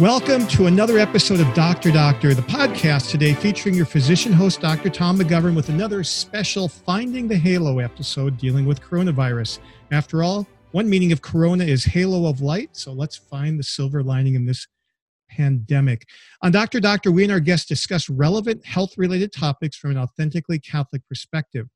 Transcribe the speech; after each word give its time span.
Welcome 0.00 0.46
to 0.48 0.64
another 0.64 0.96
episode 0.96 1.40
of 1.40 1.52
Doctor 1.52 1.90
Doctor, 1.90 2.32
the 2.32 2.40
podcast 2.40 3.10
today 3.10 3.34
featuring 3.34 3.74
your 3.74 3.84
physician 3.84 4.32
host, 4.32 4.62
Dr. 4.62 4.88
Tom 4.88 5.18
McGovern, 5.18 5.54
with 5.54 5.68
another 5.68 6.02
special 6.04 6.68
Finding 6.68 7.28
the 7.28 7.36
Halo 7.36 7.80
episode 7.80 8.38
dealing 8.38 8.64
with 8.64 8.80
coronavirus. 8.80 9.58
After 9.90 10.22
all, 10.22 10.48
one 10.70 10.88
meaning 10.88 11.12
of 11.12 11.20
corona 11.20 11.64
is 11.64 11.84
halo 11.84 12.30
of 12.30 12.40
light, 12.40 12.70
so 12.72 12.94
let's 12.94 13.16
find 13.16 13.58
the 13.58 13.62
silver 13.62 14.02
lining 14.02 14.36
in 14.36 14.46
this 14.46 14.66
pandemic. 15.28 16.06
On 16.40 16.50
Doctor 16.50 16.80
Doctor, 16.80 17.12
we 17.12 17.24
and 17.24 17.32
our 17.32 17.38
guests 17.38 17.66
discuss 17.66 18.08
relevant 18.08 18.64
health 18.64 18.96
related 18.96 19.34
topics 19.34 19.76
from 19.76 19.90
an 19.90 19.98
authentically 19.98 20.58
Catholic 20.58 21.06
perspective. 21.08 21.66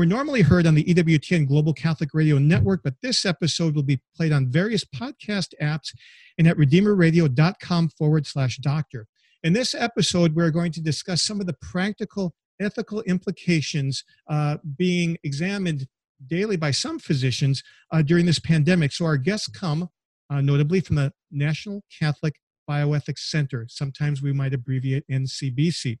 We're 0.00 0.06
normally 0.06 0.40
heard 0.40 0.66
on 0.66 0.74
the 0.74 0.84
EWTN 0.84 1.46
Global 1.46 1.74
Catholic 1.74 2.14
Radio 2.14 2.38
Network, 2.38 2.80
but 2.82 2.94
this 3.02 3.26
episode 3.26 3.74
will 3.74 3.82
be 3.82 4.00
played 4.16 4.32
on 4.32 4.48
various 4.48 4.82
podcast 4.82 5.52
apps 5.60 5.94
and 6.38 6.48
at 6.48 6.56
redeemerradio.com 6.56 7.90
forward 7.90 8.26
slash 8.26 8.56
doctor. 8.56 9.06
In 9.42 9.52
this 9.52 9.74
episode, 9.74 10.34
we're 10.34 10.52
going 10.52 10.72
to 10.72 10.80
discuss 10.80 11.22
some 11.22 11.38
of 11.38 11.46
the 11.46 11.52
practical 11.60 12.34
ethical 12.58 13.02
implications 13.02 14.02
uh, 14.30 14.56
being 14.78 15.18
examined 15.22 15.86
daily 16.26 16.56
by 16.56 16.70
some 16.70 16.98
physicians 16.98 17.62
uh, 17.92 18.00
during 18.00 18.24
this 18.24 18.38
pandemic. 18.38 18.92
So, 18.92 19.04
our 19.04 19.18
guests 19.18 19.48
come 19.48 19.90
uh, 20.30 20.40
notably 20.40 20.80
from 20.80 20.96
the 20.96 21.12
National 21.30 21.82
Catholic 21.98 22.36
Bioethics 22.66 23.28
Center. 23.28 23.66
Sometimes 23.68 24.22
we 24.22 24.32
might 24.32 24.54
abbreviate 24.54 25.04
NCBC. 25.10 25.98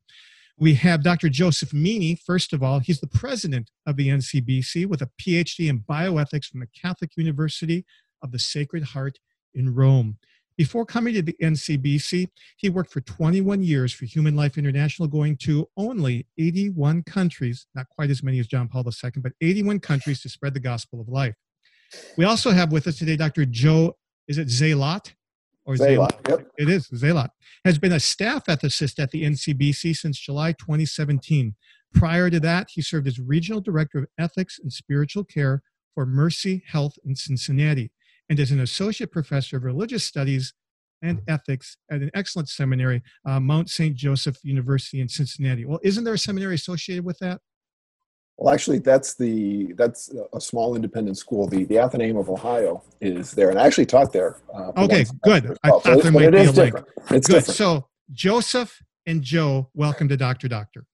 We 0.60 0.74
have 0.74 1.02
Dr. 1.02 1.30
Joseph 1.30 1.70
Meaney. 1.70 2.18
First 2.20 2.52
of 2.52 2.62
all, 2.62 2.80
he's 2.80 3.00
the 3.00 3.06
president 3.06 3.70
of 3.86 3.96
the 3.96 4.08
NCBC 4.08 4.84
with 4.84 5.00
a 5.00 5.08
PhD 5.18 5.70
in 5.70 5.80
bioethics 5.80 6.44
from 6.44 6.60
the 6.60 6.66
Catholic 6.66 7.16
University 7.16 7.86
of 8.22 8.30
the 8.30 8.38
Sacred 8.38 8.82
Heart 8.82 9.18
in 9.54 9.74
Rome. 9.74 10.18
Before 10.58 10.84
coming 10.84 11.14
to 11.14 11.22
the 11.22 11.34
NCBC, 11.42 12.28
he 12.58 12.68
worked 12.68 12.92
for 12.92 13.00
21 13.00 13.62
years 13.62 13.94
for 13.94 14.04
Human 14.04 14.36
Life 14.36 14.58
International, 14.58 15.08
going 15.08 15.38
to 15.38 15.66
only 15.78 16.26
81 16.38 17.04
countries, 17.04 17.66
not 17.74 17.88
quite 17.88 18.10
as 18.10 18.22
many 18.22 18.38
as 18.38 18.46
John 18.46 18.68
Paul 18.68 18.84
II, 18.86 19.12
but 19.16 19.32
81 19.40 19.80
countries 19.80 20.20
to 20.20 20.28
spread 20.28 20.52
the 20.52 20.60
gospel 20.60 21.00
of 21.00 21.08
life. 21.08 21.34
We 22.18 22.26
also 22.26 22.50
have 22.50 22.70
with 22.70 22.86
us 22.86 22.98
today 22.98 23.16
Dr. 23.16 23.46
Joe, 23.46 23.96
is 24.28 24.36
it 24.36 24.48
Zalot? 24.48 25.14
Or 25.70 25.76
Zalot, 25.76 26.28
yep. 26.28 26.48
It 26.58 26.68
is, 26.68 26.88
Zalot. 26.88 27.28
Has 27.64 27.78
been 27.78 27.92
a 27.92 28.00
staff 28.00 28.46
ethicist 28.46 28.98
at 28.98 29.12
the 29.12 29.22
NCBC 29.22 29.94
since 29.94 30.18
July 30.18 30.50
2017. 30.52 31.54
Prior 31.94 32.28
to 32.28 32.40
that, 32.40 32.68
he 32.72 32.82
served 32.82 33.06
as 33.06 33.20
regional 33.20 33.60
director 33.60 33.98
of 33.98 34.06
ethics 34.18 34.58
and 34.58 34.72
spiritual 34.72 35.22
care 35.22 35.62
for 35.94 36.06
Mercy 36.06 36.64
Health 36.66 36.94
in 37.04 37.14
Cincinnati 37.14 37.92
and 38.28 38.40
is 38.40 38.50
an 38.50 38.60
associate 38.60 39.12
professor 39.12 39.58
of 39.58 39.64
religious 39.64 40.04
studies 40.04 40.54
and 41.02 41.22
ethics 41.28 41.76
at 41.90 42.02
an 42.02 42.10
excellent 42.14 42.48
seminary, 42.48 43.00
uh, 43.24 43.38
Mount 43.38 43.70
St. 43.70 43.94
Joseph 43.94 44.38
University 44.42 45.00
in 45.00 45.08
Cincinnati. 45.08 45.64
Well, 45.64 45.80
isn't 45.84 46.02
there 46.02 46.14
a 46.14 46.18
seminary 46.18 46.56
associated 46.56 47.04
with 47.04 47.18
that? 47.20 47.40
Well, 48.40 48.54
actually, 48.54 48.78
that's 48.78 49.16
the 49.16 49.74
that's 49.74 50.10
a 50.32 50.40
small 50.40 50.74
independent 50.74 51.18
school. 51.18 51.46
The 51.46 51.64
the 51.64 51.78
Athenaeum 51.78 52.16
of 52.16 52.30
Ohio 52.30 52.82
is 53.02 53.32
there, 53.32 53.50
and 53.50 53.58
I 53.58 53.66
actually 53.66 53.84
taught 53.84 54.14
there. 54.14 54.38
Uh, 54.54 54.72
okay, 54.78 55.04
good. 55.22 55.44
Well. 55.44 55.56
I 55.62 55.68
thought 55.68 55.82
so 55.84 55.96
there 55.96 56.10
might 56.10 56.30
be 56.30 56.38
a 56.38 56.50
link. 56.50 56.74
It's 57.10 57.26
good. 57.26 57.34
Different. 57.34 57.44
So, 57.44 57.86
Joseph 58.12 58.82
and 59.04 59.20
Joe, 59.20 59.68
welcome 59.74 60.08
to 60.08 60.16
Doctor 60.16 60.48
Doctor. 60.48 60.86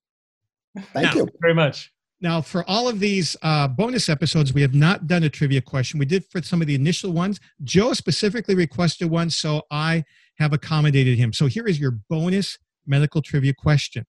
Thank 0.92 1.14
now, 1.14 1.14
you 1.14 1.28
very 1.40 1.54
much. 1.54 1.92
Now, 2.20 2.40
for 2.40 2.68
all 2.68 2.88
of 2.88 2.98
these 2.98 3.36
uh, 3.42 3.68
bonus 3.68 4.08
episodes, 4.08 4.52
we 4.52 4.62
have 4.62 4.74
not 4.74 5.06
done 5.06 5.22
a 5.22 5.30
trivia 5.30 5.60
question. 5.60 6.00
We 6.00 6.06
did 6.06 6.24
for 6.24 6.42
some 6.42 6.60
of 6.60 6.66
the 6.66 6.74
initial 6.74 7.12
ones. 7.12 7.38
Joe 7.62 7.92
specifically 7.92 8.56
requested 8.56 9.08
one, 9.08 9.30
so 9.30 9.62
I 9.70 10.02
have 10.40 10.52
accommodated 10.52 11.16
him. 11.16 11.32
So 11.32 11.46
here 11.46 11.68
is 11.68 11.78
your 11.78 11.92
bonus 12.10 12.58
medical 12.88 13.22
trivia 13.22 13.54
question. 13.54 14.04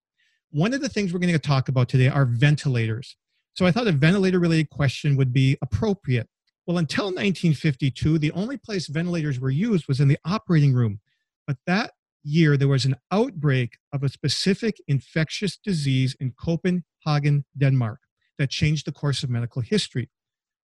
One 0.49 0.73
of 0.73 0.81
the 0.81 0.89
things 0.89 1.13
we're 1.13 1.19
going 1.19 1.33
to 1.33 1.38
talk 1.38 1.69
about 1.69 1.88
today 1.88 2.07
are 2.07 2.25
ventilators. 2.25 3.16
So 3.57 3.66
I 3.66 3.72
thought 3.72 3.88
a 3.88 3.91
ventilator 3.91 4.38
related 4.38 4.69
question 4.69 5.18
would 5.18 5.34
be 5.34 5.57
appropriate. 5.63 6.29
Well, 6.68 6.78
until 6.78 7.06
1952, 7.06 8.19
the 8.19 8.31
only 8.34 8.56
place 8.56 8.85
ventilators 8.85 9.40
were 9.40 9.50
used 9.50 9.88
was 9.88 10.00
in 10.00 10.07
the 10.07 10.19
operating 10.23 10.73
room. 10.73 11.00
But 11.47 11.57
that 11.66 11.94
year, 12.23 12.56
there 12.56 12.68
was 12.68 12.85
an 12.85 12.97
outbreak 13.12 13.79
of 13.91 14.03
a 14.03 14.09
specific 14.09 14.78
infectious 14.88 15.57
disease 15.57 16.16
in 16.19 16.34
Copenhagen 16.34 17.45
Denmark, 17.57 18.00
that 18.38 18.51
changed 18.51 18.85
the 18.85 18.91
course 18.91 19.23
of 19.23 19.31
medical 19.31 19.63
history. 19.63 20.12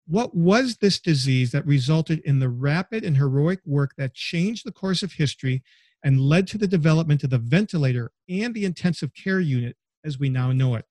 What 0.06 0.34
was 0.34 0.78
this 0.78 0.98
disease 0.98 1.50
that 1.50 1.66
resulted 1.66 2.20
in 2.20 2.38
the 2.38 2.48
rapid 2.48 3.04
and 3.04 3.18
heroic 3.18 3.60
work 3.66 3.92
that 3.98 4.14
changed 4.14 4.64
the 4.64 4.72
course 4.72 5.02
of 5.02 5.12
history 5.12 5.62
and 6.02 6.22
led 6.22 6.46
to 6.46 6.56
the 6.56 6.66
development 6.66 7.22
of 7.22 7.28
the 7.28 7.36
ventilator 7.36 8.12
and 8.30 8.54
the 8.54 8.64
intensive 8.64 9.12
care 9.12 9.40
unit 9.40 9.76
as 10.06 10.18
we 10.18 10.30
now 10.30 10.52
know 10.52 10.74
it? 10.74 10.86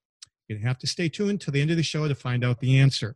You're 0.48 0.60
to 0.60 0.66
have 0.66 0.80
to 0.80 0.88
stay 0.88 1.10
tuned 1.10 1.42
till 1.42 1.52
the 1.52 1.62
end 1.62 1.72
of 1.72 1.78
the 1.78 1.84
show 1.84 2.08
to 2.08 2.16
find 2.16 2.44
out 2.44 2.60
the 2.60 2.80
answer. 2.80 3.16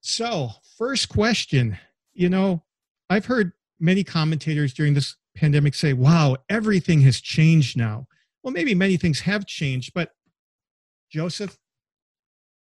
So, 0.00 0.50
first 0.76 1.08
question 1.08 1.78
you 2.14 2.28
know, 2.28 2.62
I've 3.10 3.26
heard 3.26 3.52
many 3.80 4.04
commentators 4.04 4.72
during 4.72 4.94
this 4.94 5.16
pandemic 5.36 5.74
say, 5.74 5.92
wow, 5.92 6.36
everything 6.48 7.00
has 7.02 7.20
changed 7.20 7.76
now. 7.76 8.06
Well, 8.42 8.52
maybe 8.52 8.74
many 8.74 8.96
things 8.96 9.20
have 9.20 9.46
changed, 9.46 9.92
but 9.94 10.10
Joseph, 11.10 11.58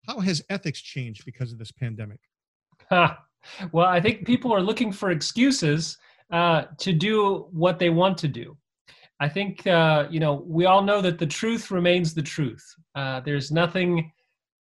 how 0.08 0.20
has 0.20 0.44
ethics 0.50 0.82
changed 0.82 1.26
because 1.26 1.52
of 1.52 1.60
this 1.60 1.72
pandemic? 1.72 2.20
well, 2.92 3.88
I 3.88 4.00
think 4.00 4.26
people 4.26 4.54
are 4.54 4.62
looking 4.62 4.92
for 4.92 5.12
excuses 5.12 5.98
uh, 6.32 6.64
to 6.80 6.94
do 6.94 7.48
what 7.52 7.80
they 7.80 7.90
want 7.90 8.18
to 8.20 8.28
do. 8.28 8.58
I 9.24 9.30
think 9.30 9.66
uh, 9.66 10.06
you 10.10 10.20
know 10.20 10.44
we 10.46 10.66
all 10.66 10.84
know 10.84 11.00
that 11.02 11.18
the 11.18 11.26
truth 11.26 11.72
remains 11.72 12.14
the 12.14 12.22
truth. 12.22 12.66
Uh, 12.94 13.22
there's 13.22 13.52
nothing 13.52 14.12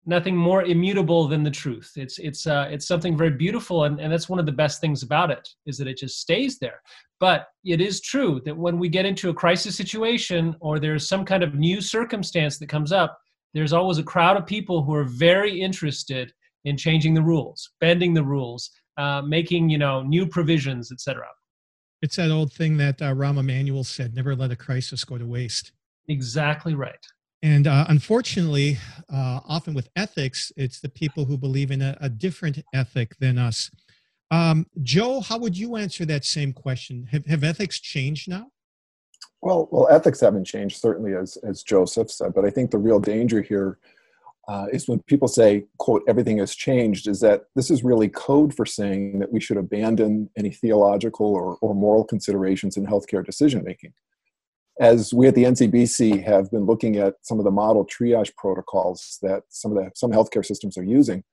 nothing 0.07 0.35
more 0.35 0.63
immutable 0.63 1.29
than 1.29 1.43
the 1.43 1.51
truth. 1.51 1.93
It's 1.97 2.19
it's 2.19 2.47
uh, 2.47 2.67
it's 2.71 2.89
something 2.89 3.19
very 3.19 3.33
beautiful, 3.45 3.85
and, 3.85 4.01
and 4.01 4.11
that's 4.11 4.31
one 4.31 4.39
of 4.39 4.47
the 4.47 4.61
best 4.63 4.81
things 4.81 5.03
about 5.03 5.31
it 5.31 5.47
is 5.67 5.77
that 5.77 5.89
it 5.89 5.99
just 5.99 6.21
stays 6.21 6.59
there. 6.59 6.81
But 7.21 7.49
it 7.65 7.83
is 7.83 8.01
true 8.01 8.41
that 8.47 8.57
when 8.57 8.79
we 8.79 8.89
get 8.89 9.05
into 9.05 9.29
a 9.29 9.35
crisis 9.35 9.77
situation 9.77 10.57
or 10.61 10.79
there's 10.79 11.07
some 11.07 11.27
kind 11.27 11.43
of 11.43 11.55
new 11.55 11.83
circumstance 11.83 12.59
that 12.59 12.71
comes 12.71 12.93
up, 12.93 13.19
there's 13.53 13.75
always 13.75 13.99
a 13.99 14.11
crowd 14.13 14.39
of 14.39 14.47
people 14.47 14.83
who 14.83 14.95
are 14.95 15.05
very 15.05 15.61
interested 15.61 16.33
in 16.65 16.79
changing 16.79 17.13
the 17.13 17.29
rules, 17.33 17.71
bending 17.79 18.15
the 18.15 18.25
rules, 18.25 18.71
uh, 18.97 19.21
making 19.21 19.69
you 19.69 19.77
know 19.77 20.03
new 20.03 20.27
provisions, 20.27 20.91
etc. 20.91 21.27
It's 22.03 22.17
that 22.17 22.31
old 22.31 22.53
thing 22.53 22.77
that 22.77 23.01
uh, 23.01 23.15
Rahm 23.15 23.39
Emanuel 23.39 23.85
said: 23.85 24.15
"Never 24.15 24.35
let 24.37 24.51
a 24.51 24.57
crisis 24.57 25.05
go 25.05 25.19
to 25.19 25.27
waste." 25.27 25.73
Exactly 26.09 26.75
right. 26.75 27.05
And 27.43 27.67
uh, 27.67 27.85
unfortunately, 27.89 28.79
uh, 29.13 29.41
often 29.47 29.75
with 29.75 29.89
ethics, 29.97 30.53
it's 30.57 30.81
the 30.81 30.89
people 30.89 31.25
who 31.25 31.37
believe 31.37 31.71
in 31.71 31.83
a, 31.83 31.97
a 32.01 32.09
different 32.09 32.63
ethic 32.75 33.17
than 33.19 33.39
us. 33.39 33.71
Um, 34.31 34.67
Joe, 34.83 35.21
how 35.21 35.39
would 35.39 35.57
you 35.57 35.77
answer 35.77 36.05
that 36.07 36.25
same 36.25 36.53
question? 36.53 37.07
Have, 37.13 37.27
have 37.27 37.45
ethics 37.45 37.79
changed 37.79 38.29
now? 38.29 38.51
Well, 39.43 39.69
well, 39.71 39.89
ethics 39.89 40.21
haven't 40.21 40.45
changed 40.45 40.79
certainly, 40.79 41.15
as 41.15 41.37
as 41.39 41.63
Joseph 41.63 42.11
said. 42.11 42.35
But 42.35 42.45
I 42.45 42.51
think 42.51 42.71
the 42.71 42.79
real 42.79 42.99
danger 42.99 43.43
here 43.43 43.79
uh, 44.49 44.67
is 44.73 44.89
when 44.89 45.01
people 45.03 45.29
say, 45.29 45.65
"quote 45.79 46.03
Everything 46.07 46.39
has 46.39 46.55
changed," 46.55 47.09
is 47.09 47.21
that 47.21 47.47
this 47.55 47.71
is 47.71 47.83
really 47.83 48.09
code 48.09 48.55
for 48.55 48.65
saying 48.65 49.19
that 49.19 49.33
we 49.33 49.41
should 49.41 49.57
abandon 49.57 50.31
any 50.37 50.51
theological 50.51 51.27
or, 51.27 51.57
or 51.61 51.75
moral 51.75 52.05
considerations 52.05 52.77
in 52.77 52.87
healthcare 52.87 53.25
decision 53.25 53.65
making. 53.65 53.93
As 54.79 55.13
we 55.13 55.27
at 55.27 55.35
the 55.35 55.45
NCBC 55.45 56.23
have 56.25 56.51
been 56.51 56.67
looking 56.67 56.97
at 56.97 57.15
some 57.23 57.39
of 57.39 57.45
the 57.45 57.51
model 57.51 57.87
triage 57.87 58.35
protocols 58.37 59.19
that 59.23 59.45
some 59.49 59.77
of 59.77 59.83
the 59.83 59.91
some 59.95 60.13
healthcare 60.13 60.45
systems 60.45 60.79
are 60.79 60.85
using, 60.85 61.25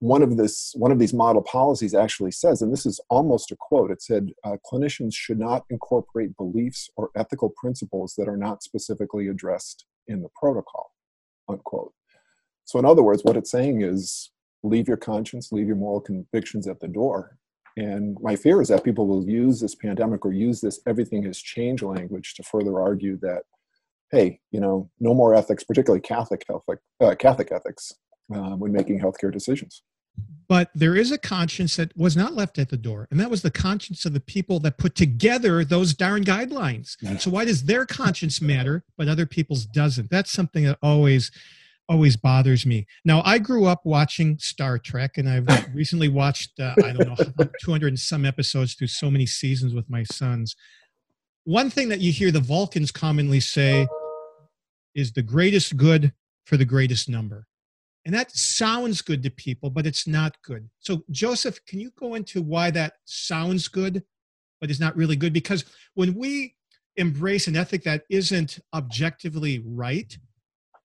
one 0.00 0.22
of 0.22 0.36
this 0.36 0.72
one 0.76 0.90
of 0.90 0.98
these 0.98 1.14
model 1.14 1.42
policies 1.42 1.94
actually 1.94 2.32
says, 2.32 2.60
and 2.60 2.72
this 2.72 2.86
is 2.86 3.00
almost 3.08 3.52
a 3.52 3.56
quote. 3.56 3.92
It 3.92 4.02
said, 4.02 4.30
uh, 4.42 4.56
"Clinicians 4.66 5.14
should 5.14 5.38
not 5.38 5.64
incorporate 5.70 6.36
beliefs 6.36 6.90
or 6.96 7.10
ethical 7.14 7.50
principles 7.50 8.14
that 8.18 8.28
are 8.28 8.36
not 8.36 8.64
specifically 8.64 9.28
addressed 9.28 9.84
in 10.08 10.22
the 10.22 10.28
protocol." 10.34 10.90
Unquote. 11.48 11.92
So, 12.72 12.78
in 12.78 12.86
other 12.86 13.02
words, 13.02 13.22
what 13.22 13.36
it's 13.36 13.50
saying 13.50 13.82
is, 13.82 14.30
leave 14.62 14.88
your 14.88 14.96
conscience, 14.96 15.52
leave 15.52 15.66
your 15.66 15.76
moral 15.76 16.00
convictions 16.00 16.66
at 16.66 16.80
the 16.80 16.88
door. 16.88 17.36
And 17.76 18.16
my 18.22 18.34
fear 18.34 18.62
is 18.62 18.68
that 18.68 18.82
people 18.82 19.06
will 19.06 19.28
use 19.28 19.60
this 19.60 19.74
pandemic 19.74 20.24
or 20.24 20.32
use 20.32 20.62
this 20.62 20.80
"everything 20.86 21.22
has 21.24 21.38
changed" 21.38 21.82
language 21.82 22.32
to 22.32 22.42
further 22.42 22.80
argue 22.80 23.18
that, 23.18 23.42
hey, 24.10 24.40
you 24.52 24.58
know, 24.58 24.88
no 25.00 25.12
more 25.12 25.34
ethics, 25.34 25.64
particularly 25.64 26.00
Catholic 26.00 26.46
Catholic 26.46 26.78
uh, 26.98 27.14
Catholic 27.18 27.52
ethics, 27.52 27.92
uh, 28.34 28.52
when 28.56 28.72
making 28.72 28.98
healthcare 29.00 29.30
decisions. 29.30 29.82
But 30.48 30.70
there 30.74 30.96
is 30.96 31.12
a 31.12 31.18
conscience 31.18 31.76
that 31.76 31.94
was 31.94 32.16
not 32.16 32.32
left 32.32 32.58
at 32.58 32.70
the 32.70 32.78
door, 32.78 33.06
and 33.10 33.20
that 33.20 33.30
was 33.30 33.42
the 33.42 33.50
conscience 33.50 34.06
of 34.06 34.14
the 34.14 34.20
people 34.20 34.60
that 34.60 34.78
put 34.78 34.94
together 34.94 35.62
those 35.62 35.92
darn 35.92 36.24
guidelines. 36.24 36.96
So 37.20 37.30
why 37.30 37.44
does 37.44 37.64
their 37.64 37.84
conscience 37.84 38.40
matter, 38.40 38.82
but 38.96 39.08
other 39.08 39.26
people's 39.26 39.66
doesn't? 39.66 40.10
That's 40.10 40.30
something 40.30 40.64
that 40.64 40.78
always 40.82 41.30
always 41.88 42.16
bothers 42.16 42.64
me. 42.64 42.86
Now, 43.04 43.22
I 43.24 43.38
grew 43.38 43.66
up 43.66 43.80
watching 43.84 44.38
Star 44.38 44.78
Trek, 44.78 45.18
and 45.18 45.28
I've 45.28 45.46
recently 45.74 46.08
watched, 46.08 46.58
uh, 46.60 46.74
I 46.84 46.92
don't 46.92 47.08
know, 47.08 47.44
200 47.62 47.88
and 47.88 47.98
some 47.98 48.24
episodes 48.24 48.74
through 48.74 48.88
so 48.88 49.10
many 49.10 49.26
seasons 49.26 49.74
with 49.74 49.88
my 49.90 50.02
sons. 50.04 50.56
one 51.44 51.70
thing 51.70 51.88
that 51.88 52.00
you 52.00 52.12
hear 52.12 52.30
the 52.30 52.40
Vulcans 52.40 52.92
commonly 52.92 53.40
say 53.40 53.86
is 54.94 55.12
the 55.12 55.22
greatest 55.22 55.76
good 55.76 56.12
for 56.44 56.56
the 56.56 56.64
greatest 56.64 57.08
number. 57.08 57.46
And 58.04 58.14
that 58.14 58.32
sounds 58.32 59.00
good 59.00 59.22
to 59.22 59.30
people, 59.30 59.70
but 59.70 59.86
it's 59.86 60.06
not 60.06 60.36
good. 60.42 60.68
So, 60.80 61.04
Joseph, 61.10 61.64
can 61.66 61.78
you 61.78 61.90
go 61.98 62.14
into 62.14 62.42
why 62.42 62.70
that 62.72 62.94
sounds 63.04 63.68
good, 63.68 64.02
but 64.60 64.70
is 64.70 64.80
not 64.80 64.96
really 64.96 65.16
good? 65.16 65.32
Because 65.32 65.64
when 65.94 66.14
we 66.14 66.56
embrace 66.96 67.46
an 67.46 67.56
ethic 67.56 67.84
that 67.84 68.02
isn't 68.10 68.58
objectively 68.74 69.62
right, 69.64 70.16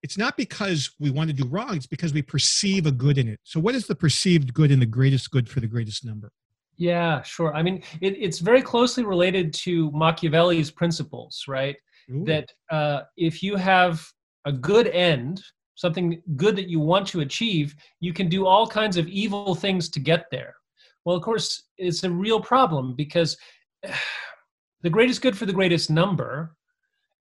it's 0.07 0.17
not 0.17 0.37
because 0.37 0.91
we 1.01 1.09
want 1.09 1.29
to 1.29 1.35
do 1.35 1.45
wrong, 1.49 1.75
it's 1.75 1.85
because 1.85 2.13
we 2.13 2.21
perceive 2.21 2.85
a 2.85 2.91
good 2.93 3.17
in 3.17 3.27
it. 3.27 3.41
So, 3.43 3.59
what 3.59 3.75
is 3.75 3.87
the 3.87 3.95
perceived 3.95 4.53
good 4.53 4.71
and 4.71 4.81
the 4.81 4.85
greatest 4.85 5.31
good 5.31 5.49
for 5.49 5.59
the 5.59 5.67
greatest 5.67 6.05
number? 6.05 6.31
Yeah, 6.77 7.21
sure. 7.23 7.53
I 7.53 7.61
mean, 7.61 7.83
it, 7.99 8.15
it's 8.17 8.39
very 8.39 8.61
closely 8.61 9.03
related 9.03 9.53
to 9.65 9.91
Machiavelli's 9.91 10.71
principles, 10.71 11.43
right? 11.45 11.75
Ooh. 12.09 12.23
That 12.23 12.49
uh, 12.71 13.01
if 13.17 13.43
you 13.43 13.57
have 13.57 14.01
a 14.45 14.51
good 14.53 14.87
end, 14.87 15.43
something 15.75 16.21
good 16.37 16.55
that 16.55 16.69
you 16.69 16.79
want 16.79 17.05
to 17.09 17.19
achieve, 17.19 17.75
you 17.99 18.13
can 18.13 18.29
do 18.29 18.45
all 18.45 18.65
kinds 18.65 18.95
of 18.95 19.09
evil 19.09 19.55
things 19.55 19.89
to 19.89 19.99
get 19.99 20.27
there. 20.31 20.55
Well, 21.03 21.17
of 21.17 21.21
course, 21.21 21.63
it's 21.77 22.05
a 22.05 22.09
real 22.09 22.39
problem 22.39 22.95
because 22.95 23.35
the 24.83 24.89
greatest 24.89 25.21
good 25.21 25.37
for 25.37 25.45
the 25.45 25.51
greatest 25.51 25.89
number, 25.89 26.55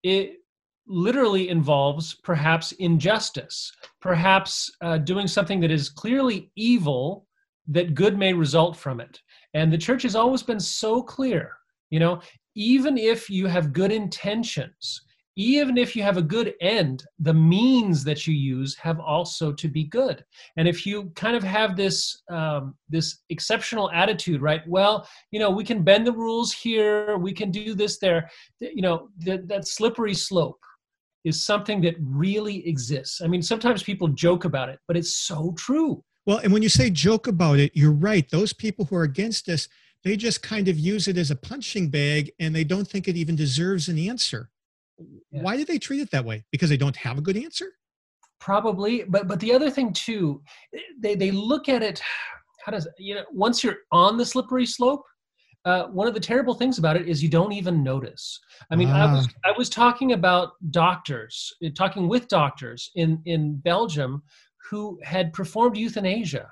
it 0.04 0.43
literally 0.88 1.50
involves 1.50 2.16
perhaps 2.24 2.72
injustice, 2.74 3.72
perhaps 4.02 4.72
uh, 4.82 4.98
doing 4.98 5.28
something 5.28 5.60
that 5.62 5.72
is 5.72 5.90
clearly 5.90 6.52
evil 6.56 7.26
that 7.68 7.96
good 7.96 8.18
may 8.18 8.34
result 8.34 8.76
from 8.76 9.00
it. 9.00 9.22
And 9.54 9.72
the 9.72 9.78
church 9.78 10.04
has 10.04 10.16
always 10.16 10.44
been 10.44 10.60
so 10.60 11.02
clear, 11.02 11.52
you 11.90 12.00
know, 12.00 12.22
even 12.56 12.98
if 12.98 13.30
you 13.30 13.48
have 13.48 13.74
good 13.74 13.92
intentions, 13.92 15.02
even 15.36 15.78
if 15.78 15.96
you 15.96 16.04
have 16.04 16.18
a 16.18 16.22
good 16.22 16.54
end, 16.62 17.06
the 17.20 17.34
means 17.34 18.04
that 18.04 18.28
you 18.28 18.36
use 18.36 18.76
have 18.76 19.00
also 19.00 19.52
to 19.52 19.68
be 19.68 19.86
good. 19.86 20.24
And 20.58 20.68
if 20.68 20.86
you 20.86 21.12
kind 21.16 21.36
of 21.36 21.44
have 21.44 21.76
this 21.76 22.22
um, 22.30 22.76
this 22.88 23.20
exceptional 23.30 23.90
attitude, 23.92 24.42
right? 24.42 24.62
Well, 24.68 25.08
you 25.32 25.40
know, 25.40 25.50
we 25.50 25.64
can 25.64 25.82
bend 25.82 26.06
the 26.06 26.12
rules 26.12 26.54
here, 26.54 27.18
we 27.18 27.34
can 27.34 27.50
do 27.50 27.74
this 27.74 27.98
there. 27.98 28.30
You 28.60 28.84
know, 28.84 29.10
that 29.20 29.48
that 29.48 29.68
slippery 29.68 30.14
slope 30.14 30.60
is 31.24 31.44
something 31.44 31.82
that 31.82 31.96
really 32.00 32.68
exists. 32.68 33.22
I 33.22 33.28
mean, 33.28 33.42
sometimes 33.42 33.84
people 33.84 34.08
joke 34.10 34.46
about 34.46 34.70
it, 34.70 34.80
but 34.88 34.98
it's 34.98 35.18
so 35.18 35.54
true. 35.58 36.04
Well, 36.26 36.38
and 36.38 36.54
when 36.54 36.64
you 36.64 36.70
say 36.70 36.90
joke 36.90 37.28
about 37.28 37.60
it, 37.60 37.72
you're 37.74 37.92
right. 37.92 38.30
Those 38.30 38.54
people 38.54 38.86
who 38.86 38.96
are 38.96 39.04
against 39.04 39.50
us, 39.50 39.68
they 40.04 40.16
just 40.16 40.42
kind 40.42 40.68
of 40.68 40.78
use 40.78 41.08
it 41.08 41.18
as 41.18 41.32
a 41.32 41.36
punching 41.36 41.90
bag 41.90 42.32
and 42.40 42.56
they 42.56 42.64
don't 42.64 42.88
think 42.88 43.08
it 43.08 43.18
even 43.18 43.36
deserves 43.36 43.90
an 43.90 43.98
answer. 43.98 44.50
Yeah. 45.32 45.42
Why 45.42 45.58
do 45.58 45.66
they 45.66 45.80
treat 45.80 46.02
it 46.02 46.12
that 46.12 46.26
way? 46.26 46.46
Because 46.52 46.70
they 46.70 46.78
don't 46.78 46.96
have 46.96 47.18
a 47.18 47.22
good 47.22 47.38
answer? 47.38 47.74
Probably. 48.40 49.04
But 49.04 49.28
but 49.28 49.40
the 49.40 49.54
other 49.54 49.70
thing 49.70 49.94
too, 49.94 50.42
they, 51.00 51.16
they 51.16 51.32
look 51.32 51.70
at 51.70 51.84
it, 51.84 52.02
how 52.66 52.72
does 52.72 52.88
you 52.98 53.16
know, 53.16 53.24
once 53.32 53.64
you're 53.64 53.80
on 53.92 54.18
the 54.18 54.26
slippery 54.26 54.66
slope, 54.66 55.04
uh, 55.66 55.86
one 55.86 56.08
of 56.08 56.14
the 56.14 56.20
terrible 56.20 56.54
things 56.54 56.78
about 56.78 56.98
it 56.98 57.08
is 57.08 57.24
you 57.24 57.30
don't 57.30 57.54
even 57.54 57.84
notice. 57.84 58.40
I 58.70 58.76
mean, 58.76 58.90
I 58.90 59.14
was 59.14 59.28
ah. 59.30 59.50
I 59.50 59.58
was 59.58 59.70
talking 59.70 60.12
about 60.12 60.54
doctors, 60.72 61.54
talking 61.76 62.08
with 62.08 62.28
doctors 62.28 62.92
in 62.96 63.22
in 63.26 63.56
Belgium 63.58 64.24
who 64.70 65.00
had 65.04 65.34
performed 65.34 65.78
euthanasia. 65.78 66.50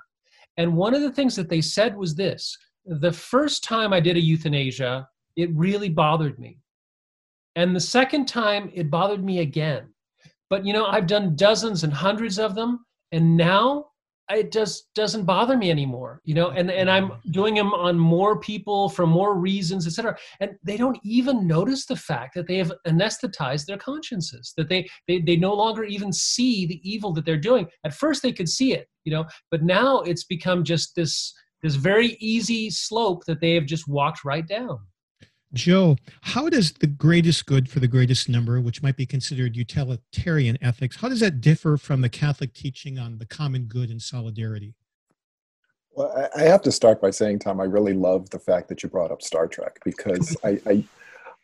And 0.56 0.76
one 0.76 0.94
of 0.94 1.02
the 1.02 1.12
things 1.12 1.34
that 1.36 1.48
they 1.48 1.60
said 1.60 1.96
was 1.96 2.14
this 2.14 2.56
the 2.86 3.12
first 3.12 3.62
time 3.62 3.92
I 3.92 4.00
did 4.00 4.16
a 4.16 4.20
euthanasia, 4.20 5.08
it 5.36 5.50
really 5.54 5.88
bothered 5.88 6.38
me. 6.38 6.58
And 7.54 7.76
the 7.76 7.80
second 7.80 8.26
time, 8.26 8.70
it 8.74 8.90
bothered 8.90 9.22
me 9.22 9.40
again. 9.40 9.92
But 10.48 10.64
you 10.64 10.72
know, 10.72 10.86
I've 10.86 11.06
done 11.06 11.36
dozens 11.36 11.84
and 11.84 11.92
hundreds 11.92 12.38
of 12.38 12.54
them. 12.54 12.86
And 13.12 13.36
now 13.36 13.91
it 14.34 14.52
just 14.52 14.92
doesn't 14.94 15.24
bother 15.24 15.56
me 15.56 15.70
anymore 15.70 16.20
you 16.24 16.34
know 16.34 16.50
and 16.50 16.70
and 16.70 16.90
i'm 16.90 17.08
mm-hmm. 17.08 17.30
doing 17.30 17.54
them 17.54 17.72
on 17.72 17.98
more 17.98 18.38
people 18.40 18.88
for 18.88 19.06
more 19.06 19.34
reasons 19.38 19.86
etc 19.86 20.16
and 20.40 20.52
they 20.62 20.76
don't 20.76 20.98
even 21.02 21.46
notice 21.46 21.86
the 21.86 21.96
fact 21.96 22.34
that 22.34 22.46
they 22.46 22.56
have 22.56 22.72
anesthetized 22.86 23.66
their 23.66 23.78
consciences 23.78 24.52
that 24.56 24.68
they, 24.68 24.88
they 25.08 25.20
they 25.20 25.36
no 25.36 25.54
longer 25.54 25.84
even 25.84 26.12
see 26.12 26.66
the 26.66 26.80
evil 26.88 27.12
that 27.12 27.24
they're 27.24 27.36
doing. 27.36 27.66
At 27.84 27.94
first 27.94 28.22
they 28.22 28.32
could 28.32 28.48
see 28.48 28.72
it 28.72 28.88
you 29.04 29.12
know 29.12 29.24
but 29.50 29.62
now 29.62 30.00
it's 30.00 30.24
become 30.24 30.64
just 30.64 30.94
this 30.94 31.32
this 31.62 31.74
very 31.76 32.16
easy 32.18 32.70
slope 32.70 33.24
that 33.26 33.40
they 33.40 33.54
have 33.54 33.66
just 33.66 33.88
walked 33.88 34.24
right 34.24 34.46
down 34.46 34.78
Joe, 35.54 35.96
how 36.22 36.48
does 36.48 36.72
the 36.72 36.86
greatest 36.86 37.46
good 37.46 37.68
for 37.68 37.80
the 37.80 37.88
greatest 37.88 38.28
number, 38.28 38.60
which 38.60 38.82
might 38.82 38.96
be 38.96 39.06
considered 39.06 39.56
utilitarian 39.56 40.56
ethics, 40.62 40.96
how 40.96 41.08
does 41.08 41.20
that 41.20 41.40
differ 41.40 41.76
from 41.76 42.00
the 42.00 42.08
Catholic 42.08 42.54
teaching 42.54 42.98
on 42.98 43.18
the 43.18 43.26
common 43.26 43.64
good 43.64 43.90
and 43.90 44.00
solidarity? 44.00 44.74
Well, 45.94 46.30
I 46.34 46.42
have 46.42 46.62
to 46.62 46.72
start 46.72 47.02
by 47.02 47.10
saying, 47.10 47.40
Tom, 47.40 47.60
I 47.60 47.64
really 47.64 47.92
love 47.92 48.30
the 48.30 48.38
fact 48.38 48.68
that 48.68 48.82
you 48.82 48.88
brought 48.88 49.10
up 49.10 49.20
Star 49.20 49.46
Trek 49.46 49.78
because 49.84 50.36
I, 50.44 50.58
I, 50.66 50.84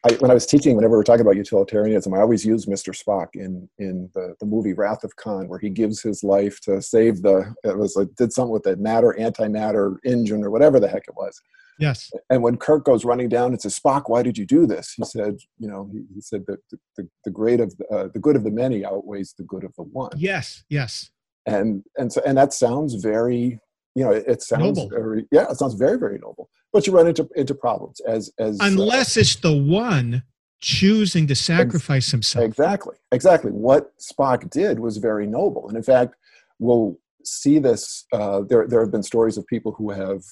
I, 0.04 0.14
when 0.14 0.30
I 0.30 0.34
was 0.34 0.46
teaching, 0.46 0.76
whenever 0.76 0.96
we 0.96 1.00
are 1.00 1.04
talking 1.04 1.22
about 1.22 1.36
utilitarianism, 1.36 2.14
I 2.14 2.20
always 2.20 2.44
use 2.44 2.66
Mr. 2.66 2.96
Spock 2.96 3.28
in 3.34 3.68
in 3.78 4.10
the, 4.14 4.34
the 4.38 4.46
movie 4.46 4.72
Wrath 4.72 5.02
of 5.04 5.16
Khan, 5.16 5.48
where 5.48 5.58
he 5.58 5.70
gives 5.70 6.00
his 6.00 6.22
life 6.22 6.60
to 6.62 6.80
save 6.80 7.22
the 7.22 7.54
it 7.64 7.76
was 7.76 7.96
like 7.96 8.14
did 8.16 8.32
something 8.32 8.52
with 8.52 8.62
the 8.62 8.76
matter 8.76 9.16
antimatter 9.18 9.96
engine 10.04 10.44
or 10.44 10.50
whatever 10.50 10.78
the 10.78 10.88
heck 10.88 11.08
it 11.08 11.16
was 11.16 11.40
Yes. 11.78 12.10
And 12.28 12.42
when 12.42 12.56
Kirk 12.56 12.84
goes 12.84 13.04
running 13.04 13.28
down 13.28 13.52
and 13.52 13.60
says, 13.60 13.78
Spock, 13.78 14.04
why 14.06 14.22
did 14.22 14.36
you 14.36 14.44
do 14.44 14.66
this? 14.66 14.94
He 14.94 15.04
said, 15.04 15.38
you 15.58 15.68
know, 15.68 15.88
he, 15.92 16.04
he 16.14 16.20
said 16.20 16.44
that 16.48 16.58
the, 16.70 16.78
the, 16.96 17.08
the 17.24 17.30
great 17.30 17.60
of 17.60 17.76
the, 17.76 17.86
uh, 17.86 18.08
the 18.12 18.18
good 18.18 18.36
of 18.36 18.44
the 18.44 18.50
many 18.50 18.84
outweighs 18.84 19.34
the 19.38 19.44
good 19.44 19.64
of 19.64 19.74
the 19.76 19.84
one. 19.84 20.10
Yes. 20.16 20.64
Yes. 20.68 21.10
And, 21.46 21.84
and 21.96 22.12
so, 22.12 22.20
and 22.26 22.36
that 22.36 22.52
sounds 22.52 22.94
very, 22.94 23.60
you 23.98 24.04
know, 24.04 24.12
it, 24.12 24.24
it 24.26 24.42
sounds 24.42 24.78
noble. 24.78 24.88
very, 24.88 25.26
yeah, 25.32 25.50
it 25.50 25.56
sounds 25.56 25.74
very, 25.74 25.98
very 25.98 26.18
noble, 26.18 26.48
but 26.72 26.86
you 26.86 26.92
run 26.92 27.08
into, 27.08 27.28
into 27.34 27.54
problems 27.54 28.00
as, 28.06 28.30
as, 28.38 28.60
uh, 28.60 28.64
unless 28.64 29.16
uh, 29.16 29.20
it's 29.20 29.36
the 29.36 29.52
one 29.52 30.22
choosing 30.60 31.26
to 31.26 31.34
sacrifice 31.34 32.06
ex- 32.06 32.12
himself. 32.12 32.44
Exactly. 32.44 32.96
Exactly. 33.12 33.50
What 33.50 33.90
Spock 33.98 34.48
did 34.50 34.78
was 34.78 34.98
very 34.98 35.26
noble. 35.26 35.66
And 35.68 35.76
in 35.76 35.82
fact, 35.82 36.14
we'll 36.58 36.96
see 37.24 37.58
this, 37.58 38.04
uh, 38.12 38.42
there, 38.48 38.68
there 38.68 38.80
have 38.80 38.92
been 38.92 39.02
stories 39.02 39.36
of 39.36 39.46
people 39.46 39.72
who 39.72 39.90
have 39.90 40.22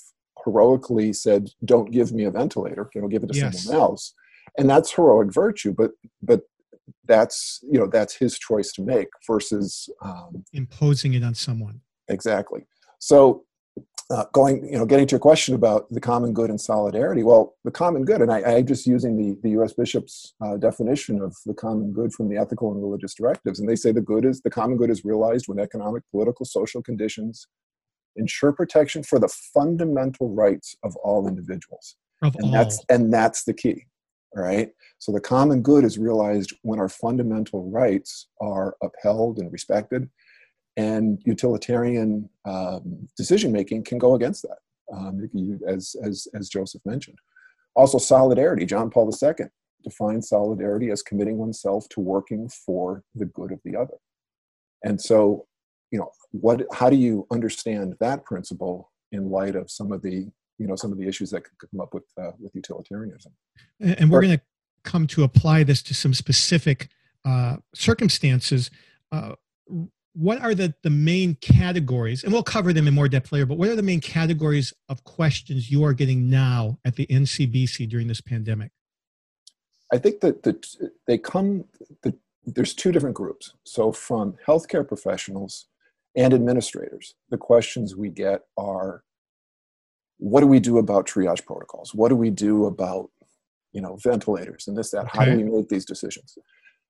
heroically 0.45 1.13
said, 1.13 1.51
"Don't 1.65 1.91
give 1.91 2.13
me 2.13 2.25
a 2.25 2.31
ventilator. 2.31 2.89
You 2.95 3.03
know, 3.03 3.09
give 3.09 3.25
it 3.25 3.33
to 3.33 3.39
yes. 3.39 3.65
someone 3.65 3.83
else," 3.83 4.15
and 4.57 4.71
that's 4.71 4.93
heroic 4.93 5.33
virtue. 5.33 5.75
But 5.77 5.91
but 6.23 6.43
that's 7.05 7.61
you 7.63 7.79
know 7.79 7.89
that's 7.89 8.15
his 8.15 8.39
choice 8.39 8.73
to 8.73 8.83
make 8.83 9.09
versus 9.27 9.89
um, 10.03 10.45
imposing 10.53 11.15
it 11.15 11.25
on 11.25 11.35
someone. 11.35 11.81
Exactly. 12.09 12.65
So 12.99 13.46
uh, 14.11 14.25
going, 14.33 14.65
you 14.65 14.79
know, 14.79 14.87
getting 14.87 15.07
to 15.07 15.13
your 15.13 15.21
question 15.21 15.55
about 15.55 15.91
the 15.91 16.01
common 16.01 16.33
good 16.33 16.51
and 16.51 16.61
solidarity. 16.61 17.23
Well, 17.23 17.57
the 17.65 17.71
common 17.71 18.05
good, 18.05 18.23
and 18.23 18.31
I, 18.31 18.41
am 18.41 18.67
just 18.67 18.87
using 18.87 19.17
the, 19.17 19.39
the 19.43 19.51
U.S. 19.51 19.73
Bishop's 19.73 20.35
uh, 20.45 20.57
definition 20.57 21.21
of 21.21 21.37
the 21.45 21.55
common 21.55 21.93
good 21.93 22.13
from 22.13 22.29
the 22.29 22.37
ethical 22.37 22.71
and 22.73 22.81
religious 22.81 23.15
directives, 23.15 23.59
and 23.59 23.69
they 23.69 23.77
say 23.77 23.91
the 23.91 24.01
good 24.01 24.25
is 24.25 24.41
the 24.43 24.51
common 24.51 24.77
good 24.77 24.91
is 24.91 25.05
realized 25.05 25.49
when 25.49 25.59
economic, 25.59 26.05
political, 26.11 26.47
social 26.47 26.83
conditions 26.83 27.49
ensure 28.15 28.53
protection 28.53 29.03
for 29.03 29.19
the 29.19 29.29
fundamental 29.29 30.31
rights 30.31 30.77
of 30.85 30.95
all 30.97 31.29
individuals. 31.29 31.97
Of 32.23 32.35
and 32.37 32.47
all. 32.47 32.53
that's 32.53 32.85
and 32.89 33.13
that's 33.13 33.45
the 33.45 33.55
key. 33.55 33.87
All 34.37 34.43
right. 34.43 34.71
So 34.99 35.13
the 35.13 35.21
common 35.21 35.63
good 35.63 35.85
is 35.85 35.99
realized 35.99 36.55
when 36.63 36.79
our 36.79 36.89
fundamental 36.89 37.69
rights 37.71 38.29
are 38.41 38.77
upheld 38.83 39.39
and 39.39 39.53
respected, 39.53 40.09
and 40.77 41.21
utilitarian 41.25 42.29
um, 42.45 43.09
decision 43.17 43.53
making 43.53 43.85
can 43.85 43.99
go 43.99 44.15
against 44.15 44.43
that, 44.43 44.59
um, 44.95 45.29
as, 45.67 45.97
as, 46.03 46.29
as 46.35 46.49
Joseph 46.49 46.83
mentioned. 46.85 47.19
Also, 47.75 47.99
solidarity. 47.99 48.67
John 48.67 48.91
Paul 48.91 49.11
II 49.23 49.47
defines 49.85 50.29
solidarity 50.29 50.91
as 50.91 51.03
committing 51.03 51.39
oneself 51.39 51.89
to 51.91 52.01
working 52.01 52.49
for 52.49 53.03
the 53.15 53.27
good 53.27 53.53
of 53.53 53.61
the 53.65 53.77
other. 53.77 53.95
And 54.85 55.01
so 55.01 55.47
you 55.91 55.99
know 55.99 56.11
what 56.33 56.63
how 56.73 56.91
do 56.91 56.97
you 56.97 57.27
understand 57.31 57.95
that 58.01 58.25
principle 58.25 58.93
in 59.13 59.31
light 59.31 59.57
of 59.57 59.71
some 59.71 59.93
of 59.93 60.03
the 60.03 60.29
you 60.59 60.67
know 60.67 60.77
some 60.77 60.93
of 60.93 60.99
the 60.99 61.07
issues 61.07 61.31
that 61.31 61.43
could 61.43 61.71
come 61.71 61.81
up 61.81 61.95
with 61.95 62.05
uh, 62.21 62.33
with 62.39 62.55
utilitarianism 62.55 63.33
and 63.81 64.11
we're 64.11 64.21
going 64.21 64.37
to 64.37 64.43
come 64.85 65.07
to 65.07 65.23
apply 65.23 65.63
this 65.63 65.83
to 65.83 65.95
some 65.95 66.15
specific 66.15 66.89
uh, 67.25 67.57
circumstances 67.75 68.71
uh, 69.13 69.33
what 70.17 70.41
are 70.41 70.55
the, 70.55 70.75
the 70.83 70.91
main 70.91 71.35
categories 71.37 72.25
and 72.25 72.33
we'll 72.33 72.43
cover 72.43 72.73
them 72.73 72.89
in 72.89 72.95
more 72.95 73.09
depth 73.09 73.33
later 73.33 73.47
but 73.47 73.59
what 73.59 73.69
are 73.69 73.77
the 73.77 73.83
main 73.83 74.01
categories 74.01 74.73
of 74.89 75.05
questions 75.05 75.71
you 75.71 75.85
are 75.85 75.93
getting 75.93 76.31
now 76.31 76.79
at 76.85 76.97
the 76.97 77.07
ncbc 77.07 77.89
during 77.89 78.07
this 78.07 78.21
pandemic 78.21 78.71
i 79.93 79.99
think 79.99 80.21
that 80.21 80.43
the, 80.43 80.91
they 81.07 81.19
come 81.19 81.65
the, 82.03 82.15
there's 82.45 82.75
two 82.75 82.93
different 82.93 83.15
groups 83.15 83.53
so 83.65 83.93
from 83.93 84.35
healthcare 84.47 84.87
professionals 84.87 85.67
and 86.17 86.33
administrators. 86.33 87.15
The 87.31 87.37
questions 87.37 87.95
we 87.95 88.09
get 88.09 88.43
are 88.57 89.05
what 90.19 90.41
do 90.41 90.47
we 90.47 90.61
do 90.61 90.79
about 90.79 91.07
triage 91.07 91.45
protocols? 91.45 91.95
What 91.95 92.09
do 92.09 92.17
we 92.17 92.31
do 92.31 92.65
about 92.65 93.11
you 93.73 93.83
know, 93.83 93.99
ventilators 94.03 94.67
and 94.67 94.77
this, 94.77 94.91
that. 94.93 95.01
Okay. 95.01 95.19
How 95.19 95.25
do 95.27 95.37
we 95.37 95.45
make 95.45 95.69
these 95.69 95.85
decisions? 95.85 96.39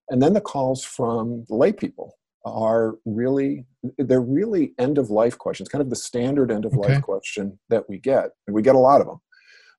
And 0.08 0.22
then 0.22 0.34
the 0.34 0.40
calls 0.40 0.84
from 0.84 1.44
the 1.48 1.56
lay 1.56 1.72
people 1.72 2.16
are 2.46 2.96
really 3.04 3.66
they're 3.98 4.20
really 4.20 4.72
end 4.78 4.98
of 4.98 5.10
life 5.10 5.36
questions, 5.36 5.68
kind 5.68 5.82
of 5.82 5.90
the 5.90 5.96
standard 5.96 6.50
end 6.50 6.64
of 6.64 6.76
okay. 6.76 6.94
life 6.94 7.02
question 7.02 7.58
that 7.68 7.88
we 7.88 7.98
get, 7.98 8.30
and 8.46 8.54
we 8.54 8.62
get 8.62 8.74
a 8.74 8.78
lot 8.78 9.00
of 9.00 9.06
them. 9.06 9.18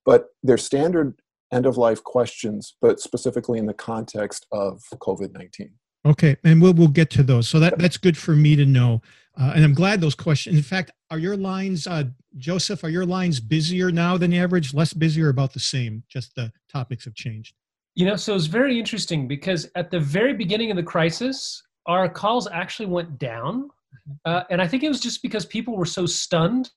But 0.06 0.28
they're 0.44 0.58
standard 0.58 1.20
end 1.52 1.66
of 1.66 1.78
life 1.78 2.04
questions, 2.04 2.76
but 2.82 3.00
specifically 3.00 3.58
in 3.58 3.66
the 3.66 3.74
context 3.74 4.46
of 4.52 4.82
COVID 4.94 5.34
nineteen. 5.34 5.72
Okay, 6.06 6.38
and 6.44 6.62
we'll 6.62 6.74
we'll 6.74 6.88
get 6.88 7.10
to 7.12 7.24
those. 7.24 7.48
So 7.48 7.60
that 7.60 7.80
that's 7.80 7.98
good 7.98 8.18
for 8.18 8.36
me 8.36 8.56
to 8.56 8.66
know, 8.66 9.02
uh, 9.40 9.54
and 9.56 9.64
I'm 9.64 9.74
glad 9.74 10.02
those 10.02 10.16
questions. 10.16 10.56
In 10.56 10.64
fact, 10.64 10.92
are 11.10 11.20
your 11.20 11.38
lines, 11.38 11.88
uh, 11.88 12.04
Joseph? 12.38 12.84
Are 12.84 12.90
your 12.90 13.06
lines 13.06 13.40
busier 13.40 13.92
now 13.92 14.18
than 14.18 14.34
average? 14.34 14.74
Less 14.74 14.94
busy, 14.94 15.22
or 15.22 15.30
about 15.30 15.54
the 15.54 15.60
same? 15.60 16.04
Just 16.10 16.36
the 16.36 16.52
topics 16.72 17.06
have 17.06 17.16
changed. 17.16 17.56
You 17.96 18.06
know, 18.06 18.16
so 18.16 18.36
it's 18.36 18.46
very 18.46 18.78
interesting 18.78 19.28
because 19.28 19.70
at 19.76 19.90
the 19.90 20.00
very 20.00 20.34
beginning 20.34 20.70
of 20.70 20.78
the 20.78 20.84
crisis, 20.84 21.64
our 21.88 22.10
calls 22.10 22.48
actually 22.52 22.88
went 22.88 23.18
down, 23.18 23.64
mm-hmm. 23.64 24.14
uh, 24.26 24.44
and 24.50 24.62
I 24.62 24.68
think 24.68 24.84
it 24.84 24.90
was 24.90 25.00
just 25.00 25.22
because 25.22 25.46
people 25.46 25.76
were 25.76 25.86
so 25.86 26.06
stunned 26.06 26.70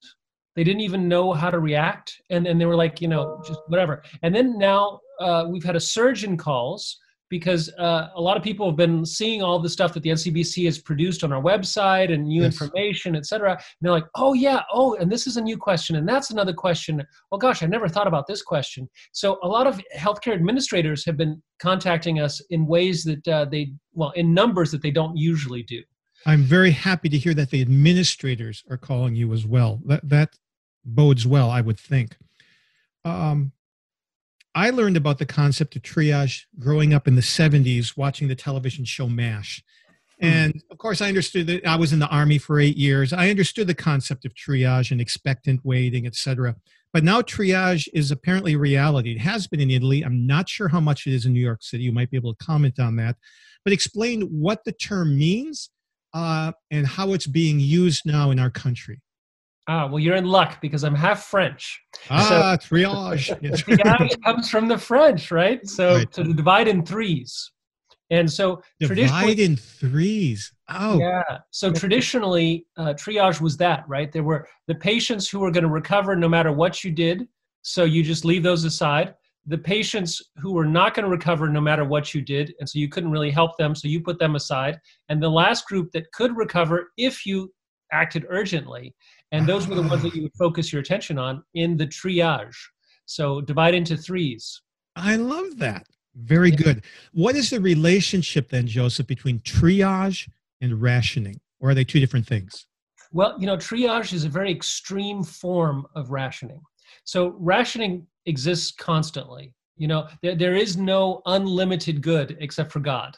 they 0.56 0.64
didn't 0.64 0.80
even 0.80 1.08
know 1.08 1.32
how 1.32 1.50
to 1.50 1.58
react 1.58 2.20
and, 2.30 2.46
and 2.46 2.60
they 2.60 2.66
were 2.66 2.76
like 2.76 3.00
you 3.00 3.08
know 3.08 3.42
just 3.46 3.60
whatever 3.68 4.02
and 4.22 4.34
then 4.34 4.58
now 4.58 5.00
uh, 5.20 5.46
we've 5.48 5.64
had 5.64 5.76
a 5.76 5.80
surge 5.80 6.24
in 6.24 6.36
calls 6.36 6.98
because 7.30 7.72
uh, 7.78 8.08
a 8.14 8.20
lot 8.20 8.36
of 8.36 8.42
people 8.42 8.66
have 8.66 8.76
been 8.76 9.06
seeing 9.06 9.40
all 9.40 9.58
the 9.58 9.68
stuff 9.68 9.94
that 9.94 10.02
the 10.02 10.10
NCBC 10.10 10.64
has 10.66 10.78
produced 10.78 11.24
on 11.24 11.32
our 11.32 11.40
website 11.40 12.12
and 12.12 12.24
new 12.24 12.42
yes. 12.42 12.52
information, 12.52 13.16
et 13.16 13.24
cetera. 13.24 13.52
And 13.52 13.60
they're 13.80 13.92
like, 13.92 14.06
oh, 14.16 14.34
yeah, 14.34 14.62
oh, 14.72 14.96
and 14.96 15.10
this 15.10 15.26
is 15.26 15.36
a 15.36 15.40
new 15.40 15.56
question, 15.56 15.96
and 15.96 16.06
that's 16.06 16.30
another 16.30 16.52
question. 16.52 17.02
Oh, 17.32 17.38
gosh, 17.38 17.62
I 17.62 17.66
never 17.66 17.88
thought 17.88 18.08
about 18.08 18.26
this 18.26 18.42
question. 18.42 18.90
So 19.12 19.38
a 19.42 19.48
lot 19.48 19.66
of 19.66 19.80
healthcare 19.96 20.34
administrators 20.34 21.04
have 21.06 21.16
been 21.16 21.40
contacting 21.60 22.20
us 22.20 22.42
in 22.50 22.66
ways 22.66 23.04
that 23.04 23.26
uh, 23.28 23.44
they, 23.44 23.72
well, 23.94 24.10
in 24.10 24.34
numbers 24.34 24.72
that 24.72 24.82
they 24.82 24.90
don't 24.90 25.16
usually 25.16 25.62
do. 25.62 25.82
I'm 26.26 26.42
very 26.42 26.72
happy 26.72 27.08
to 27.08 27.16
hear 27.16 27.32
that 27.34 27.50
the 27.50 27.62
administrators 27.62 28.62
are 28.68 28.76
calling 28.76 29.14
you 29.14 29.32
as 29.32 29.46
well. 29.46 29.80
That, 29.86 30.06
that 30.08 30.36
bodes 30.84 31.26
well, 31.26 31.48
I 31.48 31.60
would 31.60 31.78
think. 31.78 32.16
Um, 33.04 33.52
I 34.54 34.70
learned 34.70 34.96
about 34.96 35.18
the 35.18 35.26
concept 35.26 35.76
of 35.76 35.82
triage 35.82 36.42
growing 36.58 36.92
up 36.92 37.06
in 37.06 37.14
the 37.14 37.22
70s 37.22 37.96
watching 37.96 38.28
the 38.28 38.34
television 38.34 38.84
show 38.84 39.08
MASH. 39.08 39.62
Hmm. 40.20 40.26
And 40.26 40.62
of 40.70 40.78
course, 40.78 41.00
I 41.00 41.08
understood 41.08 41.46
that 41.46 41.66
I 41.66 41.76
was 41.76 41.92
in 41.92 41.98
the 41.98 42.08
army 42.08 42.38
for 42.38 42.58
eight 42.58 42.76
years. 42.76 43.12
I 43.12 43.30
understood 43.30 43.66
the 43.66 43.74
concept 43.74 44.24
of 44.24 44.34
triage 44.34 44.90
and 44.90 45.00
expectant 45.00 45.60
waiting, 45.64 46.06
etc. 46.06 46.56
But 46.92 47.04
now 47.04 47.22
triage 47.22 47.88
is 47.94 48.10
apparently 48.10 48.56
reality. 48.56 49.12
It 49.12 49.20
has 49.20 49.46
been 49.46 49.60
in 49.60 49.70
Italy. 49.70 50.02
I'm 50.02 50.26
not 50.26 50.48
sure 50.48 50.68
how 50.68 50.80
much 50.80 51.06
it 51.06 51.14
is 51.14 51.26
in 51.26 51.32
New 51.32 51.40
York 51.40 51.62
City. 51.62 51.84
You 51.84 51.92
might 51.92 52.10
be 52.10 52.16
able 52.16 52.34
to 52.34 52.44
comment 52.44 52.80
on 52.80 52.96
that. 52.96 53.16
But 53.64 53.72
explain 53.72 54.22
what 54.22 54.64
the 54.64 54.72
term 54.72 55.16
means 55.16 55.70
uh, 56.12 56.52
and 56.70 56.86
how 56.86 57.12
it's 57.12 57.26
being 57.26 57.60
used 57.60 58.02
now 58.04 58.30
in 58.30 58.40
our 58.40 58.50
country. 58.50 59.00
Ah, 59.70 59.86
well, 59.86 60.00
you're 60.00 60.16
in 60.16 60.24
luck 60.24 60.60
because 60.60 60.82
I'm 60.82 60.96
half 60.96 61.26
French. 61.26 61.80
Ah, 62.10 62.58
so, 62.60 62.66
triage. 62.66 63.28
triage 63.56 64.20
comes 64.24 64.50
from 64.50 64.66
the 64.66 64.76
French, 64.76 65.30
right? 65.30 65.64
So 65.64 65.98
right. 65.98 66.12
to 66.12 66.24
divide 66.34 66.66
in 66.66 66.84
threes. 66.84 67.52
And 68.10 68.28
so 68.28 68.60
divide 68.80 69.38
in 69.38 69.54
threes. 69.56 70.52
Oh, 70.70 70.98
yeah. 70.98 71.22
So 71.52 71.70
traditionally, 71.70 72.66
uh, 72.76 72.94
triage 72.94 73.40
was 73.40 73.56
that, 73.58 73.84
right? 73.86 74.10
There 74.10 74.24
were 74.24 74.48
the 74.66 74.74
patients 74.74 75.28
who 75.28 75.38
were 75.38 75.52
going 75.52 75.62
to 75.62 75.70
recover 75.70 76.16
no 76.16 76.28
matter 76.28 76.50
what 76.50 76.82
you 76.82 76.90
did. 76.90 77.28
So 77.62 77.84
you 77.84 78.02
just 78.02 78.24
leave 78.24 78.42
those 78.42 78.64
aside. 78.64 79.14
The 79.46 79.58
patients 79.58 80.20
who 80.38 80.52
were 80.52 80.66
not 80.66 80.94
going 80.94 81.04
to 81.04 81.10
recover 81.10 81.48
no 81.48 81.60
matter 81.60 81.84
what 81.84 82.12
you 82.12 82.22
did, 82.22 82.54
and 82.58 82.68
so 82.68 82.80
you 82.80 82.88
couldn't 82.88 83.12
really 83.12 83.30
help 83.30 83.56
them, 83.56 83.76
so 83.76 83.86
you 83.86 84.02
put 84.02 84.18
them 84.18 84.34
aside. 84.34 84.80
And 85.08 85.22
the 85.22 85.30
last 85.30 85.66
group 85.66 85.92
that 85.92 86.10
could 86.10 86.36
recover 86.36 86.90
if 86.96 87.24
you 87.24 87.52
acted 87.92 88.26
urgently. 88.28 88.94
And 89.32 89.46
those 89.46 89.68
were 89.68 89.74
the 89.74 89.82
ones 89.82 90.02
that 90.02 90.14
you 90.14 90.22
would 90.22 90.34
focus 90.38 90.72
your 90.72 90.80
attention 90.80 91.18
on 91.18 91.42
in 91.54 91.76
the 91.76 91.86
triage. 91.86 92.56
So 93.06 93.40
divide 93.40 93.74
into 93.74 93.96
threes. 93.96 94.60
I 94.96 95.16
love 95.16 95.58
that. 95.58 95.86
Very 96.14 96.50
yeah. 96.50 96.56
good. 96.56 96.84
What 97.12 97.36
is 97.36 97.50
the 97.50 97.60
relationship 97.60 98.48
then, 98.48 98.66
Joseph, 98.66 99.06
between 99.06 99.40
triage 99.40 100.28
and 100.60 100.80
rationing? 100.80 101.40
Or 101.60 101.70
are 101.70 101.74
they 101.74 101.84
two 101.84 102.00
different 102.00 102.26
things? 102.26 102.66
Well, 103.12 103.36
you 103.38 103.46
know, 103.46 103.56
triage 103.56 104.12
is 104.12 104.24
a 104.24 104.28
very 104.28 104.50
extreme 104.50 105.22
form 105.22 105.86
of 105.94 106.10
rationing. 106.10 106.60
So 107.04 107.34
rationing 107.38 108.06
exists 108.26 108.72
constantly. 108.72 109.54
You 109.76 109.88
know, 109.88 110.08
there, 110.22 110.34
there 110.34 110.56
is 110.56 110.76
no 110.76 111.22
unlimited 111.26 112.02
good 112.02 112.36
except 112.40 112.70
for 112.70 112.80
God. 112.80 113.16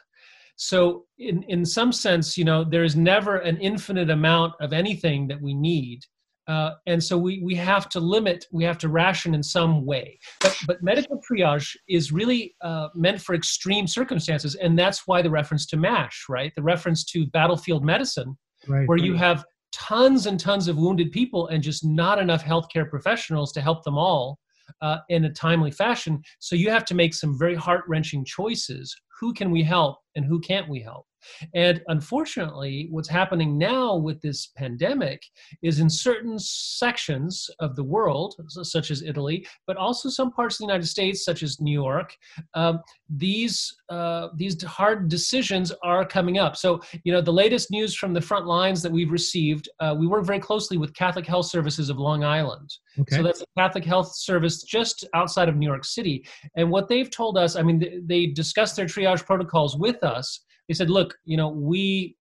So 0.56 1.06
in, 1.18 1.42
in 1.44 1.64
some 1.64 1.92
sense, 1.92 2.38
you 2.38 2.44
know, 2.44 2.64
there 2.64 2.84
is 2.84 2.94
never 2.94 3.38
an 3.38 3.56
infinite 3.58 4.10
amount 4.10 4.54
of 4.60 4.72
anything 4.72 5.28
that 5.28 5.40
we 5.40 5.54
need. 5.54 6.00
Uh, 6.48 6.72
and 6.86 7.02
so 7.02 7.16
we, 7.16 7.40
we 7.42 7.54
have 7.54 7.88
to 7.88 8.00
limit, 8.00 8.46
we 8.52 8.64
have 8.64 8.78
to 8.78 8.88
ration 8.88 9.34
in 9.34 9.42
some 9.42 9.86
way. 9.86 10.18
But, 10.40 10.56
but 10.66 10.82
medical 10.82 11.20
triage 11.20 11.76
is 11.88 12.12
really 12.12 12.54
uh, 12.62 12.88
meant 12.94 13.20
for 13.20 13.34
extreme 13.34 13.86
circumstances. 13.86 14.56
And 14.56 14.78
that's 14.78 15.06
why 15.06 15.22
the 15.22 15.30
reference 15.30 15.66
to 15.66 15.76
MASH, 15.76 16.24
right? 16.28 16.52
The 16.56 16.62
reference 16.62 17.04
to 17.06 17.26
battlefield 17.26 17.84
medicine, 17.84 18.36
right, 18.66 18.88
where 18.88 18.98
right. 18.98 19.04
you 19.04 19.14
have 19.14 19.44
tons 19.72 20.26
and 20.26 20.38
tons 20.38 20.68
of 20.68 20.76
wounded 20.76 21.12
people 21.12 21.48
and 21.48 21.62
just 21.62 21.84
not 21.84 22.18
enough 22.18 22.44
healthcare 22.44 22.88
professionals 22.88 23.52
to 23.52 23.60
help 23.60 23.84
them 23.84 23.96
all 23.96 24.38
uh, 24.80 24.98
in 25.08 25.24
a 25.24 25.32
timely 25.32 25.70
fashion. 25.70 26.20
So 26.40 26.56
you 26.56 26.70
have 26.70 26.84
to 26.86 26.94
make 26.94 27.14
some 27.14 27.38
very 27.38 27.54
heart 27.54 27.84
wrenching 27.88 28.24
choices. 28.24 28.94
Who 29.22 29.32
can 29.32 29.52
we 29.52 29.62
help 29.62 29.98
and 30.16 30.24
who 30.24 30.40
can't 30.40 30.68
we 30.68 30.80
help? 30.80 31.06
And 31.54 31.80
unfortunately, 31.86 32.88
what's 32.90 33.08
happening 33.08 33.56
now 33.56 33.94
with 33.96 34.20
this 34.20 34.48
pandemic 34.56 35.22
is 35.62 35.78
in 35.78 35.88
certain 35.88 36.38
sections 36.38 37.48
of 37.60 37.76
the 37.76 37.84
world, 37.84 38.34
such 38.48 38.90
as 38.90 39.02
Italy, 39.02 39.46
but 39.66 39.76
also 39.76 40.08
some 40.08 40.32
parts 40.32 40.56
of 40.56 40.58
the 40.58 40.72
United 40.72 40.88
States, 40.88 41.24
such 41.24 41.42
as 41.42 41.60
New 41.60 41.72
York, 41.72 42.16
um, 42.54 42.80
these 43.08 43.74
uh, 43.90 44.28
these 44.36 44.62
hard 44.62 45.08
decisions 45.08 45.70
are 45.82 46.04
coming 46.04 46.38
up. 46.38 46.56
So, 46.56 46.80
you 47.04 47.12
know, 47.12 47.20
the 47.20 47.32
latest 47.32 47.70
news 47.70 47.94
from 47.94 48.14
the 48.14 48.20
front 48.20 48.46
lines 48.46 48.80
that 48.82 48.90
we've 48.90 49.12
received, 49.12 49.68
uh, 49.80 49.94
we 49.98 50.06
work 50.06 50.24
very 50.24 50.40
closely 50.40 50.78
with 50.78 50.94
Catholic 50.94 51.26
Health 51.26 51.46
Services 51.46 51.90
of 51.90 51.98
Long 51.98 52.24
Island. 52.24 52.72
Okay. 52.98 53.16
So 53.16 53.22
that's 53.22 53.42
a 53.42 53.46
Catholic 53.56 53.84
Health 53.84 54.14
Service 54.16 54.62
just 54.62 55.06
outside 55.14 55.50
of 55.50 55.56
New 55.56 55.66
York 55.66 55.84
City. 55.84 56.26
And 56.56 56.70
what 56.70 56.88
they've 56.88 57.10
told 57.10 57.36
us, 57.36 57.54
I 57.54 57.62
mean, 57.62 57.78
they, 57.78 58.00
they 58.02 58.26
discussed 58.26 58.76
their 58.76 58.86
triage 58.86 59.11
protocols 59.20 59.76
with 59.76 60.02
us 60.04 60.40
they 60.68 60.74
said, 60.74 60.90
look, 60.90 61.18
you 61.24 61.36
know, 61.36 61.48
we 61.48 62.16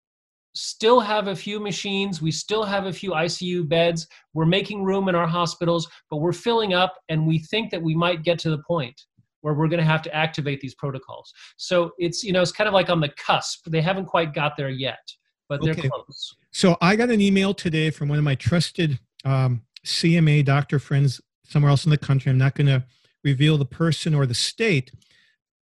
still 0.54 1.00
have 1.00 1.28
a 1.28 1.36
few 1.36 1.60
machines, 1.60 2.22
we 2.22 2.32
still 2.32 2.64
have 2.64 2.86
a 2.86 2.92
few 2.92 3.12
ICU 3.12 3.68
beds, 3.68 4.08
we're 4.34 4.46
making 4.46 4.84
room 4.84 5.08
in 5.08 5.16
our 5.16 5.28
hospitals, 5.28 5.88
but 6.10 6.18
we're 6.18 6.34
filling 6.34 6.74
up, 6.74 6.96
and 7.10 7.26
we 7.26 7.40
think 7.40 7.72
that 7.72 7.82
we 7.82 7.96
might 7.96 8.24
get 8.24 8.38
to 8.40 8.50
the 8.50 8.62
point 8.64 9.00
where 9.42 9.54
we're 9.54 9.68
going 9.68 9.80
to 9.80 9.86
have 9.86 10.02
to 10.02 10.14
activate 10.14 10.60
these 10.60 10.76
protocols. 10.76 11.34
So 11.58 11.92
it's 11.98 12.24
you 12.24 12.34
know 12.34 12.42
it's 12.42 12.52
kind 12.52 12.68
of 12.68 12.74
like 12.74 12.90
on 12.90 13.00
the 13.00 13.10
cusp. 13.10 13.66
They 13.68 13.82
haven't 13.82 14.06
quite 14.06 14.34
got 14.34 14.58
there 14.58 14.70
yet, 14.70 15.00
but 15.48 15.64
they're 15.64 15.72
okay. 15.72 15.88
close. 15.88 16.36
So 16.52 16.78
I 16.82 16.96
got 16.96 17.10
an 17.10 17.22
email 17.22 17.54
today 17.54 17.90
from 17.90 18.10
one 18.10 18.18
of 18.18 18.24
my 18.24 18.36
trusted 18.36 19.00
um, 19.24 19.62
CMA 19.86 20.44
doctor 20.44 20.78
friends 20.78 21.22
somewhere 21.46 21.70
else 21.70 21.86
in 21.86 21.92
the 21.92 21.98
country. 21.98 22.30
I'm 22.30 22.38
not 22.38 22.56
going 22.56 22.68
to 22.68 22.84
reveal 23.24 23.58
the 23.58 23.66
person 23.66 24.14
or 24.14 24.26
the 24.26 24.34
state, 24.34 24.92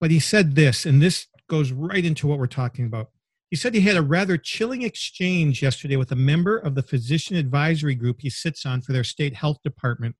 but 0.04 0.12
he 0.12 0.20
said 0.20 0.56
this, 0.56 0.86
and 0.86 1.02
this 1.02 1.28
goes 1.48 1.72
right 1.72 2.04
into 2.04 2.28
what 2.28 2.38
we're 2.38 2.46
talking 2.46 2.86
about. 2.86 3.12
He 3.50 3.56
said 3.56 3.74
he 3.74 3.80
had 3.80 3.96
a 3.96 4.02
rather 4.02 4.36
chilling 4.36 4.82
exchange 4.82 5.64
yesterday 5.64 5.96
with 5.96 6.12
a 6.12 6.18
member 6.18 6.58
of 6.58 6.76
the 6.76 6.84
physician 6.84 7.38
advisory 7.38 7.96
group 7.96 8.18
he 8.20 8.30
sits 8.30 8.66
on 8.66 8.82
for 8.82 8.92
their 8.92 9.06
state 9.06 9.34
health 9.34 9.60
department. 9.64 10.18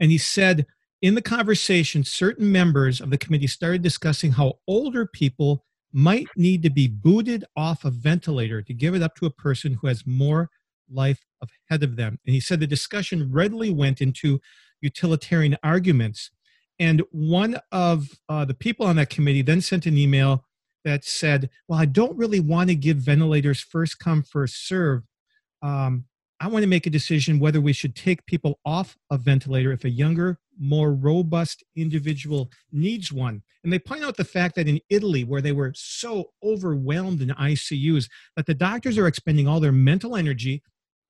And 0.00 0.10
he 0.10 0.16
said 0.16 0.64
in 1.02 1.16
the 1.16 1.20
conversation, 1.20 2.02
certain 2.02 2.50
members 2.50 2.98
of 3.02 3.10
the 3.10 3.18
committee 3.18 3.46
started 3.46 3.82
discussing 3.82 4.32
how 4.32 4.54
older 4.66 5.04
people 5.04 5.66
might 5.92 6.28
need 6.34 6.62
to 6.62 6.70
be 6.70 6.88
booted 6.88 7.44
off 7.58 7.84
a 7.84 7.90
ventilator 7.90 8.62
to 8.62 8.72
give 8.72 8.94
it 8.94 9.02
up 9.02 9.16
to 9.16 9.26
a 9.26 9.30
person 9.30 9.74
who 9.74 9.86
has 9.86 10.06
more 10.06 10.48
life 10.90 11.26
ahead 11.42 11.82
of 11.82 11.96
them. 11.96 12.18
And 12.24 12.32
he 12.32 12.40
said 12.40 12.58
the 12.58 12.66
discussion 12.66 13.30
readily 13.30 13.68
went 13.68 14.00
into 14.00 14.40
utilitarian 14.80 15.58
arguments 15.62 16.30
and 16.80 17.02
one 17.12 17.60
of 17.70 18.08
uh, 18.30 18.46
the 18.46 18.54
people 18.54 18.86
on 18.86 18.96
that 18.96 19.10
committee 19.10 19.42
then 19.42 19.60
sent 19.60 19.84
an 19.84 19.98
email 19.98 20.44
that 20.84 21.04
said, 21.04 21.50
Well, 21.68 21.78
I 21.78 21.84
don't 21.84 22.16
really 22.16 22.40
want 22.40 22.70
to 22.70 22.74
give 22.74 22.96
ventilators 22.96 23.60
first 23.60 23.98
come, 23.98 24.22
first 24.22 24.66
serve. 24.66 25.02
Um, 25.62 26.06
I 26.40 26.48
want 26.48 26.62
to 26.62 26.68
make 26.68 26.86
a 26.86 26.90
decision 26.90 27.38
whether 27.38 27.60
we 27.60 27.74
should 27.74 27.94
take 27.94 28.24
people 28.24 28.60
off 28.64 28.96
a 29.10 29.18
ventilator 29.18 29.72
if 29.72 29.84
a 29.84 29.90
younger, 29.90 30.38
more 30.58 30.94
robust 30.94 31.62
individual 31.76 32.50
needs 32.72 33.12
one. 33.12 33.42
And 33.62 33.70
they 33.70 33.78
point 33.78 34.02
out 34.02 34.16
the 34.16 34.24
fact 34.24 34.54
that 34.54 34.66
in 34.66 34.80
Italy, 34.88 35.22
where 35.22 35.42
they 35.42 35.52
were 35.52 35.74
so 35.76 36.30
overwhelmed 36.42 37.20
in 37.20 37.28
ICUs, 37.28 38.08
that 38.36 38.46
the 38.46 38.54
doctors 38.54 38.96
are 38.96 39.06
expending 39.06 39.46
all 39.46 39.60
their 39.60 39.70
mental 39.70 40.16
energy 40.16 40.62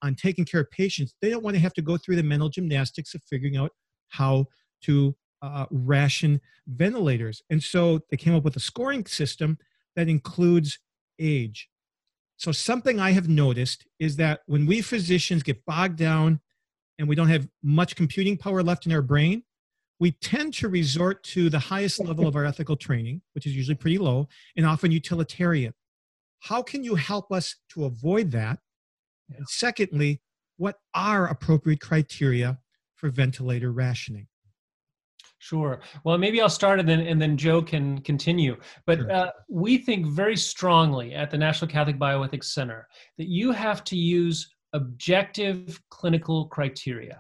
on 0.02 0.16
taking 0.16 0.44
care 0.44 0.62
of 0.62 0.70
patients. 0.72 1.14
They 1.22 1.30
don't 1.30 1.44
want 1.44 1.54
to 1.54 1.62
have 1.62 1.74
to 1.74 1.82
go 1.82 1.96
through 1.96 2.16
the 2.16 2.24
mental 2.24 2.48
gymnastics 2.48 3.14
of 3.14 3.22
figuring 3.22 3.56
out 3.56 3.70
how 4.08 4.46
to 4.82 5.14
uh, 5.42 5.66
ration 5.70 6.40
ventilators. 6.66 7.42
And 7.50 7.62
so 7.62 8.00
they 8.10 8.16
came 8.16 8.34
up 8.34 8.44
with 8.44 8.56
a 8.56 8.60
scoring 8.60 9.06
system 9.06 9.58
that 9.96 10.08
includes 10.08 10.78
age. 11.18 11.68
So, 12.36 12.52
something 12.52 12.98
I 12.98 13.10
have 13.10 13.28
noticed 13.28 13.86
is 13.98 14.16
that 14.16 14.40
when 14.46 14.64
we 14.64 14.80
physicians 14.80 15.42
get 15.42 15.62
bogged 15.66 15.96
down 15.96 16.40
and 16.98 17.06
we 17.06 17.14
don't 17.14 17.28
have 17.28 17.46
much 17.62 17.96
computing 17.96 18.38
power 18.38 18.62
left 18.62 18.86
in 18.86 18.92
our 18.92 19.02
brain, 19.02 19.42
we 19.98 20.12
tend 20.12 20.54
to 20.54 20.68
resort 20.68 21.22
to 21.24 21.50
the 21.50 21.58
highest 21.58 22.02
level 22.02 22.26
of 22.26 22.34
our 22.34 22.46
ethical 22.46 22.76
training, 22.76 23.20
which 23.34 23.46
is 23.46 23.54
usually 23.54 23.74
pretty 23.74 23.98
low 23.98 24.26
and 24.56 24.64
often 24.64 24.90
utilitarian. 24.90 25.74
How 26.38 26.62
can 26.62 26.82
you 26.82 26.94
help 26.94 27.30
us 27.30 27.56
to 27.70 27.84
avoid 27.84 28.30
that? 28.30 28.58
And 29.36 29.46
secondly, 29.46 30.22
what 30.56 30.76
are 30.94 31.26
appropriate 31.26 31.80
criteria 31.80 32.58
for 32.96 33.10
ventilator 33.10 33.70
rationing? 33.70 34.26
Sure. 35.40 35.80
Well, 36.04 36.18
maybe 36.18 36.42
I'll 36.42 36.50
start 36.50 36.80
and 36.80 36.88
then 36.88 37.00
and 37.00 37.20
then 37.20 37.38
Joe 37.38 37.62
can 37.62 38.02
continue. 38.02 38.56
But 38.86 38.98
sure. 38.98 39.10
uh, 39.10 39.30
we 39.48 39.78
think 39.78 40.06
very 40.06 40.36
strongly 40.36 41.14
at 41.14 41.30
the 41.30 41.38
National 41.38 41.70
Catholic 41.70 41.98
Bioethics 41.98 42.44
Center 42.44 42.86
that 43.16 43.26
you 43.26 43.50
have 43.50 43.82
to 43.84 43.96
use 43.96 44.54
objective 44.74 45.80
clinical 45.88 46.46
criteria. 46.48 47.18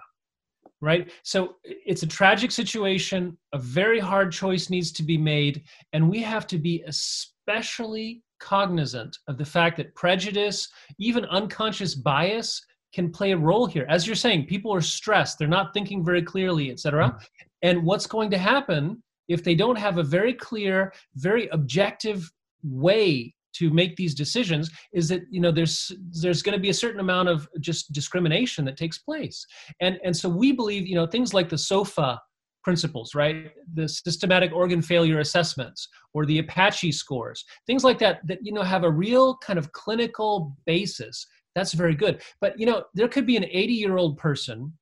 Right? 0.82 1.10
So 1.22 1.56
it's 1.64 2.02
a 2.02 2.06
tragic 2.06 2.50
situation, 2.50 3.38
a 3.54 3.58
very 3.58 3.98
hard 3.98 4.32
choice 4.32 4.68
needs 4.68 4.92
to 4.92 5.02
be 5.02 5.16
made, 5.16 5.64
and 5.94 6.08
we 6.08 6.20
have 6.20 6.46
to 6.48 6.58
be 6.58 6.84
especially 6.86 8.22
cognizant 8.38 9.16
of 9.28 9.38
the 9.38 9.44
fact 9.44 9.78
that 9.78 9.94
prejudice, 9.94 10.68
even 10.98 11.24
unconscious 11.26 11.94
bias, 11.94 12.62
can 12.92 13.10
play 13.10 13.32
a 13.32 13.36
role 13.36 13.66
here. 13.66 13.86
As 13.88 14.06
you're 14.06 14.16
saying, 14.16 14.46
people 14.46 14.74
are 14.74 14.80
stressed, 14.80 15.38
they're 15.38 15.48
not 15.48 15.72
thinking 15.72 16.04
very 16.04 16.22
clearly, 16.22 16.70
etc. 16.70 17.18
And 17.62 17.84
what's 17.84 18.06
going 18.06 18.30
to 18.30 18.38
happen 18.38 19.02
if 19.28 19.44
they 19.44 19.54
don't 19.54 19.78
have 19.78 19.98
a 19.98 20.02
very 20.02 20.34
clear, 20.34 20.92
very 21.14 21.48
objective 21.48 22.30
way 22.62 23.34
to 23.52 23.70
make 23.70 23.96
these 23.96 24.14
decisions 24.14 24.70
is 24.92 25.08
that 25.08 25.22
you 25.30 25.40
know 25.40 25.50
there's 25.50 25.92
there's 26.22 26.42
going 26.42 26.56
to 26.56 26.60
be 26.60 26.70
a 26.70 26.74
certain 26.74 27.00
amount 27.00 27.28
of 27.28 27.48
just 27.60 27.92
discrimination 27.92 28.64
that 28.64 28.76
takes 28.76 28.98
place. 28.98 29.46
And 29.80 29.98
and 30.04 30.16
so 30.16 30.28
we 30.28 30.52
believe 30.52 30.86
you 30.86 30.94
know 30.94 31.06
things 31.06 31.34
like 31.34 31.48
the 31.48 31.58
sofa 31.58 32.20
principles 32.62 33.14
right? 33.14 33.52
The 33.74 33.88
systematic 33.88 34.52
organ 34.52 34.82
failure 34.82 35.20
assessments 35.20 35.88
or 36.12 36.26
the 36.26 36.40
apache 36.40 36.92
scores 36.92 37.44
things 37.66 37.84
like 37.84 37.98
that 38.00 38.26
that 38.26 38.38
you 38.42 38.52
know 38.52 38.62
have 38.62 38.84
a 38.84 38.90
real 38.90 39.36
kind 39.38 39.58
of 39.58 39.72
clinical 39.72 40.56
basis. 40.66 41.26
That's 41.54 41.72
very 41.72 41.94
good. 41.94 42.22
But 42.40 42.58
you 42.58 42.66
know 42.66 42.84
there 42.94 43.08
could 43.08 43.26
be 43.26 43.36
an 43.36 43.44
80 43.44 43.72
year 43.72 43.96
old 43.96 44.18
person 44.18 44.72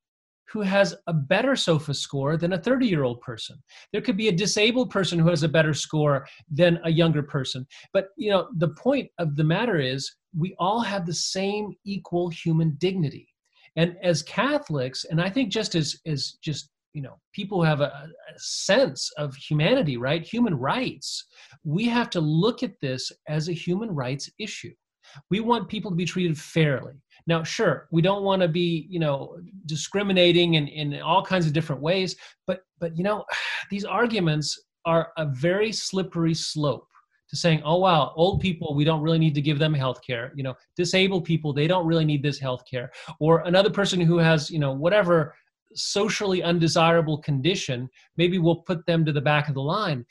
who 0.50 0.62
has 0.62 0.94
a 1.06 1.12
better 1.12 1.54
SOFA 1.54 1.94
score 1.94 2.36
than 2.36 2.54
a 2.54 2.58
30 2.58 2.86
year 2.86 3.04
old 3.04 3.20
person. 3.20 3.62
There 3.92 4.00
could 4.00 4.16
be 4.16 4.28
a 4.28 4.32
disabled 4.32 4.90
person 4.90 5.18
who 5.18 5.28
has 5.28 5.42
a 5.42 5.48
better 5.48 5.74
score 5.74 6.26
than 6.50 6.80
a 6.84 6.90
younger 6.90 7.22
person. 7.22 7.66
But 7.92 8.08
you 8.16 8.30
know, 8.30 8.48
the 8.56 8.68
point 8.68 9.10
of 9.18 9.36
the 9.36 9.44
matter 9.44 9.78
is 9.78 10.10
we 10.36 10.54
all 10.58 10.80
have 10.80 11.06
the 11.06 11.14
same 11.14 11.74
equal 11.84 12.28
human 12.28 12.76
dignity. 12.78 13.28
And 13.76 13.96
as 14.02 14.22
Catholics, 14.22 15.04
and 15.04 15.20
I 15.20 15.30
think 15.30 15.50
just 15.50 15.74
as 15.74 15.96
as 16.06 16.38
just 16.42 16.70
you 16.94 17.02
know 17.02 17.18
people 17.32 17.62
have 17.62 17.80
a, 17.80 17.84
a 17.84 18.38
sense 18.38 19.10
of 19.18 19.34
humanity 19.36 19.96
right 19.98 20.26
human 20.26 20.54
rights 20.54 21.26
we 21.62 21.84
have 21.84 22.08
to 22.10 22.20
look 22.20 22.62
at 22.62 22.80
this 22.80 23.12
as 23.28 23.48
a 23.48 23.52
human 23.52 23.90
rights 23.90 24.30
issue 24.38 24.72
we 25.30 25.40
want 25.40 25.68
people 25.68 25.90
to 25.90 25.96
be 25.96 26.04
treated 26.04 26.38
fairly 26.38 26.94
now, 27.28 27.42
sure, 27.42 27.88
we 27.90 28.00
don't 28.00 28.22
want 28.22 28.40
to 28.40 28.48
be, 28.48 28.86
you 28.88 28.98
know, 28.98 29.36
discriminating 29.66 30.54
in, 30.54 30.66
in 30.66 30.98
all 31.02 31.22
kinds 31.22 31.46
of 31.46 31.52
different 31.52 31.82
ways, 31.82 32.16
but 32.46 32.62
but 32.80 32.96
you 32.96 33.04
know, 33.04 33.24
these 33.70 33.84
arguments 33.84 34.58
are 34.86 35.12
a 35.18 35.26
very 35.26 35.70
slippery 35.70 36.32
slope 36.32 36.88
to 37.28 37.36
saying, 37.36 37.60
oh 37.66 37.76
wow, 37.76 38.14
old 38.16 38.40
people, 38.40 38.74
we 38.74 38.84
don't 38.84 39.02
really 39.02 39.18
need 39.18 39.34
to 39.34 39.42
give 39.42 39.58
them 39.58 39.74
health 39.74 40.00
care. 40.04 40.32
You 40.34 40.42
know, 40.42 40.54
disabled 40.74 41.26
people, 41.26 41.52
they 41.52 41.66
don't 41.66 41.86
really 41.86 42.06
need 42.06 42.22
this 42.22 42.38
health 42.38 42.62
care. 42.68 42.90
Or 43.20 43.40
another 43.40 43.68
person 43.68 44.00
who 44.00 44.16
has, 44.16 44.50
you 44.50 44.58
know, 44.58 44.72
whatever 44.72 45.34
socially 45.74 46.42
undesirable 46.42 47.18
condition, 47.18 47.90
maybe 48.16 48.38
we'll 48.38 48.62
put 48.62 48.86
them 48.86 49.04
to 49.04 49.12
the 49.12 49.20
back 49.20 49.48
of 49.48 49.54
the 49.54 49.60
line 49.60 50.06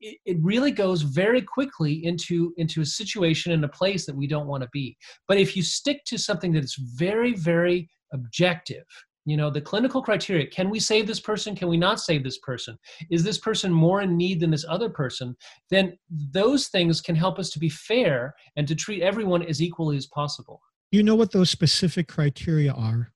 it, 0.00 0.18
it 0.24 0.36
really 0.40 0.70
goes 0.70 1.02
very 1.02 1.42
quickly 1.42 2.04
into 2.04 2.52
into 2.56 2.80
a 2.80 2.86
situation 2.86 3.52
in 3.52 3.64
a 3.64 3.68
place 3.68 4.06
that 4.06 4.16
we 4.16 4.26
don't 4.26 4.46
want 4.46 4.62
to 4.62 4.68
be. 4.72 4.96
But 5.28 5.38
if 5.38 5.56
you 5.56 5.62
stick 5.62 6.04
to 6.06 6.18
something 6.18 6.52
that's 6.52 6.76
very 6.76 7.34
very 7.34 7.88
objective 8.12 8.84
you 9.26 9.36
know 9.36 9.50
the 9.50 9.60
clinical 9.60 10.02
criteria 10.02 10.46
can 10.46 10.70
we 10.70 10.80
save 10.80 11.06
this 11.06 11.20
person? 11.20 11.54
Can 11.54 11.68
we 11.68 11.76
not 11.76 12.00
save 12.00 12.24
this 12.24 12.38
person? 12.38 12.76
Is 13.10 13.22
this 13.22 13.38
person 13.38 13.72
more 13.72 14.00
in 14.00 14.16
need 14.16 14.40
than 14.40 14.50
this 14.50 14.64
other 14.68 14.88
person? 14.88 15.36
Then 15.70 15.96
those 16.10 16.68
things 16.68 17.00
can 17.00 17.14
help 17.14 17.38
us 17.38 17.50
to 17.50 17.58
be 17.58 17.68
fair 17.68 18.34
and 18.56 18.66
to 18.66 18.74
treat 18.74 19.02
everyone 19.02 19.42
as 19.42 19.60
equally 19.60 19.96
as 19.96 20.06
possible. 20.06 20.60
You 20.90 21.02
know 21.02 21.14
what 21.14 21.32
those 21.32 21.50
specific 21.50 22.08
criteria 22.08 22.72
are? 22.72 23.12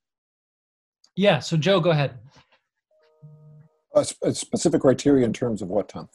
Yeah 1.16 1.38
so 1.38 1.56
joe 1.56 1.80
go 1.80 1.90
ahead. 1.90 2.18
A, 3.96 4.04
specific 4.04 4.80
criteria 4.80 5.24
in 5.24 5.32
terms 5.32 5.62
of 5.62 5.68
what 5.68 5.88
tom 5.88 6.08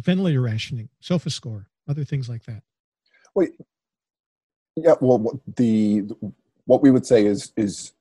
ventilator 0.00 0.40
rationing, 0.40 0.88
SOFA 1.00 1.30
score, 1.30 1.66
other 1.88 2.04
things 2.04 2.28
like 2.28 2.44
that. 2.44 2.62
Wait, 3.34 3.52
yeah. 4.76 4.94
Well, 5.00 5.40
the 5.56 6.04
what 6.64 6.82
we 6.82 6.90
would 6.90 7.06
say 7.06 7.24
is 7.26 7.52
is 7.56 7.92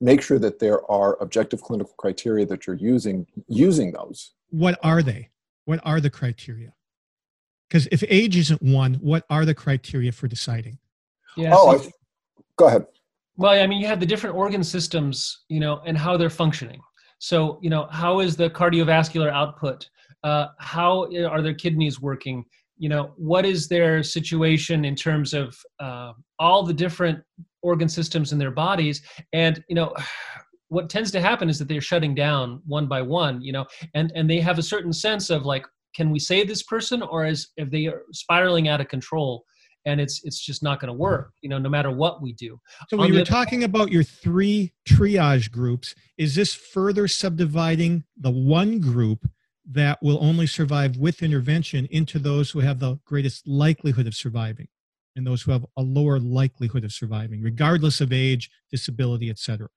make 0.00 0.20
sure 0.22 0.38
that 0.38 0.58
there 0.58 0.88
are 0.90 1.20
objective 1.22 1.62
clinical 1.62 1.94
criteria 1.96 2.46
that 2.46 2.66
you're 2.66 2.76
using 2.76 3.26
using 3.46 3.92
those. 3.92 4.32
What 4.50 4.78
are 4.82 5.02
they? 5.02 5.30
What 5.64 5.80
are 5.84 6.00
the 6.00 6.10
criteria? 6.10 6.74
Because 7.68 7.86
if 7.92 8.02
age 8.08 8.36
isn't 8.36 8.62
one, 8.62 8.94
what 8.94 9.24
are 9.28 9.44
the 9.44 9.54
criteria 9.54 10.12
for 10.12 10.26
deciding? 10.26 10.78
Yeah. 11.36 11.50
Oh, 11.52 11.76
so, 11.76 11.88
I, 11.88 11.90
go 12.56 12.66
ahead. 12.66 12.86
Well, 13.36 13.52
I 13.52 13.66
mean, 13.66 13.80
you 13.80 13.86
have 13.86 14.00
the 14.00 14.06
different 14.06 14.34
organ 14.34 14.64
systems, 14.64 15.44
you 15.48 15.60
know, 15.60 15.80
and 15.86 15.96
how 15.96 16.16
they're 16.16 16.30
functioning. 16.30 16.80
So, 17.18 17.58
you 17.62 17.70
know, 17.70 17.86
how 17.90 18.20
is 18.20 18.36
the 18.36 18.48
cardiovascular 18.50 19.30
output? 19.30 19.88
Uh, 20.24 20.48
how 20.58 21.08
are 21.28 21.42
their 21.42 21.54
kidneys 21.54 22.00
working? 22.00 22.44
You 22.76 22.88
know 22.88 23.12
what 23.16 23.44
is 23.44 23.68
their 23.68 24.02
situation 24.02 24.84
in 24.84 24.94
terms 24.94 25.34
of 25.34 25.56
uh, 25.80 26.12
all 26.38 26.62
the 26.62 26.74
different 26.74 27.20
organ 27.62 27.88
systems 27.88 28.32
in 28.32 28.38
their 28.38 28.50
bodies? 28.50 29.02
And 29.32 29.62
you 29.68 29.74
know 29.74 29.94
what 30.68 30.90
tends 30.90 31.10
to 31.10 31.20
happen 31.20 31.48
is 31.48 31.58
that 31.58 31.66
they're 31.66 31.80
shutting 31.80 32.14
down 32.14 32.60
one 32.66 32.86
by 32.86 33.00
one 33.00 33.40
you 33.40 33.52
know 33.52 33.64
and 33.94 34.12
and 34.14 34.28
they 34.28 34.38
have 34.40 34.58
a 34.58 34.62
certain 34.62 34.92
sense 34.92 35.30
of 35.30 35.44
like 35.46 35.64
can 35.94 36.10
we 36.10 36.18
save 36.18 36.46
this 36.46 36.62
person? 36.62 37.02
Or 37.02 37.26
is 37.26 37.48
if 37.56 37.70
they 37.70 37.86
are 37.86 38.02
spiraling 38.12 38.68
out 38.68 38.80
of 38.80 38.88
control 38.88 39.44
and 39.86 40.00
it's 40.00 40.20
it's 40.24 40.44
just 40.44 40.62
not 40.62 40.80
going 40.80 40.88
to 40.88 40.92
work 40.92 41.32
you 41.40 41.48
know 41.48 41.58
no 41.58 41.68
matter 41.68 41.90
what 41.90 42.20
we 42.22 42.32
do. 42.34 42.60
So 42.88 42.96
when 42.96 43.08
you 43.12 43.18
were 43.18 43.24
talking 43.24 43.64
about 43.64 43.90
your 43.90 44.02
three 44.02 44.72
triage 44.88 45.50
groups. 45.50 45.94
Is 46.16 46.34
this 46.34 46.54
further 46.54 47.08
subdividing 47.08 48.04
the 48.16 48.30
one 48.30 48.80
group 48.80 49.28
that 49.70 49.98
will 50.02 50.18
only 50.22 50.46
survive 50.46 50.96
with 50.96 51.22
intervention 51.22 51.86
into 51.90 52.18
those 52.18 52.50
who 52.50 52.60
have 52.60 52.78
the 52.78 52.98
greatest 53.04 53.46
likelihood 53.46 54.06
of 54.06 54.14
surviving 54.14 54.68
and 55.16 55.26
those 55.26 55.42
who 55.42 55.50
have 55.50 55.66
a 55.76 55.82
lower 55.82 56.18
likelihood 56.18 56.84
of 56.84 56.92
surviving 56.92 57.42
regardless 57.42 58.00
of 58.00 58.12
age 58.12 58.50
disability 58.70 59.30
etc 59.30 59.68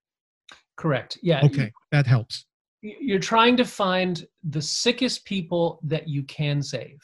correct. 0.78 1.18
Yeah 1.22 1.42
okay 1.44 1.72
that 1.92 2.08
helps. 2.08 2.46
you're 2.82 3.20
trying 3.20 3.58
to 3.58 3.66
find 3.66 4.26
the 4.44 4.62
sickest 4.62 5.26
people 5.26 5.80
that 5.84 6.08
you 6.08 6.24
can 6.24 6.62
save. 6.64 7.00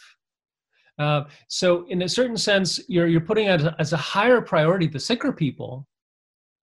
Uh, 0.97 1.25
so 1.47 1.85
in 1.89 2.01
a 2.01 2.09
certain 2.09 2.37
sense 2.37 2.79
you're 2.87 3.07
you're 3.07 3.21
putting 3.21 3.47
as 3.47 3.63
a, 3.65 3.75
as 3.77 3.93
a 3.93 3.97
higher 3.97 4.41
priority 4.41 4.87
the 4.87 4.99
sicker 4.99 5.31
people 5.31 5.85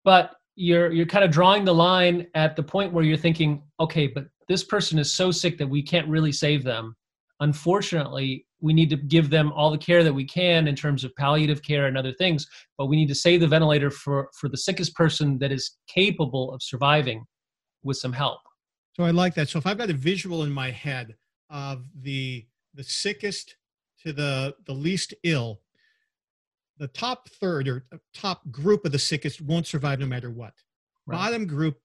but 0.04 0.36
you're 0.56 0.92
you're 0.92 1.06
kind 1.06 1.24
of 1.24 1.30
drawing 1.30 1.64
the 1.64 1.74
line 1.74 2.26
at 2.34 2.56
the 2.56 2.62
point 2.62 2.92
where 2.92 3.04
you're 3.04 3.16
thinking 3.16 3.62
okay 3.80 4.06
but 4.06 4.26
this 4.48 4.62
person 4.62 4.98
is 4.98 5.12
so 5.12 5.30
sick 5.30 5.56
that 5.58 5.66
we 5.66 5.82
can't 5.82 6.06
really 6.08 6.32
save 6.32 6.64
them. 6.64 6.94
Unfortunately 7.40 8.46
we 8.60 8.72
need 8.72 8.88
to 8.90 8.96
give 8.96 9.28
them 9.28 9.52
all 9.52 9.70
the 9.70 9.78
care 9.78 10.02
that 10.04 10.12
we 10.12 10.24
can 10.24 10.68
in 10.68 10.74
terms 10.74 11.04
of 11.04 11.14
palliative 11.16 11.62
care 11.62 11.86
and 11.86 11.98
other 11.98 12.12
things 12.12 12.46
but 12.78 12.86
we 12.86 12.96
need 12.96 13.08
to 13.08 13.14
save 13.14 13.40
the 13.40 13.48
ventilator 13.48 13.90
for 13.90 14.28
for 14.38 14.48
the 14.48 14.56
sickest 14.56 14.94
person 14.94 15.38
that 15.38 15.52
is 15.52 15.76
capable 15.88 16.52
of 16.52 16.62
surviving 16.62 17.24
with 17.82 17.96
some 17.96 18.12
help. 18.12 18.40
So 18.94 19.04
i 19.04 19.10
like 19.10 19.34
that. 19.34 19.48
So 19.48 19.58
if 19.58 19.66
i've 19.66 19.78
got 19.78 19.90
a 19.90 19.94
visual 19.94 20.44
in 20.44 20.52
my 20.52 20.70
head 20.70 21.16
of 21.50 21.84
the 22.00 22.46
the 22.74 22.84
sickest 22.84 23.56
to 24.04 24.12
the 24.12 24.54
the 24.66 24.72
least 24.72 25.14
ill 25.24 25.60
the 26.78 26.88
top 26.88 27.28
third 27.40 27.68
or 27.68 27.84
top 28.14 28.42
group 28.50 28.84
of 28.84 28.92
the 28.92 28.98
sickest 28.98 29.40
won't 29.40 29.66
survive 29.66 29.98
no 30.00 30.06
matter 30.06 30.30
what 30.30 30.54
right. 31.06 31.16
bottom 31.16 31.46
group 31.46 31.78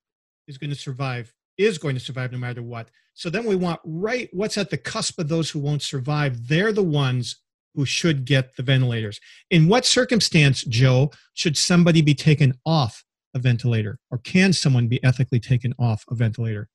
is 0.48 0.58
going 0.58 0.70
to 0.70 0.76
survive 0.76 1.32
is 1.60 1.78
going 1.78 1.94
to 1.94 2.00
survive 2.00 2.32
no 2.32 2.38
matter 2.38 2.62
what. 2.62 2.88
So 3.12 3.28
then 3.28 3.44
we 3.44 3.54
want 3.54 3.80
right 3.84 4.28
what's 4.32 4.56
at 4.56 4.70
the 4.70 4.78
cusp 4.78 5.18
of 5.18 5.28
those 5.28 5.50
who 5.50 5.58
won't 5.58 5.82
survive. 5.82 6.48
They're 6.48 6.72
the 6.72 6.82
ones 6.82 7.36
who 7.74 7.84
should 7.84 8.24
get 8.24 8.56
the 8.56 8.62
ventilators. 8.62 9.20
In 9.50 9.68
what 9.68 9.84
circumstance, 9.84 10.64
Joe, 10.64 11.10
should 11.34 11.56
somebody 11.56 12.02
be 12.02 12.14
taken 12.14 12.54
off 12.64 13.04
a 13.34 13.38
ventilator, 13.38 13.98
or 14.10 14.18
can 14.18 14.52
someone 14.52 14.88
be 14.88 15.02
ethically 15.04 15.38
taken 15.38 15.74
off 15.78 16.04
a 16.10 16.14
ventilator? 16.14 16.68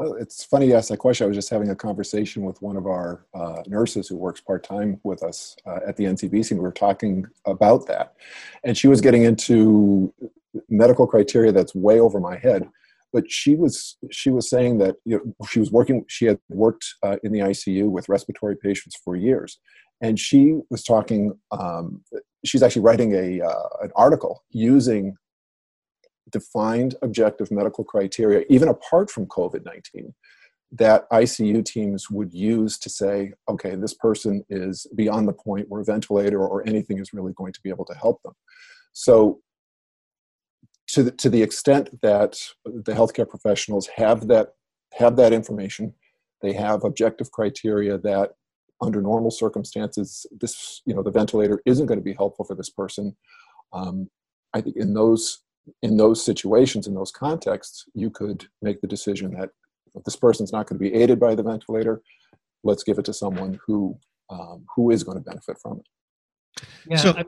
Well, 0.00 0.14
it's 0.14 0.42
funny 0.42 0.68
you 0.68 0.76
ask 0.76 0.88
that 0.88 0.96
question. 0.96 1.26
I 1.26 1.28
was 1.28 1.36
just 1.36 1.50
having 1.50 1.68
a 1.68 1.76
conversation 1.76 2.42
with 2.42 2.62
one 2.62 2.78
of 2.78 2.86
our 2.86 3.26
uh, 3.34 3.62
nurses 3.66 4.08
who 4.08 4.16
works 4.16 4.40
part 4.40 4.64
time 4.64 4.98
with 5.04 5.22
us 5.22 5.54
uh, 5.66 5.80
at 5.86 5.98
the 5.98 6.04
NCBC, 6.04 6.52
and 6.52 6.60
we 6.60 6.62
were 6.62 6.72
talking 6.72 7.26
about 7.44 7.86
that. 7.88 8.14
And 8.64 8.78
she 8.78 8.88
was 8.88 9.02
getting 9.02 9.24
into 9.24 10.10
medical 10.70 11.06
criteria 11.06 11.52
that's 11.52 11.74
way 11.74 12.00
over 12.00 12.18
my 12.18 12.38
head. 12.38 12.66
But 13.12 13.30
she 13.30 13.56
was 13.56 13.98
she 14.10 14.30
was 14.30 14.48
saying 14.48 14.78
that 14.78 14.96
you 15.04 15.18
know, 15.18 15.46
she 15.46 15.60
was 15.60 15.70
working. 15.70 16.06
She 16.08 16.24
had 16.24 16.38
worked 16.48 16.94
uh, 17.02 17.16
in 17.22 17.30
the 17.30 17.40
ICU 17.40 17.90
with 17.90 18.08
respiratory 18.08 18.56
patients 18.56 18.96
for 19.04 19.16
years, 19.16 19.58
and 20.00 20.18
she 20.18 20.60
was 20.70 20.82
talking. 20.82 21.38
Um, 21.50 22.00
she's 22.46 22.62
actually 22.62 22.82
writing 22.82 23.12
a 23.12 23.46
uh, 23.46 23.68
an 23.82 23.90
article 23.96 24.44
using 24.48 25.18
defined 26.30 26.94
objective 27.02 27.50
medical 27.50 27.84
criteria, 27.84 28.44
even 28.48 28.68
apart 28.68 29.10
from 29.10 29.26
COVID 29.26 29.64
19, 29.64 30.14
that 30.72 31.10
ICU 31.10 31.64
teams 31.64 32.10
would 32.10 32.32
use 32.32 32.78
to 32.78 32.88
say, 32.88 33.32
okay, 33.48 33.74
this 33.74 33.94
person 33.94 34.44
is 34.48 34.86
beyond 34.94 35.26
the 35.26 35.32
point 35.32 35.68
where 35.68 35.80
a 35.80 35.84
ventilator 35.84 36.46
or 36.46 36.66
anything 36.66 36.98
is 36.98 37.12
really 37.12 37.32
going 37.32 37.52
to 37.52 37.60
be 37.62 37.70
able 37.70 37.84
to 37.84 37.94
help 37.94 38.22
them. 38.22 38.34
So, 38.92 39.40
to 40.88 41.04
the, 41.04 41.10
to 41.12 41.30
the 41.30 41.42
extent 41.42 42.00
that 42.02 42.36
the 42.64 42.92
healthcare 42.92 43.28
professionals 43.28 43.88
have 43.96 44.26
that 44.28 44.54
have 44.94 45.16
that 45.16 45.32
information, 45.32 45.94
they 46.42 46.52
have 46.52 46.82
objective 46.84 47.30
criteria 47.30 47.96
that 47.98 48.32
under 48.80 49.02
normal 49.02 49.30
circumstances, 49.30 50.26
this 50.40 50.82
you 50.86 50.94
know 50.94 51.02
the 51.02 51.10
ventilator 51.10 51.60
isn't 51.66 51.86
going 51.86 51.98
to 51.98 52.04
be 52.04 52.14
helpful 52.14 52.44
for 52.44 52.54
this 52.54 52.70
person. 52.70 53.16
Um, 53.72 54.08
I 54.52 54.60
think 54.60 54.76
in 54.76 54.94
those 54.94 55.42
in 55.82 55.96
those 55.96 56.24
situations, 56.24 56.86
in 56.86 56.94
those 56.94 57.10
contexts, 57.10 57.84
you 57.94 58.10
could 58.10 58.46
make 58.62 58.80
the 58.80 58.86
decision 58.86 59.32
that 59.34 59.50
this 60.04 60.16
person's 60.16 60.52
not 60.52 60.66
going 60.66 60.78
to 60.78 60.90
be 60.90 60.94
aided 60.94 61.18
by 61.18 61.34
the 61.34 61.42
ventilator. 61.42 62.02
Let's 62.62 62.82
give 62.82 62.98
it 62.98 63.04
to 63.06 63.14
someone 63.14 63.58
who 63.66 63.98
um, 64.30 64.64
who 64.76 64.90
is 64.90 65.02
going 65.02 65.18
to 65.18 65.24
benefit 65.24 65.56
from 65.60 65.80
it. 65.80 66.64
Yeah, 66.86 66.96
so, 66.96 67.14
I, 67.16 67.24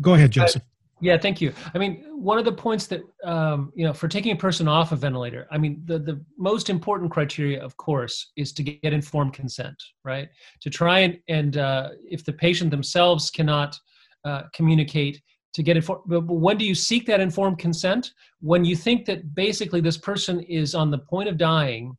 go 0.00 0.14
ahead, 0.14 0.32
Joseph. 0.32 0.62
yeah, 1.00 1.16
thank 1.16 1.40
you. 1.40 1.52
I 1.72 1.78
mean, 1.78 2.04
one 2.08 2.38
of 2.38 2.44
the 2.44 2.52
points 2.52 2.86
that 2.88 3.02
um, 3.22 3.72
you 3.76 3.84
know 3.84 3.92
for 3.92 4.08
taking 4.08 4.32
a 4.32 4.36
person 4.36 4.66
off 4.66 4.92
a 4.92 4.96
ventilator, 4.96 5.46
I 5.50 5.58
mean, 5.58 5.82
the 5.84 5.98
the 5.98 6.24
most 6.38 6.70
important 6.70 7.10
criteria, 7.10 7.62
of 7.62 7.76
course, 7.76 8.32
is 8.36 8.52
to 8.54 8.62
get 8.62 8.92
informed 8.92 9.34
consent, 9.34 9.76
right? 10.04 10.28
To 10.62 10.70
try 10.70 11.00
and 11.00 11.18
and 11.28 11.56
uh, 11.56 11.90
if 12.10 12.24
the 12.24 12.32
patient 12.32 12.70
themselves 12.70 13.30
cannot 13.30 13.78
uh, 14.24 14.42
communicate 14.52 15.20
to 15.54 15.62
get 15.62 15.76
informed. 15.76 16.02
But 16.06 16.26
when 16.26 16.56
do 16.56 16.64
you 16.64 16.74
seek 16.74 17.06
that 17.06 17.20
informed 17.20 17.58
consent? 17.58 18.12
When 18.40 18.64
you 18.64 18.76
think 18.76 19.04
that 19.06 19.34
basically 19.34 19.80
this 19.80 19.98
person 19.98 20.40
is 20.40 20.74
on 20.74 20.90
the 20.90 20.98
point 20.98 21.28
of 21.28 21.36
dying 21.36 21.96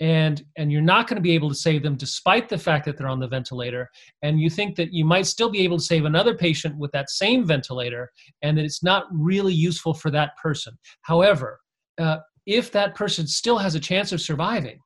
and 0.00 0.44
and 0.56 0.72
you're 0.72 0.82
not 0.82 1.06
going 1.06 1.16
to 1.16 1.22
be 1.22 1.34
able 1.34 1.48
to 1.48 1.54
save 1.54 1.82
them 1.82 1.96
despite 1.96 2.48
the 2.48 2.58
fact 2.58 2.84
that 2.84 2.96
they're 2.96 3.08
on 3.08 3.20
the 3.20 3.28
ventilator 3.28 3.88
and 4.22 4.40
you 4.40 4.50
think 4.50 4.74
that 4.74 4.92
you 4.92 5.04
might 5.04 5.26
still 5.26 5.48
be 5.48 5.60
able 5.60 5.78
to 5.78 5.84
save 5.84 6.04
another 6.04 6.34
patient 6.34 6.76
with 6.76 6.90
that 6.92 7.10
same 7.10 7.46
ventilator 7.46 8.10
and 8.42 8.58
that 8.58 8.64
it's 8.64 8.82
not 8.82 9.06
really 9.12 9.54
useful 9.54 9.94
for 9.94 10.10
that 10.10 10.36
person 10.42 10.76
however 11.02 11.60
uh, 11.98 12.18
if 12.46 12.72
that 12.72 12.94
person 12.94 13.26
still 13.26 13.56
has 13.56 13.76
a 13.76 13.80
chance 13.80 14.10
of 14.10 14.20
surviving 14.20 14.80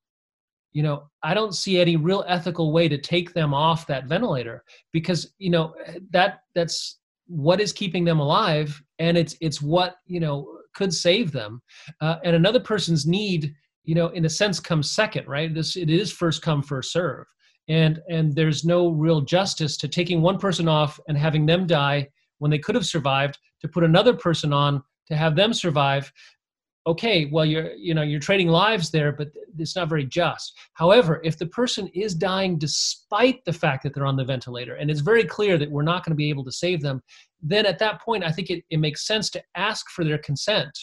you 0.72 0.82
know 0.82 1.08
i 1.22 1.32
don't 1.32 1.54
see 1.54 1.80
any 1.80 1.96
real 1.96 2.24
ethical 2.28 2.70
way 2.70 2.86
to 2.86 2.98
take 2.98 3.32
them 3.32 3.54
off 3.54 3.86
that 3.86 4.06
ventilator 4.06 4.62
because 4.92 5.32
you 5.38 5.50
know 5.50 5.74
that 6.10 6.40
that's 6.54 6.98
what 7.28 7.60
is 7.60 7.72
keeping 7.72 8.04
them 8.04 8.18
alive 8.18 8.82
and 8.98 9.16
it's 9.16 9.36
it's 9.40 9.62
what 9.62 9.96
you 10.06 10.18
know 10.18 10.58
could 10.74 10.92
save 10.92 11.32
them. 11.32 11.62
Uh, 12.00 12.16
and 12.24 12.34
another 12.34 12.60
person's 12.60 13.06
need 13.06 13.54
you 13.84 13.94
know 13.94 14.08
in 14.08 14.24
a 14.24 14.30
sense 14.30 14.58
comes 14.58 14.90
second 14.90 15.26
right? 15.28 15.54
This 15.54 15.76
it 15.76 15.90
is 15.90 16.12
first 16.12 16.42
come 16.42 16.62
first 16.62 16.92
serve. 16.92 17.26
And 17.68 18.00
and 18.08 18.34
there's 18.34 18.64
no 18.64 18.88
real 18.88 19.20
justice 19.20 19.76
to 19.78 19.88
taking 19.88 20.22
one 20.22 20.38
person 20.38 20.68
off 20.68 20.98
and 21.08 21.16
having 21.16 21.46
them 21.46 21.66
die 21.66 22.08
when 22.38 22.50
they 22.50 22.58
could 22.58 22.74
have 22.74 22.86
survived 22.86 23.38
to 23.60 23.68
put 23.68 23.84
another 23.84 24.14
person 24.14 24.52
on 24.52 24.82
to 25.08 25.16
have 25.16 25.36
them 25.36 25.52
survive 25.52 26.12
okay 26.86 27.26
well 27.26 27.44
you're 27.44 27.72
you 27.74 27.94
know 27.94 28.02
you're 28.02 28.20
trading 28.20 28.48
lives 28.48 28.90
there 28.90 29.12
but 29.12 29.28
it's 29.58 29.76
not 29.76 29.88
very 29.88 30.04
just. 30.04 30.56
However 30.74 31.20
if 31.24 31.38
the 31.38 31.46
person 31.46 31.88
is 31.88 32.14
dying 32.14 32.58
despite 32.58 33.44
the 33.44 33.52
fact 33.52 33.82
that 33.82 33.94
they're 33.94 34.06
on 34.06 34.16
the 34.16 34.24
ventilator 34.24 34.74
and 34.76 34.90
it's 34.90 35.00
very 35.00 35.24
clear 35.24 35.58
that 35.58 35.70
we're 35.70 35.82
not 35.82 36.04
going 36.04 36.12
to 36.12 36.16
be 36.16 36.30
able 36.30 36.44
to 36.44 36.52
save 36.52 36.80
them 36.80 37.02
then 37.42 37.66
at 37.66 37.78
that 37.78 38.00
point 38.00 38.24
i 38.24 38.32
think 38.32 38.50
it, 38.50 38.64
it 38.70 38.78
makes 38.78 39.06
sense 39.06 39.30
to 39.30 39.42
ask 39.54 39.90
for 39.90 40.04
their 40.04 40.18
consent. 40.18 40.76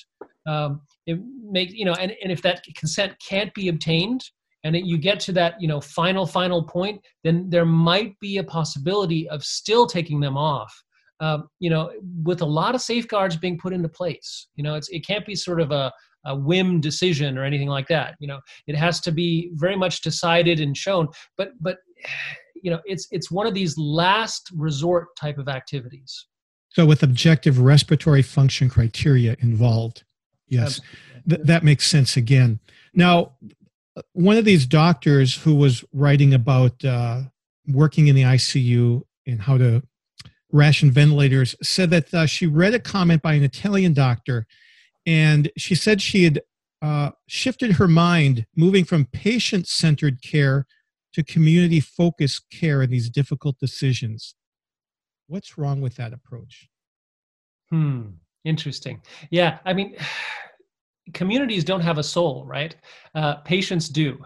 Um, 0.48 0.82
it 1.08 1.20
makes 1.44 1.74
you 1.74 1.86
know 1.86 1.94
and, 1.94 2.14
and 2.22 2.32
if 2.32 2.42
that 2.44 2.64
consent 2.76 3.14
can't 3.20 3.54
be 3.54 3.68
obtained 3.70 4.24
and 4.66 4.76
you 4.76 4.98
get 4.98 5.20
to 5.22 5.32
that 5.32 5.60
you 5.62 5.68
know 5.68 5.80
final 5.80 6.26
final 6.26 6.64
point 6.64 7.02
then 7.24 7.50
there 7.50 7.66
might 7.66 8.20
be 8.20 8.38
a 8.38 8.44
possibility 8.44 9.30
of 9.30 9.44
still 9.44 9.88
taking 9.88 10.20
them 10.20 10.38
off 10.38 10.84
um, 11.19 11.47
you 11.60 11.69
know, 11.69 11.91
with 12.23 12.41
a 12.41 12.45
lot 12.45 12.75
of 12.75 12.82
safeguards 12.82 13.38
being 13.38 13.58
put 13.58 13.73
into 13.73 13.89
place. 13.89 14.47
You 14.56 14.63
know, 14.63 14.75
it's, 14.75 14.89
it 14.89 15.06
can't 15.06 15.25
be 15.25 15.36
sort 15.36 15.62
of 15.62 15.71
a, 15.71 15.91
a 16.25 16.36
whim 16.36 16.82
decision 16.82 17.38
or 17.38 17.43
anything 17.43 17.69
like 17.69 17.88
that. 17.88 18.15
You 18.19 18.28
know, 18.28 18.39
it 18.67 18.75
has 18.75 18.99
to 19.01 19.12
be 19.12 19.51
very 19.54 19.75
much 19.75 20.01
decided 20.01 20.60
and 20.60 20.75
shown. 20.75 21.08
But 21.38 21.51
but 21.62 21.78
you 22.62 22.71
know, 22.71 22.80
it's 22.86 23.08
it's 23.12 23.30
one 23.30 23.45
of 23.45 23.54
these 23.54 23.78
last 23.78 24.49
resort 24.56 25.15
type 25.15 25.38
of 25.38 25.47
activities. 25.47 26.28
So 26.69 26.86
with 26.86 27.04
objective 27.04 27.60
respiratory 27.60 28.21
function 28.21 28.69
criteria 28.69 29.38
involved, 29.39 30.04
yes, 30.47 30.82
th- 31.30 31.41
that 31.43 31.63
makes 31.63 31.88
sense. 31.88 32.17
Again, 32.17 32.60
now 32.93 33.34
one 34.13 34.38
of 34.38 34.45
these 34.45 34.65
doctors 34.65 35.36
who 35.36 35.56
was 35.56 35.86
writing 35.93 36.34
about 36.34 36.84
uh, 36.84 37.21
working 37.67 38.08
in 38.08 38.15
the 38.15 38.23
ICU 38.23 39.04
and 39.25 39.41
how 39.41 39.58
to 39.58 39.84
ration 40.56 40.89
ventilators 40.89 41.56
said 41.62 41.89
that 41.89 42.13
uh, 42.13 42.26
she 42.26 42.48
read 42.48 42.74
a 42.74 42.80
comment 42.80 43.22
by 43.22 43.34
an 43.34 43.44
Italian 43.44 43.94
doctor, 43.94 44.48
and 45.06 45.52
she 45.58 45.76
said 45.76 46.02
she 46.02 46.24
had 46.24 46.41
uh, 46.82 47.12
shifted 47.28 47.74
her 47.74 47.88
mind, 47.88 48.46
moving 48.56 48.86
from 48.86 49.06
patient 49.06 49.68
centered 49.68 50.22
care 50.22 50.65
to 51.13 51.24
community 51.24 51.80
focused 51.80 52.46
care 52.52 52.82
in 52.82 52.89
these 52.89 53.10
difficult 53.10 53.58
decisions. 53.60 54.36
What's 55.28 55.58
wrong 55.58 55.82
with 55.82 55.96
that 55.96 56.13
approach? 56.13 56.70
Hmm. 57.70 58.10
Interesting. 58.44 59.02
Yeah. 59.32 59.58
I 59.65 59.74
mean, 59.74 59.96
communities 61.13 61.63
don't 61.63 61.82
have 61.82 61.98
a 61.98 62.04
soul, 62.04 62.46
right? 62.46 62.76
Uh, 63.13 63.36
patients 63.38 63.89
do. 63.89 64.24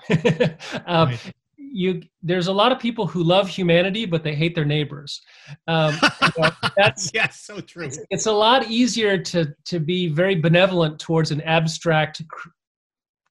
um, 0.85 1.09
right 1.09 1.33
you 1.71 2.01
there's 2.21 2.47
a 2.47 2.53
lot 2.53 2.71
of 2.71 2.79
people 2.79 3.07
who 3.07 3.23
love 3.23 3.47
humanity 3.47 4.05
but 4.05 4.23
they 4.23 4.35
hate 4.35 4.55
their 4.55 4.65
neighbors. 4.65 5.21
Um, 5.67 5.97
you 6.21 6.29
know, 6.37 6.49
that's 6.77 7.11
yes 7.13 7.41
so 7.41 7.59
true. 7.59 7.85
it's, 7.85 7.99
it's, 8.09 8.25
a 8.25 8.31
lot 8.31 8.69
easier 8.69 9.17
to 9.17 9.53
to 9.65 9.79
be 9.79 10.07
very 10.07 10.35
benevolent 10.35 10.99
towards 10.99 11.31
an 11.31 11.41
abstract 11.41 12.21
cr- 12.29 12.49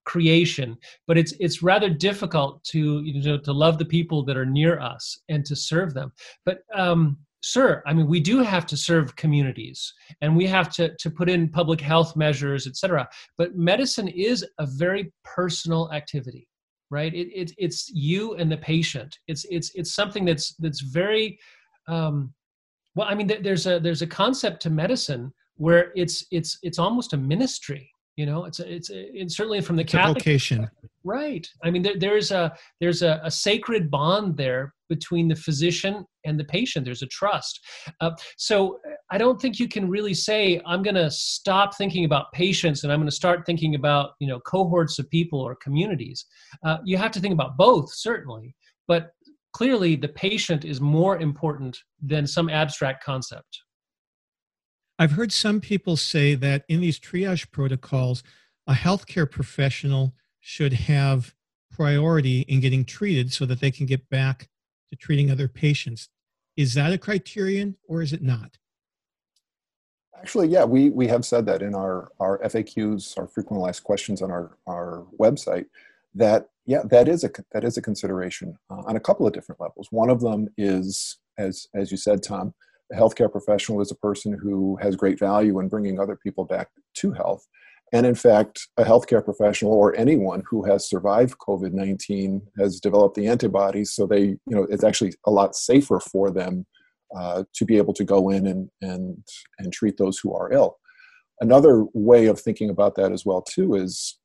creation 0.05 0.77
but 1.07 1.17
it's 1.17 1.33
it's 1.39 1.61
rather 1.61 1.89
difficult 1.89 2.63
to 2.63 3.01
you 3.01 3.21
know 3.21 3.37
to 3.37 3.53
love 3.53 3.77
the 3.77 3.85
people 3.85 4.23
that 4.23 4.37
are 4.37 4.45
near 4.45 4.79
us 4.79 5.19
and 5.29 5.45
to 5.45 5.55
serve 5.55 5.93
them. 5.93 6.11
But 6.45 6.61
um 6.73 7.17
sure 7.41 7.81
i 7.85 7.93
mean 7.93 8.07
we 8.07 8.19
do 8.19 8.39
have 8.39 8.65
to 8.65 8.75
serve 8.75 9.15
communities 9.15 9.93
and 10.21 10.35
we 10.35 10.45
have 10.45 10.69
to 10.69 10.93
to 10.97 11.09
put 11.09 11.29
in 11.29 11.47
public 11.47 11.79
health 11.79 12.15
measures 12.17 12.67
etc 12.67 13.07
but 13.37 13.55
medicine 13.55 14.09
is 14.09 14.45
a 14.57 14.65
very 14.65 15.11
personal 15.23 15.89
activity 15.93 16.48
right? 16.89 17.13
It, 17.13 17.27
it, 17.33 17.51
it's 17.57 17.89
you 17.93 18.35
and 18.35 18.51
the 18.51 18.57
patient. 18.57 19.17
It's 19.27 19.45
it's 19.49 19.71
it's 19.75 19.93
something 19.93 20.25
that's 20.25 20.55
that's 20.55 20.81
very 20.81 21.39
um, 21.87 22.33
well 22.95 23.07
i 23.09 23.15
mean 23.15 23.27
there's 23.41 23.67
a 23.67 23.79
there's 23.79 24.01
a 24.01 24.07
concept 24.07 24.61
to 24.61 24.69
medicine 24.69 25.31
where 25.55 25.91
it's 25.95 26.25
it's 26.31 26.57
it's 26.63 26.79
almost 26.79 27.13
a 27.13 27.17
ministry 27.17 27.89
you 28.19 28.25
know 28.25 28.43
it's 28.43 28.59
a, 28.59 28.75
it's, 28.75 28.89
a, 28.89 29.17
it's 29.17 29.37
certainly 29.37 29.61
from 29.61 29.77
the 29.77 29.83
it's 29.83 29.93
catholic 29.93 30.17
vocation. 30.17 30.69
Right. 31.05 31.47
I 31.63 31.71
mean 31.71 31.81
there, 31.81 31.97
there's 31.97 32.31
a 32.31 32.53
there's 32.81 33.01
a, 33.01 33.21
a 33.23 33.31
sacred 33.31 33.89
bond 33.89 34.35
there 34.35 34.73
between 34.89 35.29
the 35.29 35.35
physician 35.35 36.05
and 36.25 36.37
the 36.37 36.43
patient. 36.43 36.83
There's 36.83 37.01
a 37.01 37.07
trust. 37.07 37.61
Uh, 38.01 38.11
so 38.37 38.79
i 39.09 39.17
don't 39.17 39.39
think 39.41 39.57
you 39.57 39.69
can 39.75 39.89
really 39.89 40.13
say 40.13 40.61
i'm 40.65 40.83
going 40.83 41.01
to 41.05 41.09
stop 41.09 41.77
thinking 41.77 42.03
about 42.05 42.25
patients 42.33 42.83
and 42.83 42.91
i'm 42.91 42.99
going 42.99 43.13
to 43.15 43.21
start 43.23 43.45
thinking 43.45 43.73
about 43.75 44.11
you 44.19 44.27
know 44.27 44.39
cohorts 44.41 44.99
of 44.99 45.09
people 45.09 45.39
or 45.39 45.55
communities. 45.55 46.25
Uh, 46.65 46.77
you 46.83 46.97
have 46.97 47.11
to 47.11 47.21
think 47.21 47.33
about 47.33 47.55
both 47.55 47.87
certainly. 47.93 48.53
But 48.89 49.11
clearly 49.53 49.95
the 49.95 50.09
patient 50.09 50.65
is 50.65 50.81
more 50.81 51.15
important 51.19 51.77
than 52.11 52.27
some 52.27 52.49
abstract 52.49 53.01
concept 53.01 53.61
i've 54.99 55.13
heard 55.13 55.31
some 55.31 55.59
people 55.59 55.97
say 55.97 56.35
that 56.35 56.63
in 56.67 56.81
these 56.81 56.99
triage 56.99 57.49
protocols 57.49 58.21
a 58.67 58.73
healthcare 58.73 59.29
professional 59.29 60.13
should 60.39 60.73
have 60.73 61.33
priority 61.71 62.41
in 62.41 62.59
getting 62.59 62.85
treated 62.85 63.31
so 63.33 63.45
that 63.45 63.59
they 63.59 63.71
can 63.71 63.85
get 63.85 64.09
back 64.09 64.49
to 64.89 64.95
treating 64.95 65.31
other 65.31 65.47
patients. 65.47 66.09
Is 66.57 66.73
that 66.73 66.91
a 66.91 66.97
criterion 66.97 67.77
or 67.87 68.01
is 68.01 68.13
it 68.13 68.21
not? 68.21 68.57
Actually, 70.17 70.49
yeah, 70.49 70.65
we, 70.65 70.89
we 70.89 71.07
have 71.07 71.23
said 71.23 71.45
that 71.45 71.61
in 71.61 71.73
our, 71.73 72.11
our 72.19 72.39
FAQs, 72.39 73.17
our 73.17 73.27
frequently 73.27 73.69
asked 73.69 73.85
questions 73.85 74.21
on 74.21 74.29
our, 74.29 74.57
our 74.67 75.05
website, 75.17 75.65
that 76.13 76.49
yeah, 76.65 76.81
that 76.85 77.07
is 77.07 77.23
a 77.23 77.29
that 77.51 77.63
is 77.63 77.77
a 77.77 77.81
consideration 77.81 78.57
uh, 78.69 78.81
on 78.85 78.95
a 78.95 78.99
couple 78.99 79.25
of 79.25 79.33
different 79.33 79.61
levels. 79.61 79.87
One 79.91 80.09
of 80.09 80.21
them 80.21 80.49
is, 80.57 81.17
as 81.37 81.67
as 81.73 81.91
you 81.91 81.97
said, 81.97 82.21
Tom, 82.21 82.53
a 82.91 82.95
healthcare 82.95 83.31
professional 83.31 83.81
is 83.81 83.91
a 83.91 83.95
person 83.95 84.33
who 84.33 84.77
has 84.81 84.95
great 84.95 85.19
value 85.19 85.59
in 85.59 85.69
bringing 85.69 85.99
other 85.99 86.15
people 86.15 86.45
back 86.45 86.69
to 86.95 87.11
health. 87.11 87.45
And 87.91 88.05
in 88.05 88.15
fact, 88.15 88.67
a 88.77 88.83
healthcare 88.83 89.23
professional 89.23 89.73
or 89.73 89.95
anyone 89.95 90.43
who 90.47 90.63
has 90.65 90.87
survived 90.87 91.37
COVID 91.39 91.73
19 91.73 92.41
has 92.59 92.79
developed 92.79 93.15
the 93.15 93.27
antibodies, 93.27 93.91
so 93.91 94.05
they, 94.05 94.21
you 94.21 94.39
know, 94.47 94.67
it's 94.69 94.83
actually 94.83 95.13
a 95.25 95.31
lot 95.31 95.55
safer 95.55 95.99
for 95.99 96.29
them 96.29 96.65
uh, 97.17 97.43
to 97.55 97.65
be 97.65 97.77
able 97.77 97.93
to 97.93 98.03
go 98.03 98.29
in 98.29 98.45
and, 98.45 98.69
and, 98.81 99.23
and 99.57 99.73
treat 99.73 99.97
those 99.97 100.19
who 100.19 100.33
are 100.35 100.51
ill. 100.51 100.77
Another 101.41 101.85
way 101.93 102.27
of 102.27 102.39
thinking 102.39 102.69
about 102.69 102.95
that 102.95 103.11
as 103.11 103.25
well, 103.25 103.41
too, 103.41 103.73
is 103.73 104.19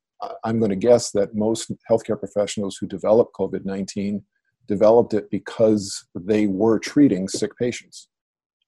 I'm 0.44 0.59
going 0.59 0.70
to 0.70 0.77
guess 0.77 1.11
that 1.12 1.35
most 1.35 1.70
healthcare 1.90 2.18
professionals 2.18 2.77
who 2.77 2.87
developed 2.87 3.35
COVID 3.35 3.64
19 3.64 4.22
developed 4.66 5.14
it 5.14 5.31
because 5.31 6.07
they 6.14 6.46
were 6.46 6.79
treating 6.79 7.29
sick 7.29 7.57
patients. 7.59 8.09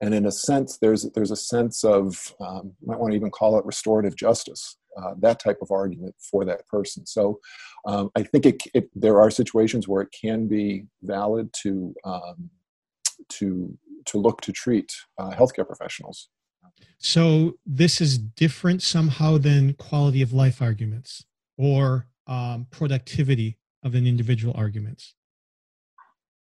And 0.01 0.15
in 0.15 0.27
a 0.27 0.33
sense, 0.33 0.79
there's, 0.79 1.11
there's 1.15 1.31
a 1.31 1.37
sense 1.37 1.85
of, 1.85 2.35
um, 2.41 2.73
you 2.81 2.89
might 2.89 2.99
want 2.99 3.13
to 3.13 3.17
even 3.17 3.31
call 3.31 3.59
it 3.59 3.65
restorative 3.65 4.17
justice, 4.17 4.77
uh, 5.01 5.15
that 5.21 5.41
type 5.41 5.59
of 5.63 5.71
argument 5.71 6.15
for 6.19 6.45
that 6.45 6.67
person. 6.69 7.07
So 7.07 7.41
um, 7.87 8.11
I 8.15 8.23
think 8.23 8.47
it, 8.47 8.63
it, 8.75 8.91
there 8.95 9.21
are 9.21 9.31
situations 9.31 9.89
where 9.89 10.03
it 10.03 10.15
can 10.19 10.49
be 10.49 10.85
valid 11.03 11.53
to, 11.63 11.95
um, 12.05 12.51
to, 13.31 13.77
to 14.07 14.19
look 14.19 14.41
to 14.43 14.53
treat 14.53 14.93
uh, 15.19 15.31
healthcare 15.31 15.67
professionals. 15.67 16.29
So 16.99 17.55
this 17.65 18.01
is 18.01 18.19
different 18.19 18.83
somehow 18.83 19.39
than 19.39 19.75
quality 19.75 20.21
of 20.21 20.33
life 20.33 20.61
arguments 20.61 21.25
or 21.57 22.07
um, 22.27 22.67
productivity 22.71 23.59
of 23.83 23.95
an 23.95 24.07
individual 24.07 24.55
arguments? 24.57 25.15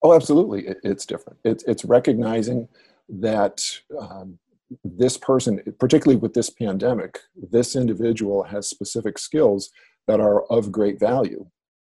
Oh, 0.02 0.14
absolutely. 0.14 0.66
It, 0.66 0.78
it's 0.82 1.06
different. 1.06 1.38
It's, 1.44 1.64
it's 1.64 1.84
recognizing 1.84 2.68
that 3.08 3.62
um, 3.98 4.38
this 4.84 5.16
person, 5.16 5.60
particularly 5.78 6.16
with 6.16 6.34
this 6.34 6.50
pandemic, 6.50 7.18
this 7.36 7.76
individual 7.76 8.44
has 8.44 8.68
specific 8.68 9.18
skills 9.18 9.70
that 10.06 10.20
are 10.20 10.44
of 10.46 10.72
great 10.72 10.98
value 10.98 11.46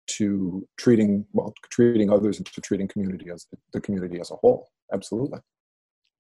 to 0.07 0.67
treating 0.79 1.27
well 1.33 1.53
treating 1.71 2.11
others 2.11 2.37
and 2.37 2.47
to 2.47 2.61
treating 2.61 2.87
community 2.87 3.29
as 3.33 3.47
the 3.73 3.81
community 3.81 4.21
as 4.21 4.31
a 4.31 4.37
whole 4.37 4.69
absolutely 4.93 5.41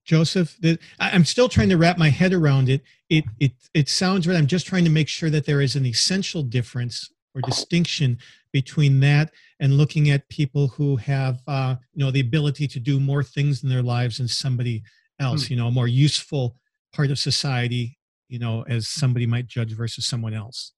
Joseph, 0.04 0.56
the, 0.60 0.78
I'm 1.00 1.24
still 1.24 1.48
trying 1.48 1.68
to 1.70 1.76
wrap 1.76 1.98
my 1.98 2.10
head 2.10 2.32
around 2.32 2.68
it. 2.68 2.82
It 3.10 3.24
it 3.40 3.52
it 3.74 3.88
sounds 3.88 4.28
right. 4.28 4.36
I'm 4.36 4.46
just 4.46 4.64
trying 4.64 4.84
to 4.84 4.90
make 4.90 5.08
sure 5.08 5.30
that 5.30 5.46
there 5.46 5.60
is 5.60 5.74
an 5.74 5.84
essential 5.84 6.44
difference 6.44 7.10
or 7.36 7.42
distinction 7.42 8.18
between 8.52 8.98
that 9.00 9.30
and 9.60 9.76
looking 9.76 10.10
at 10.10 10.28
people 10.30 10.68
who 10.68 10.96
have 10.96 11.42
uh, 11.46 11.76
you 11.94 12.04
know 12.04 12.10
the 12.10 12.20
ability 12.20 12.66
to 12.66 12.80
do 12.80 12.98
more 12.98 13.22
things 13.22 13.62
in 13.62 13.68
their 13.68 13.82
lives 13.82 14.18
than 14.18 14.26
somebody 14.26 14.82
else. 15.20 15.44
Mm. 15.44 15.50
You 15.50 15.56
know, 15.56 15.66
a 15.68 15.70
more 15.72 15.86
useful 15.86 16.56
part 16.92 17.10
of 17.10 17.18
society. 17.18 17.98
You 18.28 18.40
know, 18.40 18.64
as 18.68 18.88
somebody 18.88 19.26
might 19.26 19.46
judge 19.46 19.72
versus 19.72 20.06
someone 20.06 20.34
else. 20.34 20.72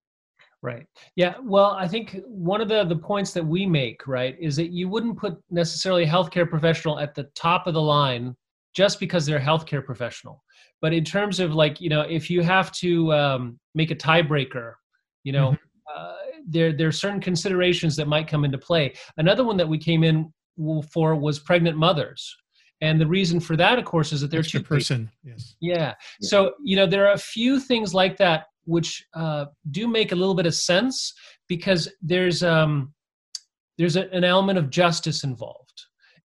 Right. 0.61 0.87
Yeah. 1.14 1.35
Well, 1.42 1.77
I 1.79 1.87
think 1.87 2.21
one 2.27 2.61
of 2.61 2.68
the 2.68 2.85
the 2.85 2.97
points 2.97 3.33
that 3.33 3.47
we 3.47 3.64
make, 3.64 4.07
right, 4.09 4.37
is 4.40 4.57
that 4.57 4.71
you 4.71 4.88
wouldn't 4.88 5.16
put 5.16 5.38
necessarily 5.51 6.03
a 6.03 6.09
healthcare 6.09 6.51
professional 6.51 6.99
at 6.99 7.14
the 7.14 7.25
top 7.35 7.68
of 7.68 7.75
the 7.75 7.81
line 7.81 8.35
just 8.75 8.99
because 8.99 9.25
they're 9.25 9.38
a 9.38 9.40
healthcare 9.40 9.85
professional. 9.85 10.42
But 10.81 10.92
in 10.92 11.05
terms 11.05 11.40
of 11.40 11.55
like, 11.55 11.81
you 11.81 11.88
know, 11.88 12.03
if 12.03 12.29
you 12.29 12.42
have 12.42 12.73
to 12.73 13.12
um, 13.12 13.59
make 13.75 13.90
a 13.90 13.97
tiebreaker, 13.97 14.75
you 15.25 15.33
know, 15.33 15.53
mm-hmm. 15.53 16.01
uh, 16.01 16.14
there 16.46 16.72
there 16.72 16.88
are 16.88 16.92
certain 16.92 17.20
considerations 17.20 17.96
that 17.96 18.09
might 18.09 18.29
come 18.29 18.44
into 18.44 18.59
play. 18.59 18.94
Another 19.16 19.44
one 19.44 19.57
that 19.57 19.68
we 19.68 19.79
came 19.79 20.05
in 20.05 20.33
for 20.92 21.14
was 21.14 21.38
pregnant 21.38 21.77
mothers. 21.77 22.37
And 22.81 23.01
the 23.01 23.07
reason 23.07 23.40
for 23.40 23.57
that, 23.57 23.79
of 23.79 23.85
course, 23.85 24.12
is 24.12 24.20
that 24.20 24.31
they're 24.31 24.42
two 24.42 24.62
person. 24.62 25.11
Yes. 25.24 25.57
Yeah. 25.61 25.77
yeah. 25.77 25.94
So 26.22 26.53
you 26.62 26.77
know 26.77 26.87
there 26.87 27.07
are 27.07 27.14
a 27.14 27.18
few 27.18 27.61
things 27.61 27.94
like 27.94 28.16
that 28.18 28.46
which 28.64 29.05
uh, 29.14 29.46
do 29.70 29.88
make 29.88 30.12
a 30.12 30.14
little 30.14 30.35
bit 30.35 30.46
of 30.46 30.55
sense 30.55 31.14
because 31.48 31.88
there's 32.03 32.42
um, 32.42 32.92
there's 33.79 33.96
a, 33.96 34.09
an 34.11 34.24
element 34.24 34.59
of 34.59 34.70
justice 34.70 35.24
involved 35.24 35.68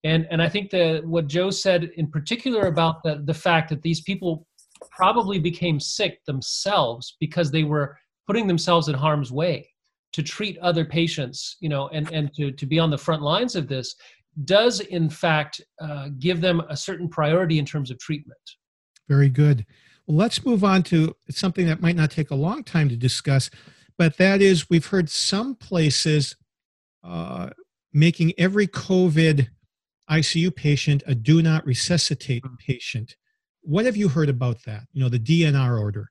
and 0.04 0.28
and 0.30 0.42
I 0.42 0.50
think 0.50 0.70
that 0.72 1.06
what 1.06 1.28
Joe 1.28 1.50
said 1.50 1.92
in 1.96 2.08
particular 2.10 2.68
about 2.68 3.04
the 3.04 3.22
the 3.26 3.34
fact 3.34 3.70
that 3.70 3.82
these 3.82 4.02
people 4.02 4.46
probably 4.92 5.40
became 5.40 5.80
sick 5.80 6.20
themselves 6.26 7.16
because 7.20 7.52
they 7.52 7.64
were 7.64 7.98
putting 8.28 8.48
themselves 8.48 8.90
in 8.90 8.96
harm's 8.96 9.32
way 9.32 9.70
to 10.14 10.24
treat 10.24 10.58
other 10.60 10.86
patients, 10.86 11.58
you 11.60 11.70
know, 11.70 11.90
and 11.90 12.12
and 12.12 12.34
to 12.36 12.52
to 12.52 12.66
be 12.66 12.80
on 12.80 12.90
the 12.90 12.98
front 12.98 13.22
lines 13.22 13.56
of 13.56 13.68
this 13.68 13.96
does 14.46 14.80
in 14.80 15.10
fact 15.10 15.62
uh, 15.80 16.10
give 16.20 16.42
them 16.42 16.62
a 16.70 16.76
certain 16.76 17.08
priority 17.08 17.60
in 17.60 17.66
terms 17.66 17.92
of 17.92 18.00
treatment. 18.00 18.40
Very 19.08 19.30
good. 19.30 19.66
Well, 20.08 20.18
let's 20.18 20.46
move 20.46 20.64
on 20.64 20.84
to 20.84 21.16
something 21.30 21.68
that 21.68 21.82
might 21.82 21.96
not 21.96 22.12
take 22.12 22.32
a 22.32 22.36
long 22.36 22.64
time 22.64 22.90
to 22.90 22.98
discuss, 22.98 23.50
but 23.98 24.18
that 24.18 24.42
is 24.42 24.70
we've 24.70 24.88
heard 24.88 25.10
some 25.10 25.56
places 25.56 26.36
uh, 27.04 27.50
making 27.94 28.34
every 28.38 28.68
COVID 28.68 29.48
ICU 30.10 30.56
patient 30.56 31.04
a 31.06 31.16
do 31.16 31.42
not 31.42 31.66
resuscitate 31.66 32.44
hmm. 32.46 32.56
patient. 32.56 33.16
What 33.62 33.86
have 33.86 33.96
you 33.96 34.10
heard 34.10 34.30
about 34.30 34.64
that? 34.66 34.84
You 34.92 35.04
know, 35.04 35.10
the 35.10 35.20
DNR 35.20 35.80
order. 35.80 36.10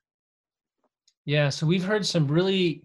Yeah, 1.25 1.49
so 1.49 1.65
we've 1.65 1.83
heard 1.83 2.05
some 2.05 2.27
really 2.27 2.83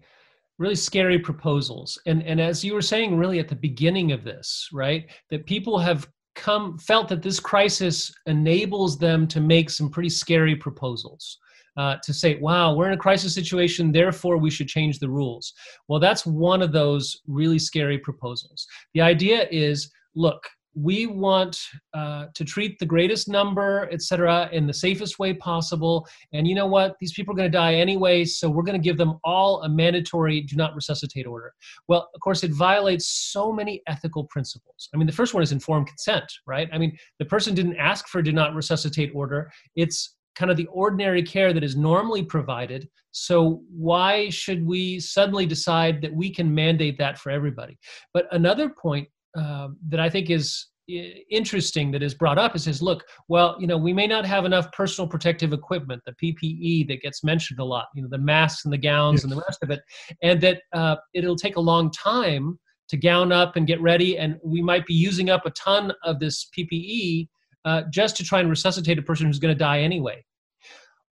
really 0.59 0.75
scary 0.75 1.17
proposals. 1.17 1.97
And 2.05 2.21
and 2.21 2.39
as 2.39 2.63
you 2.63 2.75
were 2.75 2.81
saying 2.81 3.17
really 3.17 3.39
at 3.39 3.47
the 3.47 3.55
beginning 3.55 4.11
of 4.11 4.23
this, 4.23 4.69
right? 4.71 5.09
That 5.31 5.47
people 5.47 5.79
have 5.79 6.07
come 6.35 6.77
felt 6.77 7.07
that 7.09 7.23
this 7.23 7.39
crisis 7.39 8.13
enables 8.27 8.99
them 8.99 9.27
to 9.27 9.41
make 9.41 9.69
some 9.69 9.89
pretty 9.89 10.09
scary 10.09 10.55
proposals. 10.55 11.39
Uh, 11.77 11.95
to 12.03 12.13
say, 12.13 12.35
wow, 12.35 12.75
we're 12.75 12.87
in 12.87 12.93
a 12.93 12.97
crisis 12.97 13.33
situation, 13.33 13.89
therefore 13.89 14.37
we 14.37 14.49
should 14.49 14.67
change 14.67 14.99
the 14.99 15.07
rules. 15.07 15.53
Well, 15.87 15.99
that's 15.99 16.25
one 16.25 16.61
of 16.61 16.73
those 16.73 17.21
really 17.25 17.59
scary 17.59 17.97
proposals. 17.97 18.67
The 18.93 18.99
idea 18.99 19.47
is 19.49 19.89
look, 20.13 20.43
we 20.75 21.07
want 21.07 21.59
uh, 21.93 22.27
to 22.33 22.45
treat 22.45 22.77
the 22.79 22.85
greatest 22.85 23.27
number, 23.27 23.89
et 23.91 24.01
cetera, 24.01 24.49
in 24.51 24.67
the 24.67 24.73
safest 24.73 25.19
way 25.19 25.33
possible. 25.33 26.07
And 26.33 26.47
you 26.47 26.55
know 26.55 26.67
what? 26.67 26.95
These 26.99 27.13
people 27.13 27.33
are 27.33 27.37
going 27.37 27.51
to 27.51 27.57
die 27.57 27.75
anyway, 27.75 28.25
so 28.25 28.49
we're 28.49 28.63
going 28.63 28.79
to 28.79 28.83
give 28.83 28.97
them 28.97 29.19
all 29.23 29.63
a 29.63 29.69
mandatory 29.69 30.41
do 30.41 30.55
not 30.55 30.75
resuscitate 30.75 31.25
order. 31.25 31.53
Well, 31.87 32.09
of 32.13 32.21
course, 32.21 32.43
it 32.43 32.51
violates 32.51 33.07
so 33.07 33.51
many 33.51 33.81
ethical 33.87 34.25
principles. 34.25 34.89
I 34.93 34.97
mean, 34.97 35.07
the 35.07 35.13
first 35.13 35.33
one 35.33 35.43
is 35.43 35.51
informed 35.51 35.87
consent, 35.87 36.31
right? 36.45 36.69
I 36.71 36.77
mean, 36.77 36.97
the 37.17 37.25
person 37.25 37.55
didn't 37.55 37.77
ask 37.77 38.07
for 38.07 38.21
do 38.21 38.31
not 38.31 38.55
resuscitate 38.55 39.11
order. 39.13 39.51
It's 39.75 40.15
kind 40.35 40.51
of 40.51 40.57
the 40.57 40.67
ordinary 40.67 41.23
care 41.23 41.51
that 41.51 41.63
is 41.63 41.75
normally 41.75 42.23
provided. 42.23 42.87
So 43.11 43.61
why 43.69 44.29
should 44.29 44.65
we 44.65 44.99
suddenly 44.99 45.45
decide 45.45 46.01
that 46.01 46.13
we 46.13 46.33
can 46.33 46.53
mandate 46.53 46.97
that 46.99 47.17
for 47.17 47.29
everybody? 47.31 47.77
But 48.13 48.27
another 48.31 48.69
point 48.69 49.09
um, 49.35 49.77
that 49.87 49.99
I 49.99 50.09
think 50.09 50.29
is 50.29 50.67
interesting 51.29 51.91
that 51.91 52.01
is 52.01 52.13
brought 52.13 52.37
up 52.37 52.55
is 52.55 52.63
says, 52.63 52.81
look, 52.81 53.03
well, 53.27 53.55
you 53.59 53.67
know, 53.67 53.77
we 53.77 53.93
may 53.93 54.07
not 54.07 54.25
have 54.25 54.45
enough 54.45 54.71
personal 54.71 55.07
protective 55.07 55.53
equipment, 55.53 56.01
the 56.05 56.13
PPE 56.13 56.87
that 56.87 57.01
gets 57.01 57.23
mentioned 57.23 57.59
a 57.59 57.63
lot, 57.63 57.87
you 57.93 58.01
know, 58.01 58.09
the 58.09 58.17
masks 58.17 58.65
and 58.65 58.73
the 58.73 58.77
gowns 58.77 59.17
yes. 59.17 59.23
and 59.23 59.31
the 59.31 59.41
rest 59.41 59.61
of 59.61 59.69
it, 59.69 59.81
and 60.23 60.41
that 60.41 60.61
uh, 60.73 60.95
it'll 61.13 61.35
take 61.35 61.57
a 61.57 61.61
long 61.61 61.91
time 61.91 62.59
to 62.89 62.97
gown 62.97 63.31
up 63.31 63.55
and 63.55 63.67
get 63.67 63.79
ready, 63.81 64.17
and 64.17 64.37
we 64.43 64.61
might 64.61 64.85
be 64.85 64.95
using 64.95 65.29
up 65.29 65.45
a 65.45 65.51
ton 65.51 65.93
of 66.03 66.19
this 66.19 66.49
PPE 66.57 67.27
uh, 67.65 67.83
just 67.91 68.17
to 68.17 68.23
try 68.23 68.39
and 68.39 68.49
resuscitate 68.49 68.97
a 68.97 69.03
person 69.03 69.27
who's 69.27 69.39
going 69.39 69.53
to 69.53 69.57
die 69.57 69.81
anyway. 69.81 70.23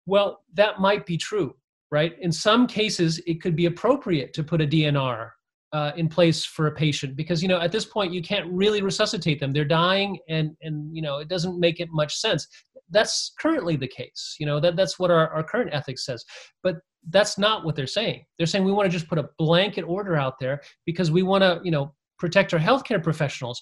Well, 0.06 0.40
that 0.54 0.80
might 0.80 1.06
be 1.06 1.16
true, 1.16 1.54
right? 1.92 2.16
In 2.20 2.32
some 2.32 2.66
cases, 2.66 3.20
it 3.26 3.40
could 3.40 3.54
be 3.54 3.66
appropriate 3.66 4.32
to 4.32 4.42
put 4.42 4.60
a 4.60 4.66
DNR 4.66 5.30
uh, 5.72 5.92
in 5.96 6.08
place 6.08 6.44
for 6.44 6.66
a 6.66 6.72
patient 6.72 7.16
because 7.16 7.42
you 7.42 7.48
know 7.48 7.60
at 7.60 7.72
this 7.72 7.84
point 7.84 8.12
you 8.12 8.22
can't 8.22 8.50
really 8.50 8.82
resuscitate 8.82 9.38
them. 9.40 9.52
They're 9.52 9.64
dying 9.64 10.18
and 10.28 10.56
and 10.62 10.94
you 10.94 11.02
know 11.02 11.18
it 11.18 11.28
doesn't 11.28 11.58
make 11.58 11.80
it 11.80 11.88
much 11.90 12.16
sense. 12.16 12.46
That's 12.90 13.34
currently 13.38 13.76
the 13.76 13.88
case 13.88 14.36
you 14.38 14.46
know 14.46 14.60
that 14.60 14.76
that's 14.76 14.98
what 14.98 15.10
our, 15.10 15.28
our 15.28 15.42
current 15.42 15.70
ethics 15.72 16.06
says. 16.06 16.24
But 16.62 16.76
that's 17.10 17.38
not 17.38 17.64
what 17.64 17.76
they're 17.76 17.86
saying. 17.86 18.24
They're 18.36 18.46
saying 18.46 18.64
we 18.64 18.72
want 18.72 18.86
to 18.86 18.96
just 18.96 19.08
put 19.08 19.18
a 19.18 19.28
blanket 19.38 19.82
order 19.82 20.16
out 20.16 20.38
there 20.40 20.60
because 20.86 21.10
we 21.10 21.22
want 21.22 21.42
to 21.42 21.60
you 21.62 21.70
know 21.70 21.94
protect 22.18 22.54
our 22.54 22.60
healthcare 22.60 23.02
professionals. 23.02 23.60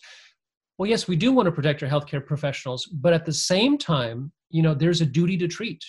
Well 0.79 0.89
yes 0.89 1.09
we 1.09 1.17
do 1.17 1.33
want 1.33 1.47
to 1.47 1.53
protect 1.53 1.83
our 1.83 1.89
healthcare 1.89 2.25
professionals 2.25 2.87
but 2.87 3.13
at 3.13 3.25
the 3.25 3.33
same 3.33 3.79
time 3.79 4.31
you 4.51 4.63
know 4.63 4.75
there's 4.75 5.01
a 5.01 5.07
duty 5.07 5.37
to 5.39 5.49
treat. 5.49 5.83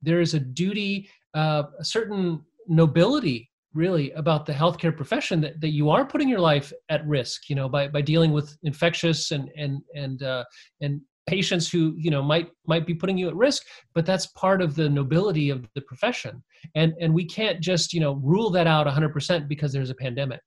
There 0.00 0.20
is 0.20 0.32
a 0.32 0.40
duty 0.40 1.10
uh, 1.34 1.64
a 1.78 1.84
certain 1.84 2.40
nobility 2.68 3.50
really 3.74 4.10
about 4.12 4.46
the 4.46 4.52
healthcare 4.52 4.96
profession 4.96 5.40
that, 5.40 5.60
that 5.60 5.70
you 5.70 5.90
are 5.90 6.04
putting 6.04 6.28
your 6.28 6.40
life 6.40 6.72
at 6.88 7.06
risk 7.06 7.48
you 7.48 7.56
know 7.56 7.68
by, 7.68 7.88
by 7.88 8.00
dealing 8.00 8.32
with 8.32 8.56
infectious 8.62 9.30
and 9.30 9.50
and 9.56 9.80
and 9.94 10.22
uh, 10.22 10.44
and 10.80 11.00
patients 11.26 11.70
who 11.70 11.94
you 11.98 12.10
know 12.10 12.22
might 12.22 12.48
might 12.66 12.86
be 12.86 12.94
putting 12.94 13.18
you 13.18 13.28
at 13.28 13.36
risk 13.36 13.62
but 13.94 14.06
that's 14.06 14.26
part 14.28 14.62
of 14.62 14.74
the 14.74 14.88
nobility 14.88 15.50
of 15.50 15.68
the 15.74 15.80
profession 15.82 16.42
and 16.74 16.94
and 17.00 17.12
we 17.12 17.24
can't 17.26 17.60
just 17.60 17.92
you 17.92 18.00
know 18.00 18.14
rule 18.14 18.50
that 18.50 18.66
out 18.66 18.86
100% 18.86 19.46
because 19.46 19.72
there's 19.72 19.90
a 19.90 19.94
pandemic 19.94 20.40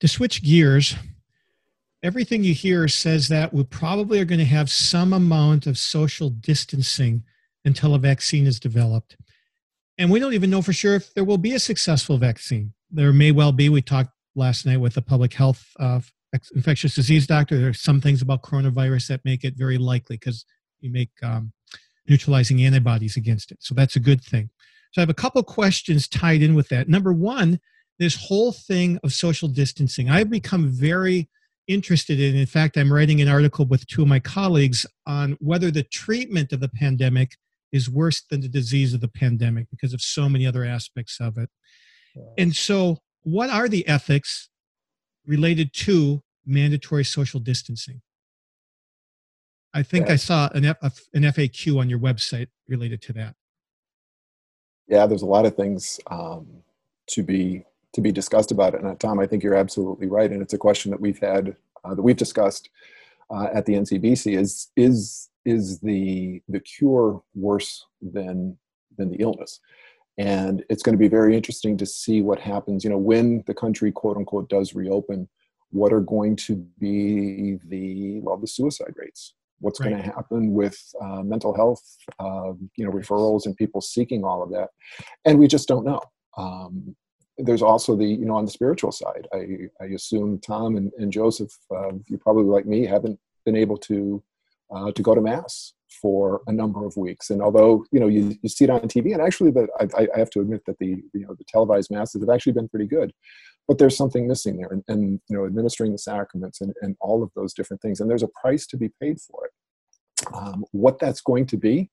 To 0.00 0.08
switch 0.08 0.42
gears, 0.42 0.94
everything 2.02 2.44
you 2.44 2.54
hear 2.54 2.88
says 2.88 3.28
that 3.28 3.52
we 3.52 3.64
probably 3.64 4.20
are 4.20 4.26
going 4.26 4.38
to 4.38 4.44
have 4.44 4.70
some 4.70 5.12
amount 5.14 5.66
of 5.66 5.78
social 5.78 6.28
distancing 6.28 7.24
until 7.64 7.94
a 7.94 7.98
vaccine 7.98 8.46
is 8.46 8.58
developed. 8.60 9.16
And 10.00 10.10
we 10.10 10.18
don't 10.18 10.32
even 10.32 10.48
know 10.48 10.62
for 10.62 10.72
sure 10.72 10.94
if 10.94 11.12
there 11.12 11.24
will 11.24 11.36
be 11.36 11.52
a 11.52 11.58
successful 11.58 12.16
vaccine. 12.16 12.72
There 12.90 13.12
may 13.12 13.32
well 13.32 13.52
be. 13.52 13.68
We 13.68 13.82
talked 13.82 14.12
last 14.34 14.64
night 14.64 14.78
with 14.78 14.96
a 14.96 15.02
public 15.02 15.34
health 15.34 15.62
uh, 15.78 16.00
infectious 16.54 16.94
disease 16.94 17.26
doctor. 17.26 17.58
There 17.58 17.68
are 17.68 17.74
some 17.74 18.00
things 18.00 18.22
about 18.22 18.40
coronavirus 18.40 19.08
that 19.08 19.20
make 19.26 19.44
it 19.44 19.56
very 19.58 19.76
likely 19.76 20.16
because 20.16 20.46
you 20.80 20.90
make 20.90 21.10
um, 21.22 21.52
neutralizing 22.08 22.64
antibodies 22.64 23.18
against 23.18 23.52
it. 23.52 23.58
So 23.60 23.74
that's 23.74 23.94
a 23.94 24.00
good 24.00 24.24
thing. 24.24 24.48
So 24.92 25.00
I 25.00 25.02
have 25.02 25.10
a 25.10 25.14
couple 25.14 25.42
questions 25.42 26.08
tied 26.08 26.40
in 26.40 26.54
with 26.54 26.70
that. 26.70 26.88
Number 26.88 27.12
one, 27.12 27.60
this 27.98 28.16
whole 28.16 28.52
thing 28.52 28.98
of 29.04 29.12
social 29.12 29.48
distancing. 29.48 30.08
I've 30.08 30.30
become 30.30 30.70
very 30.70 31.28
interested 31.68 32.18
in. 32.18 32.36
In 32.36 32.46
fact, 32.46 32.78
I'm 32.78 32.90
writing 32.90 33.20
an 33.20 33.28
article 33.28 33.66
with 33.66 33.86
two 33.86 34.00
of 34.00 34.08
my 34.08 34.18
colleagues 34.18 34.86
on 35.06 35.36
whether 35.40 35.70
the 35.70 35.82
treatment 35.82 36.54
of 36.54 36.60
the 36.60 36.70
pandemic 36.70 37.36
is 37.72 37.88
worse 37.88 38.22
than 38.30 38.40
the 38.40 38.48
disease 38.48 38.94
of 38.94 39.00
the 39.00 39.08
pandemic 39.08 39.68
because 39.70 39.92
of 39.92 40.00
so 40.00 40.28
many 40.28 40.46
other 40.46 40.64
aspects 40.64 41.18
of 41.20 41.38
it. 41.38 41.50
And 42.38 42.54
so, 42.54 42.98
what 43.22 43.50
are 43.50 43.68
the 43.68 43.86
ethics 43.86 44.48
related 45.26 45.72
to 45.74 46.22
mandatory 46.44 47.04
social 47.04 47.40
distancing? 47.40 48.00
I 49.72 49.82
think 49.82 50.06
yeah. 50.06 50.14
I 50.14 50.16
saw 50.16 50.48
an, 50.54 50.64
F, 50.64 51.00
an 51.14 51.22
FAQ 51.22 51.78
on 51.78 51.88
your 51.88 52.00
website 52.00 52.48
related 52.68 53.00
to 53.02 53.12
that. 53.14 53.34
Yeah, 54.88 55.06
there's 55.06 55.22
a 55.22 55.26
lot 55.26 55.46
of 55.46 55.54
things 55.54 56.00
um, 56.10 56.48
to 57.08 57.22
be 57.22 57.64
to 57.92 58.00
be 58.00 58.12
discussed 58.12 58.52
about 58.52 58.74
it. 58.74 58.82
And 58.82 59.00
Tom, 59.00 59.18
I 59.18 59.26
think 59.26 59.42
you're 59.42 59.54
absolutely 59.54 60.06
right, 60.06 60.30
and 60.30 60.42
it's 60.42 60.54
a 60.54 60.58
question 60.58 60.90
that 60.90 61.00
we've 61.00 61.18
had 61.18 61.56
uh, 61.84 61.94
that 61.94 62.02
we've 62.02 62.16
discussed 62.16 62.70
uh, 63.30 63.48
at 63.52 63.66
the 63.66 63.74
NCBC. 63.74 64.36
Is 64.36 64.70
is 64.76 65.29
is 65.44 65.80
the 65.80 66.42
the 66.48 66.60
cure 66.60 67.22
worse 67.34 67.86
than 68.00 68.56
than 68.96 69.10
the 69.10 69.16
illness? 69.16 69.60
And 70.18 70.64
it's 70.68 70.82
going 70.82 70.94
to 70.94 70.98
be 70.98 71.08
very 71.08 71.34
interesting 71.34 71.76
to 71.78 71.86
see 71.86 72.20
what 72.20 72.38
happens. 72.38 72.84
You 72.84 72.90
know, 72.90 72.98
when 72.98 73.42
the 73.46 73.54
country 73.54 73.90
quote 73.90 74.16
unquote 74.16 74.48
does 74.48 74.74
reopen, 74.74 75.28
what 75.70 75.92
are 75.92 76.00
going 76.00 76.36
to 76.36 76.56
be 76.78 77.58
the 77.66 78.20
well 78.20 78.36
the 78.36 78.46
suicide 78.46 78.94
rates? 78.96 79.34
What's 79.60 79.80
right. 79.80 79.90
going 79.90 80.02
to 80.02 80.08
happen 80.08 80.52
with 80.52 80.78
uh, 81.02 81.22
mental 81.22 81.54
health? 81.54 81.82
Uh, 82.18 82.52
you 82.76 82.84
know, 82.84 82.90
referrals 82.90 83.46
and 83.46 83.56
people 83.56 83.80
seeking 83.80 84.24
all 84.24 84.42
of 84.42 84.50
that, 84.50 84.70
and 85.24 85.38
we 85.38 85.46
just 85.46 85.68
don't 85.68 85.84
know. 85.84 86.00
Um, 86.36 86.96
there's 87.44 87.62
also 87.62 87.96
the 87.96 88.06
you 88.06 88.24
know 88.24 88.36
on 88.36 88.44
the 88.44 88.50
spiritual 88.50 88.92
side 88.92 89.26
i, 89.32 89.46
I 89.80 89.86
assume 89.86 90.38
tom 90.40 90.76
and, 90.76 90.92
and 90.98 91.12
joseph 91.12 91.50
uh, 91.74 91.92
you 92.06 92.18
probably 92.18 92.44
like 92.44 92.66
me 92.66 92.84
haven't 92.84 93.18
been 93.44 93.56
able 93.56 93.76
to 93.78 94.22
uh, 94.74 94.92
to 94.92 95.02
go 95.02 95.14
to 95.14 95.20
mass 95.20 95.72
for 96.00 96.40
a 96.46 96.52
number 96.52 96.86
of 96.86 96.96
weeks. 96.96 97.30
And 97.30 97.42
although 97.42 97.84
you 97.92 98.00
know 98.00 98.08
you, 98.08 98.36
you 98.42 98.48
see 98.48 98.64
it 98.64 98.70
on 98.70 98.80
tv 98.82 99.12
and 99.12 99.20
actually 99.20 99.50
the, 99.50 99.66
I, 99.78 100.06
I 100.14 100.18
have 100.18 100.30
to 100.30 100.40
admit 100.40 100.62
that 100.66 100.78
the 100.78 101.02
you 101.12 101.26
know 101.26 101.34
the 101.36 101.44
televised 101.48 101.90
masses 101.90 102.22
have 102.22 102.30
actually 102.30 102.52
been 102.52 102.68
pretty 102.68 102.86
good 102.86 103.12
but 103.68 103.78
there's 103.78 103.96
something 103.96 104.26
missing 104.26 104.56
there. 104.56 104.68
And, 104.70 104.82
and 104.88 105.20
you 105.28 105.36
know 105.36 105.46
administering 105.46 105.92
the 105.92 105.98
sacraments 105.98 106.60
and, 106.60 106.72
and 106.82 106.96
all 107.00 107.22
of 107.22 107.30
those 107.34 107.52
different 107.52 107.82
things 107.82 108.00
and 108.00 108.08
there's 108.08 108.22
a 108.22 108.40
price 108.40 108.66
to 108.68 108.76
be 108.76 108.90
paid 109.00 109.20
for 109.20 109.46
it. 109.46 109.52
Um, 110.34 110.64
what 110.72 110.98
that's 110.98 111.20
going 111.20 111.46
to 111.46 111.56
be 111.56 111.90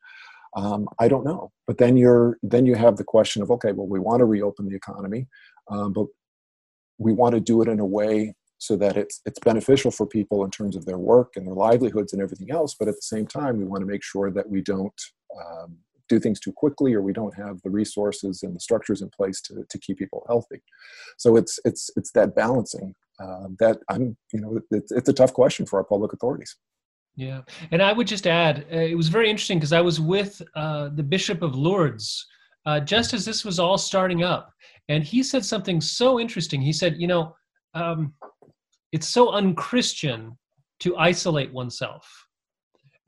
um, 0.55 0.87
I 0.99 1.07
don't 1.07 1.23
know. 1.23 1.51
But 1.67 1.77
then 1.77 1.97
you're 1.97 2.37
then 2.41 2.65
you 2.65 2.75
have 2.75 2.97
the 2.97 3.03
question 3.03 3.41
of 3.41 3.51
okay, 3.51 3.71
well, 3.71 3.87
we 3.87 3.99
want 3.99 4.19
to 4.19 4.25
reopen 4.25 4.67
the 4.67 4.75
economy, 4.75 5.27
um, 5.69 5.93
but 5.93 6.07
we 6.97 7.13
want 7.13 7.35
to 7.35 7.41
do 7.41 7.61
it 7.61 7.67
in 7.67 7.79
a 7.79 7.85
way 7.85 8.33
so 8.57 8.75
that 8.75 8.97
it's 8.97 9.21
it's 9.25 9.39
beneficial 9.39 9.91
for 9.91 10.05
people 10.05 10.43
in 10.43 10.51
terms 10.51 10.75
of 10.75 10.85
their 10.85 10.97
work 10.97 11.33
and 11.35 11.45
their 11.45 11.53
livelihoods 11.53 12.13
and 12.13 12.21
everything 12.21 12.51
else. 12.51 12.75
But 12.77 12.87
at 12.87 12.95
the 12.95 13.01
same 13.01 13.27
time, 13.27 13.57
we 13.57 13.65
want 13.65 13.81
to 13.81 13.87
make 13.87 14.03
sure 14.03 14.31
that 14.31 14.49
we 14.49 14.61
don't 14.61 15.01
um, 15.39 15.77
do 16.09 16.19
things 16.19 16.39
too 16.39 16.53
quickly 16.53 16.93
or 16.93 17.01
we 17.01 17.13
don't 17.13 17.35
have 17.35 17.61
the 17.63 17.69
resources 17.69 18.43
and 18.43 18.55
the 18.55 18.59
structures 18.59 19.01
in 19.01 19.09
place 19.09 19.41
to, 19.41 19.65
to 19.69 19.77
keep 19.79 19.97
people 19.97 20.23
healthy. 20.27 20.61
So 21.17 21.35
it's 21.35 21.59
it's 21.65 21.89
it's 21.95 22.11
that 22.13 22.35
balancing 22.35 22.93
uh, 23.19 23.47
that 23.59 23.79
I'm 23.89 24.17
you 24.33 24.41
know 24.41 24.59
it's, 24.71 24.91
it's 24.91 25.09
a 25.09 25.13
tough 25.13 25.33
question 25.33 25.65
for 25.65 25.77
our 25.77 25.85
public 25.85 26.13
authorities. 26.13 26.55
Yeah, 27.15 27.41
and 27.71 27.81
I 27.81 27.93
would 27.93 28.05
just 28.05 28.27
add, 28.27 28.67
uh, 28.71 28.75
it 28.77 28.95
was 28.95 29.07
very 29.07 29.27
interesting 29.27 29.57
because 29.57 29.73
I 29.73 29.81
was 29.81 29.99
with 29.99 30.39
uh, 30.53 30.89
the 30.89 31.01
Bishop 31.01 31.41
of 31.41 31.55
Lourdes 31.55 32.23
uh, 32.67 32.79
just 32.79 33.15
as 33.15 33.25
this 33.25 33.43
was 33.43 33.57
all 33.57 33.79
starting 33.79 34.23
up, 34.23 34.53
and 34.87 35.03
he 35.03 35.23
said 35.23 35.43
something 35.43 35.81
so 35.81 36.19
interesting. 36.19 36.61
He 36.61 36.73
said, 36.73 36.97
"You 36.99 37.07
know, 37.07 37.35
um, 37.73 38.13
it's 38.91 39.09
so 39.09 39.31
unchristian 39.31 40.37
to 40.79 40.97
isolate 40.97 41.51
oneself. 41.53 42.07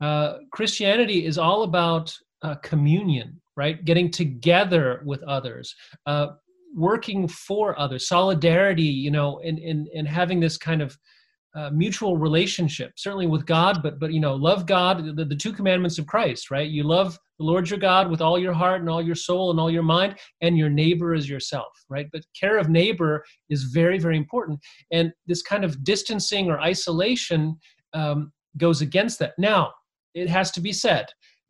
Uh, 0.00 0.38
Christianity 0.50 1.26
is 1.26 1.38
all 1.38 1.62
about 1.62 2.14
uh, 2.42 2.54
communion, 2.56 3.40
right? 3.56 3.84
Getting 3.84 4.10
together 4.10 5.02
with 5.04 5.22
others." 5.24 5.74
Uh, 6.06 6.28
working 6.74 7.26
for 7.26 7.78
others 7.78 8.06
solidarity 8.06 8.82
you 8.82 9.10
know 9.10 9.40
and, 9.40 9.58
and 9.58 9.88
and 9.88 10.06
having 10.06 10.38
this 10.38 10.56
kind 10.56 10.80
of 10.80 10.96
uh, 11.56 11.70
mutual 11.70 12.16
relationship 12.16 12.92
certainly 12.96 13.26
with 13.26 13.44
god 13.44 13.82
but 13.82 13.98
but 13.98 14.12
you 14.12 14.20
know 14.20 14.34
love 14.34 14.66
god 14.66 15.16
the, 15.16 15.24
the 15.24 15.34
two 15.34 15.52
commandments 15.52 15.98
of 15.98 16.06
christ 16.06 16.50
right 16.50 16.70
you 16.70 16.84
love 16.84 17.18
the 17.40 17.44
lord 17.44 17.68
your 17.68 17.80
god 17.80 18.08
with 18.08 18.20
all 18.20 18.38
your 18.38 18.52
heart 18.52 18.80
and 18.80 18.88
all 18.88 19.02
your 19.02 19.16
soul 19.16 19.50
and 19.50 19.58
all 19.58 19.70
your 19.70 19.82
mind 19.82 20.14
and 20.40 20.56
your 20.56 20.70
neighbor 20.70 21.14
as 21.14 21.28
yourself 21.28 21.80
right? 21.90 22.06
But 22.12 22.22
care 22.38 22.56
of 22.56 22.70
neighbor 22.70 23.24
is 23.50 23.64
very 23.64 23.98
very 23.98 24.16
important. 24.16 24.60
And 24.90 25.12
this 25.26 25.42
kind 25.42 25.64
of 25.64 25.84
distancing 25.84 26.48
or 26.48 26.60
isolation 26.60 27.58
um, 27.92 28.32
goes 28.56 28.80
against 28.80 29.18
that. 29.18 29.32
Now 29.36 29.72
it 30.14 30.28
has 30.30 30.50
to 30.52 30.60
be 30.60 30.72
said 30.72 31.06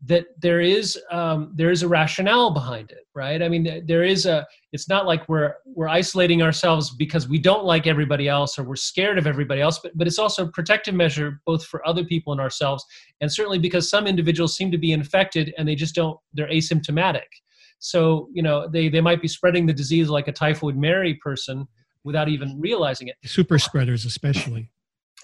that 0.07 0.27
there 0.41 0.61
is 0.61 0.99
um, 1.11 1.53
there 1.55 1.71
is 1.71 1.83
a 1.83 1.89
rationale 1.89 2.51
behind 2.51 2.91
it 2.91 3.01
right? 3.15 3.43
I 3.43 3.49
mean 3.49 3.85
there 3.87 4.05
is 4.05 4.27
a 4.27 4.47
it's 4.73 4.89
not 4.89 5.07
like 5.07 5.29
we're 5.29 5.55
we're 5.65 5.89
isolating 5.89 6.43
ourselves 6.43 6.91
because 6.91 7.29
we 7.29 7.39
don't 7.39 7.65
like 7.65 7.87
everybody 7.87 8.29
else 8.29 8.59
or 8.59 8.63
we're 8.63 8.77
scared 8.77 9.19
of 9.19 9.27
everybody 9.27 9.61
else 9.61 9.79
but, 9.83 9.93
but 9.97 10.07
it's 10.07 10.19
also 10.19 10.47
a 10.47 10.51
protective 10.53 10.95
measure 10.95 11.41
both 11.45 11.65
for 11.65 11.87
other 11.87 12.05
people 12.05 12.33
and 12.33 12.41
ourselves 12.41 12.85
and 13.21 13.33
certainly 13.33 13.59
because 13.59 13.91
some 13.91 14.07
individuals 14.07 14.57
seem 14.57 14.71
to 14.71 14.79
be 14.79 14.93
infected 14.93 15.53
and 15.59 15.67
they 15.67 15.75
just 15.75 15.95
don't 15.95 16.19
they're 16.35 16.49
asymptomatic. 16.49 17.29
So 17.79 18.29
you 18.33 18.43
know 18.43 18.69
they 18.69 18.89
they 18.89 19.01
might 19.01 19.21
be 19.21 19.29
spreading 19.29 19.67
the 19.67 19.73
disease 19.73 20.09
like 20.09 20.29
a 20.29 20.33
typhoid 20.33 20.77
mary 20.77 21.15
person 21.15 21.67
without 22.05 22.29
even 22.29 22.59
realizing 22.61 23.09
it. 23.09 23.17
Super 23.25 23.59
spreaders 23.59 24.05
especially 24.05 24.71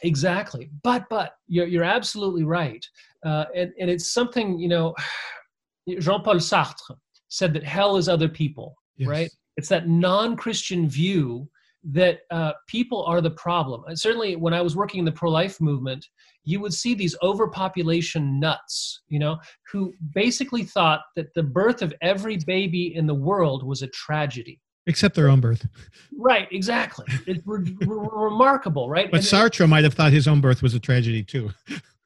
exactly. 0.02 0.70
But 0.82 1.04
but 1.08 1.36
you're, 1.46 1.66
you're 1.66 1.84
absolutely 1.84 2.44
right. 2.44 2.84
Uh, 3.24 3.44
and, 3.54 3.72
and 3.80 3.90
it's 3.90 4.10
something 4.12 4.58
you 4.58 4.68
know 4.68 4.94
jean-paul 5.98 6.36
sartre 6.36 6.96
said 7.28 7.52
that 7.54 7.64
hell 7.64 7.96
is 7.96 8.08
other 8.08 8.28
people 8.28 8.76
yes. 8.96 9.08
right? 9.08 9.30
It's 9.56 9.68
that 9.68 9.88
non-christian 9.88 10.88
view 10.88 11.48
that 11.84 12.20
uh, 12.30 12.52
people 12.66 13.04
are 13.04 13.20
the 13.20 13.30
problem. 13.30 13.84
And 13.86 13.98
certainly 13.98 14.36
when 14.36 14.52
i 14.52 14.60
was 14.60 14.76
working 14.76 14.98
in 14.98 15.04
the 15.04 15.12
pro-life 15.12 15.60
movement 15.60 16.06
you 16.46 16.60
would 16.60 16.72
see 16.72 16.94
these 16.94 17.16
overpopulation 17.22 18.40
nuts 18.40 19.02
you 19.08 19.18
know 19.18 19.36
who 19.70 19.92
basically 20.14 20.62
thought 20.62 21.00
that 21.16 21.34
the 21.34 21.42
birth 21.42 21.82
of 21.82 21.92
every 22.00 22.38
baby 22.46 22.94
in 22.94 23.06
the 23.06 23.14
world 23.14 23.66
was 23.66 23.82
a 23.82 23.88
tragedy 23.88 24.60
except 24.86 25.14
their 25.14 25.28
own 25.28 25.40
birth. 25.40 25.66
Right, 26.16 26.48
exactly. 26.50 27.06
It's 27.26 27.42
re- 27.44 27.76
re- 27.80 28.08
remarkable, 28.12 28.88
right? 28.88 29.10
But 29.10 29.18
and 29.18 29.26
Sartre 29.26 29.64
it, 29.64 29.66
might 29.68 29.84
have 29.84 29.94
thought 29.94 30.12
his 30.12 30.28
own 30.28 30.40
birth 30.40 30.62
was 30.62 30.74
a 30.74 30.80
tragedy 30.80 31.22
too. 31.22 31.50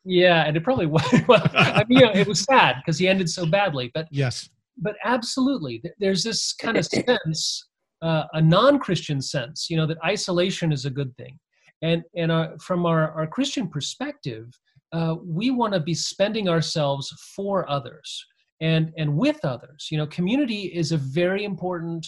Yeah, 0.05 0.45
and 0.47 0.57
it 0.57 0.64
probably 0.64 0.87
was. 0.87 1.05
Well, 1.29 1.47
I 1.55 1.85
mean, 1.88 2.01
you 2.01 2.07
know, 2.07 2.12
it 2.12 2.27
was 2.27 2.40
sad 2.40 2.77
because 2.79 2.99
he 2.99 3.07
ended 3.07 3.29
so 3.29 3.47
badly. 3.47 3.90
But 3.95 4.09
yes, 4.11 4.49
but 4.79 4.97
absolutely, 5.05 5.83
there's 5.99 6.24
this 6.24 6.53
kind 6.55 6.76
of 6.76 6.87
sense, 6.87 7.68
uh, 8.03 8.24
a 8.33 8.41
non-Christian 8.41 9.20
sense, 9.20 9.68
you 9.68 9.76
know, 9.76 9.87
that 9.87 9.99
isolation 10.05 10.72
is 10.72 10.87
a 10.87 10.91
good 10.91 11.14
thing, 11.16 11.39
and 11.83 12.03
and 12.16 12.33
uh, 12.33 12.49
from 12.61 12.87
our 12.87 13.12
our 13.12 13.26
Christian 13.26 13.68
perspective, 13.68 14.47
uh, 14.93 15.16
we 15.22 15.51
want 15.51 15.74
to 15.74 15.81
be 15.81 15.95
spending 15.95 16.49
ourselves 16.49 17.11
for 17.37 17.68
others 17.70 18.26
and 18.61 18.93
and 18.97 19.14
with 19.14 19.45
others. 19.45 19.89
You 19.91 19.99
know, 19.99 20.07
community 20.07 20.62
is 20.74 20.93
a 20.93 20.97
very 20.97 21.45
important 21.45 22.07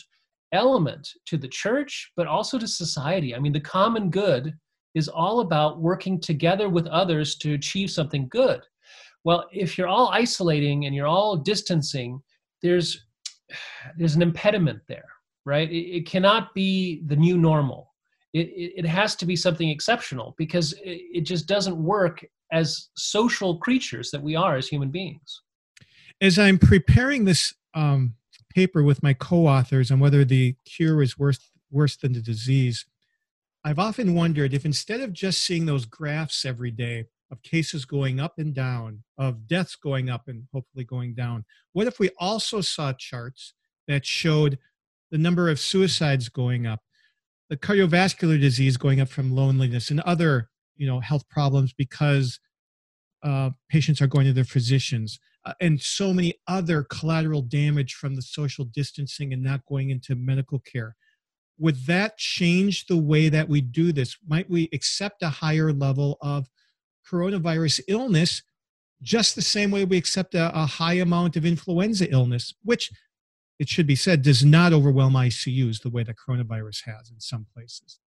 element 0.53 1.09
to 1.27 1.37
the 1.37 1.49
church, 1.49 2.13
but 2.17 2.27
also 2.27 2.59
to 2.59 2.69
society. 2.69 3.35
I 3.35 3.39
mean, 3.39 3.53
the 3.53 3.61
common 3.61 4.11
good 4.11 4.55
is 4.95 5.09
all 5.09 5.41
about 5.41 5.81
working 5.81 6.21
together 6.21 6.69
with 6.69 6.87
others 6.87 7.37
to 7.37 7.55
achieve 7.55 7.91
something 7.91 8.29
good. 8.29 8.61
Well, 9.25 9.47
if 9.53 9.79
you're 9.79 9.89
all 9.89 10.09
isolating 10.09 10.87
and 10.87 10.95
you're 10.95 11.07
all 11.07 11.37
distancing, 11.37 12.21
there's 12.63 13.05
there's 13.97 14.15
an 14.15 14.23
impediment 14.23 14.81
there, 14.89 15.09
right? 15.45 15.71
It, 15.71 15.97
it 15.97 16.07
cannot 16.07 16.55
be 16.55 17.03
the 17.07 17.17
new 17.17 17.37
normal. 17.37 17.93
It, 18.33 18.49
it, 18.49 18.73
it 18.79 18.87
has 18.87 19.15
to 19.17 19.27
be 19.27 19.37
something 19.37 19.69
exceptional 19.69 20.35
because 20.39 20.73
it, 20.75 21.03
it 21.13 21.21
just 21.23 21.47
doesn't 21.47 21.77
work 21.77 22.25
as 22.51 22.89
social 22.97 23.59
creatures 23.59 24.11
that 24.11 24.23
we 24.23 24.37
are 24.37 24.57
as 24.57 24.69
human 24.69 24.91
beings. 24.91 25.43
As 26.21 26.39
I'm 26.39 26.59
preparing 26.59 27.25
this 27.25 27.53
um, 27.75 28.15
paper 28.55 28.83
with 28.83 29.03
my 29.03 29.15
co-authors 29.15 29.91
on 29.91 30.01
whether 30.01 30.25
the 30.25 30.57
cure 30.65 31.03
is 31.03 31.19
worse 31.19 31.51
worse 31.71 31.97
than 31.97 32.13
the 32.13 32.21
disease. 32.21 32.85
I've 33.65 33.79
often 33.79 34.15
wondered 34.15 34.53
if 34.53 34.65
instead 34.65 35.01
of 35.01 35.13
just 35.13 35.43
seeing 35.43 35.67
those 35.67 35.87
graphs 35.87 36.45
every 36.45 36.71
day 36.71 37.07
of 37.31 37.43
cases 37.43 37.85
going 37.85 38.21
up 38.21 38.39
and 38.39 38.55
down, 38.55 39.03
of 39.17 39.47
deaths 39.47 39.77
going 39.77 40.11
up 40.11 40.29
and 40.29 40.47
hopefully 40.53 40.85
going 40.85 41.15
down, 41.15 41.45
what 41.73 41.87
if 41.87 41.99
we 41.99 42.11
also 42.19 42.61
saw 42.61 42.93
charts 42.93 43.55
that 43.89 44.05
showed 44.05 44.59
the 45.11 45.19
number 45.19 45.49
of 45.49 45.59
suicides 45.59 46.29
going 46.29 46.67
up, 46.67 46.81
the 47.49 47.57
cardiovascular 47.57 48.41
disease 48.41 48.77
going 48.77 49.01
up 49.01 49.09
from 49.09 49.35
loneliness 49.35 49.91
and 49.91 50.01
other 50.01 50.51
you 50.77 50.87
know 50.87 51.01
health 51.01 51.29
problems 51.29 51.73
because 51.73 52.41
uh, 53.23 53.51
patients 53.69 54.03
are 54.03 54.07
going 54.07 54.27
to 54.27 54.33
their 54.33 54.45
physicians 54.45 55.21
uh, 55.45 55.55
and 55.61 55.81
so 55.81 56.13
many 56.13 56.35
other 56.47 56.85
collateral 56.85 57.43
damage 57.43 57.95
from 57.95 58.15
the 58.15 58.23
social 58.23 58.65
distancing 58.67 59.33
and 59.33 59.43
not 59.43 59.65
going 59.67 59.91
into 59.91 60.15
medical 60.15 60.61
care. 60.61 60.97
Would 61.59 61.87
that 61.87 62.17
change 62.17 62.87
the 62.87 62.97
way 62.97 63.29
that 63.29 63.49
we 63.49 63.61
do 63.61 63.93
this? 63.93 64.17
Might 64.27 64.49
we 64.49 64.69
accept 64.73 65.23
a 65.23 65.29
higher 65.29 65.73
level 65.73 66.19
of 66.21 66.49
coronavirus 67.09 67.81
illness 67.89 68.43
just 69.03 69.35
the 69.35 69.43
same 69.43 69.71
way 69.71 69.85
we 69.85 69.97
accept 69.97 70.35
a, 70.35 70.57
a 70.57 70.65
high 70.65 70.95
amount 70.95 71.37
of 71.37 71.45
influenza 71.45 72.11
illness 72.11 72.55
which 72.63 72.91
it 73.59 73.69
should 73.69 73.87
be 73.87 73.97
said 73.97 74.23
does 74.23 74.45
not 74.45 74.73
overwhelm 74.73 75.15
icus 75.15 75.83
the 75.83 75.91
way 75.91 76.03
that 76.03 76.17
coronavirus 76.17 76.85
has 76.85 77.11
in 77.11 77.19
some 77.19 77.47
places 77.53 77.99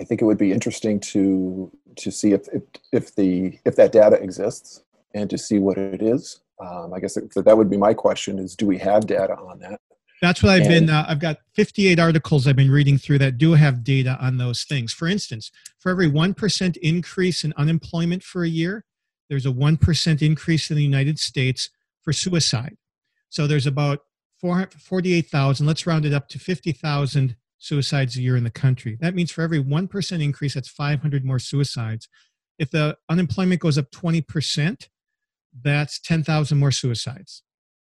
I 0.00 0.04
think 0.04 0.22
it 0.22 0.24
would 0.24 0.38
be 0.38 0.52
interesting 0.52 1.00
to 1.00 1.70
to 1.96 2.10
see 2.10 2.32
if 2.32 2.48
if, 2.52 2.62
if 2.92 3.14
the 3.14 3.58
if 3.64 3.76
that 3.76 3.92
data 3.92 4.16
exists 4.22 4.82
and 5.14 5.28
to 5.30 5.38
see 5.38 5.58
what 5.58 5.78
it 5.78 6.02
is. 6.02 6.40
Um, 6.60 6.92
I 6.92 6.98
guess 6.98 7.14
that, 7.14 7.44
that 7.44 7.56
would 7.56 7.70
be 7.70 7.76
my 7.76 7.94
question: 7.94 8.38
is 8.38 8.54
do 8.54 8.66
we 8.66 8.78
have 8.78 9.06
data 9.06 9.34
on 9.34 9.58
that? 9.60 9.80
That's 10.20 10.42
what 10.42 10.50
I've 10.50 10.62
and, 10.62 10.86
been. 10.86 10.90
Uh, 10.90 11.06
I've 11.08 11.20
got 11.20 11.38
58 11.54 12.00
articles 12.00 12.46
I've 12.46 12.56
been 12.56 12.72
reading 12.72 12.98
through 12.98 13.18
that 13.18 13.38
do 13.38 13.52
have 13.52 13.84
data 13.84 14.18
on 14.20 14.38
those 14.38 14.64
things. 14.64 14.92
For 14.92 15.06
instance, 15.06 15.52
for 15.78 15.90
every 15.90 16.08
one 16.08 16.34
percent 16.34 16.76
increase 16.78 17.44
in 17.44 17.52
unemployment 17.56 18.22
for 18.22 18.42
a 18.42 18.48
year, 18.48 18.84
there's 19.28 19.46
a 19.46 19.52
one 19.52 19.76
percent 19.76 20.22
increase 20.22 20.70
in 20.70 20.76
the 20.76 20.82
United 20.82 21.18
States 21.18 21.70
for 22.02 22.12
suicide. 22.12 22.76
So 23.28 23.46
there's 23.46 23.66
about 23.66 24.00
48,000. 24.40 25.66
Let's 25.66 25.86
round 25.86 26.06
it 26.06 26.14
up 26.14 26.28
to 26.28 26.38
50,000 26.38 27.36
suicides 27.58 28.16
a 28.16 28.22
year 28.22 28.36
in 28.36 28.44
the 28.44 28.50
country. 28.50 28.96
That 29.00 29.14
means 29.14 29.30
for 29.30 29.42
every 29.42 29.62
1% 29.62 30.22
increase, 30.22 30.54
that's 30.54 30.68
500 30.68 31.24
more 31.24 31.38
suicides. 31.38 32.08
If 32.58 32.70
the 32.70 32.96
unemployment 33.08 33.60
goes 33.60 33.78
up 33.78 33.90
20%, 33.90 34.88
that's 35.62 36.00
10,000 36.00 36.58
more 36.58 36.70
suicides, 36.70 37.42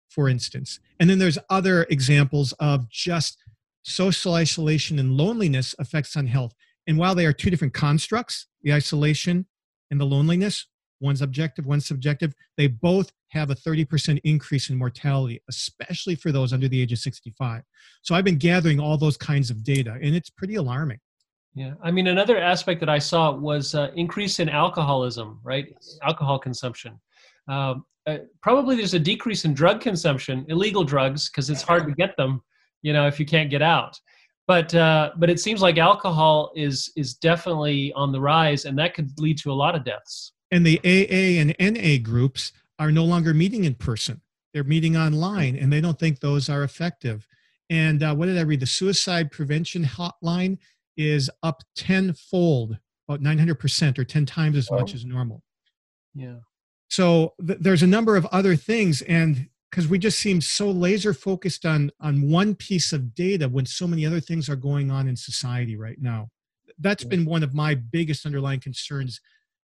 for 0.09 0.29
instance. 0.29 0.81
And 1.01 1.11
then 1.11 1.19
there's 1.19 1.39
other 1.51 1.87
examples 1.91 2.53
of 2.55 2.89
just 2.89 3.39
social 3.83 4.35
isolation 4.35 4.99
and 4.99 5.17
loneliness 5.17 5.75
effects 5.79 6.17
on 6.17 6.27
health. 6.27 6.53
And 6.87 6.99
while 6.99 7.15
they 7.15 7.27
are 7.27 7.33
two 7.33 7.51
different 7.51 7.75
constructs, 7.75 8.47
the 8.63 8.73
isolation 8.73 9.47
and 9.91 10.01
the 10.01 10.05
loneliness, 10.05 10.67
one's 11.05 11.23
objective, 11.23 11.67
one's 11.67 11.87
subjective, 11.87 12.35
they 12.57 12.67
both 12.67 13.13
have 13.29 13.51
a 13.51 13.55
30% 13.55 14.21
increase 14.25 14.71
in 14.71 14.77
mortality, 14.77 15.41
especially 15.49 16.15
for 16.15 16.33
those 16.33 16.53
under 16.53 16.69
the 16.69 16.81
age 16.81 16.93
of 16.93 16.99
65. 16.99 17.63
So 18.03 18.15
I've 18.15 18.25
been 18.25 18.39
gathering 18.39 18.81
all 18.81 18.97
those 18.97 19.17
kinds 19.17 19.51
of 19.51 19.63
data, 19.63 19.99
and 20.03 20.15
it's 20.15 20.31
pretty 20.31 20.55
alarming. 20.55 20.99
Yeah, 21.55 21.75
I 21.83 21.93
mean, 21.93 22.09
another 22.09 22.39
aspect 22.39 22.81
that 22.81 22.89
I 22.89 22.99
saw 22.99 23.33
was 23.33 23.75
uh, 23.77 23.91
increase 23.95 24.41
in 24.41 24.49
alcoholism, 24.49 25.39
right? 25.45 25.73
Alcohol 26.03 26.39
consumption. 26.39 26.99
Um, 27.47 27.85
uh, 28.07 28.19
probably 28.43 28.77
there's 28.77 28.95
a 28.95 28.99
decrease 28.99 29.45
in 29.45 29.55
drug 29.55 29.81
consumption, 29.81 30.45
illegal 30.49 30.83
drugs, 30.85 31.31
because 31.31 31.51
it's 31.51 31.63
hard 31.63 31.87
to 31.87 31.95
get 31.95 32.17
them, 32.17 32.43
you 32.83 32.93
know, 32.93 33.07
if 33.07 33.21
you 33.21 33.27
can't 33.27 33.51
get 33.51 33.63
out. 33.63 33.99
But 34.47 34.75
uh, 34.75 35.13
but 35.17 35.31
it 35.31 35.41
seems 35.41 35.63
like 35.63 35.79
alcohol 35.79 36.53
is 36.55 36.93
is 36.97 37.15
definitely 37.15 37.93
on 37.95 38.13
the 38.13 38.21
rise, 38.21 38.67
and 38.67 38.79
that 38.79 38.95
could 38.95 39.11
lead 39.19 39.39
to 39.39 39.51
a 39.51 39.55
lot 39.55 39.75
of 39.75 39.85
deaths. 39.85 40.33
And 40.55 40.65
the 40.65 40.79
AA 40.85 41.41
and 41.41 41.57
NA 41.59 42.01
groups 42.01 42.53
are 42.79 42.93
no 42.93 43.05
longer 43.05 43.35
meeting 43.35 43.65
in 43.65 43.75
person. 43.75 44.21
They're 44.53 44.63
meeting 44.63 44.97
online 44.97 45.57
and 45.57 45.73
they 45.73 45.81
don't 45.81 45.99
think 45.99 46.21
those 46.21 46.49
are 46.49 46.63
effective. 46.63 47.27
And 47.71 48.05
uh, 48.05 48.15
what 48.15 48.27
did 48.27 48.39
I 48.39 48.43
read? 48.43 48.61
The 48.61 48.67
suicide 48.67 49.33
prevention 49.33 49.85
hotline 49.85 50.59
is 50.97 51.29
up 51.43 51.65
tenfold, 51.75 52.79
about 53.09 53.21
900% 53.21 53.99
or 53.99 54.05
10 54.05 54.27
times 54.27 54.57
as 54.57 54.71
much 54.71 54.95
as 54.95 55.05
normal. 55.05 55.43
Yeah. 56.15 56.37
So 56.89 57.35
th- 57.45 57.59
there's 57.61 57.83
a 57.83 57.89
number 57.89 58.17
of 58.17 58.25
other 58.27 58.55
things. 58.55 59.03
And 59.03 59.49
because 59.73 59.89
we 59.89 59.99
just 59.99 60.21
seem 60.21 60.41
so 60.41 60.71
laser 60.71 61.13
focused 61.13 61.67
on 61.67 61.91
on 61.99 62.31
one 62.31 62.55
piece 62.55 62.93
of 62.93 63.13
data 63.13 63.49
when 63.49 63.67
so 63.67 63.89
many 63.89 64.07
other 64.07 64.21
things 64.21 64.49
are 64.49 64.55
going 64.55 64.93
on 64.93 65.09
in 65.09 65.17
society 65.17 65.75
right 65.75 66.01
now 66.01 66.29
that's 66.79 67.03
yeah. 67.03 67.11
been 67.11 67.25
one 67.25 67.43
of 67.43 67.55
my 67.55 67.75
biggest 67.75 68.25
underlying 68.25 68.61
concerns 68.61 69.21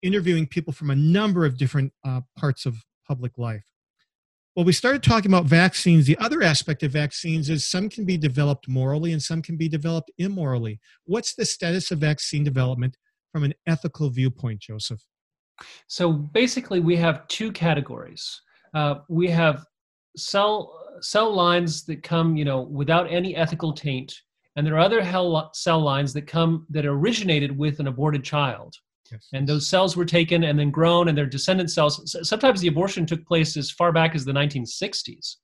interviewing 0.03 0.47
people 0.47 0.73
from 0.73 0.91
a 0.91 0.97
number 0.97 1.45
of 1.45 1.57
different 1.57 1.93
uh, 2.05 2.21
parts 2.37 2.67
of 2.67 2.77
public 3.07 3.39
life. 3.39 3.65
Well, 4.55 4.65
we 4.65 4.73
started 4.73 5.05
talking 5.05 5.31
about 5.31 5.45
vaccines. 5.45 6.07
The 6.07 6.19
other 6.19 6.43
aspect 6.43 6.83
of 6.83 6.91
vaccines 6.91 7.49
is 7.49 7.71
some 7.71 7.89
can 7.89 8.05
be 8.05 8.17
developed 8.17 8.69
morally 8.69 9.13
and 9.13 9.23
some 9.23 9.41
can 9.41 9.57
be 9.57 9.69
developed 9.69 10.11
immorally. 10.19 10.81
What's 11.05 11.35
the 11.35 11.45
status 11.45 11.93
of 11.93 12.01
vaccine 12.01 12.43
development 12.43 12.97
from 13.31 13.45
an 13.45 13.55
ethical 13.67 14.11
viewpoint, 14.11 14.61
Joseph? 14.61 15.01
So 15.87 16.13
basically, 16.13 16.81
we 16.81 16.97
have 16.97 17.29
two 17.29 17.53
categories. 17.53 18.41
Uh, 18.75 18.97
we 19.09 19.29
have 19.29 19.65
cell 20.17 20.75
cell 21.01 21.33
lines 21.33 21.85
that 21.85 22.03
come, 22.03 22.37
you 22.37 22.45
know, 22.45 22.63
without 22.63 23.11
any 23.13 23.37
ethical 23.37 23.73
taint, 23.73 24.13
and 24.57 24.67
there 24.67 24.75
are 24.75 24.81
other 24.81 25.05
cell 25.53 25.81
lines 25.81 26.13
that 26.15 26.27
come 26.27 26.67
that 26.71 26.85
originated 26.85 27.57
with 27.57 27.79
an 27.79 27.87
aborted 27.87 28.25
child. 28.25 28.75
Yes. 29.11 29.29
And 29.33 29.49
those 29.49 29.69
cells 29.69 29.97
were 29.97 30.05
taken 30.05 30.45
and 30.45 30.59
then 30.59 30.71
grown, 30.71 31.09
and 31.09 31.17
their 31.17 31.27
descendant 31.27 31.71
cells. 31.71 32.17
Sometimes 32.23 32.61
the 32.61 32.69
abortion 32.69 33.07
took 33.07 33.25
place 33.27 33.57
as 33.57 33.71
far 33.71 33.93
back 33.93 34.15
as 34.15 34.25
the 34.25 34.33
1960s, 34.33 35.37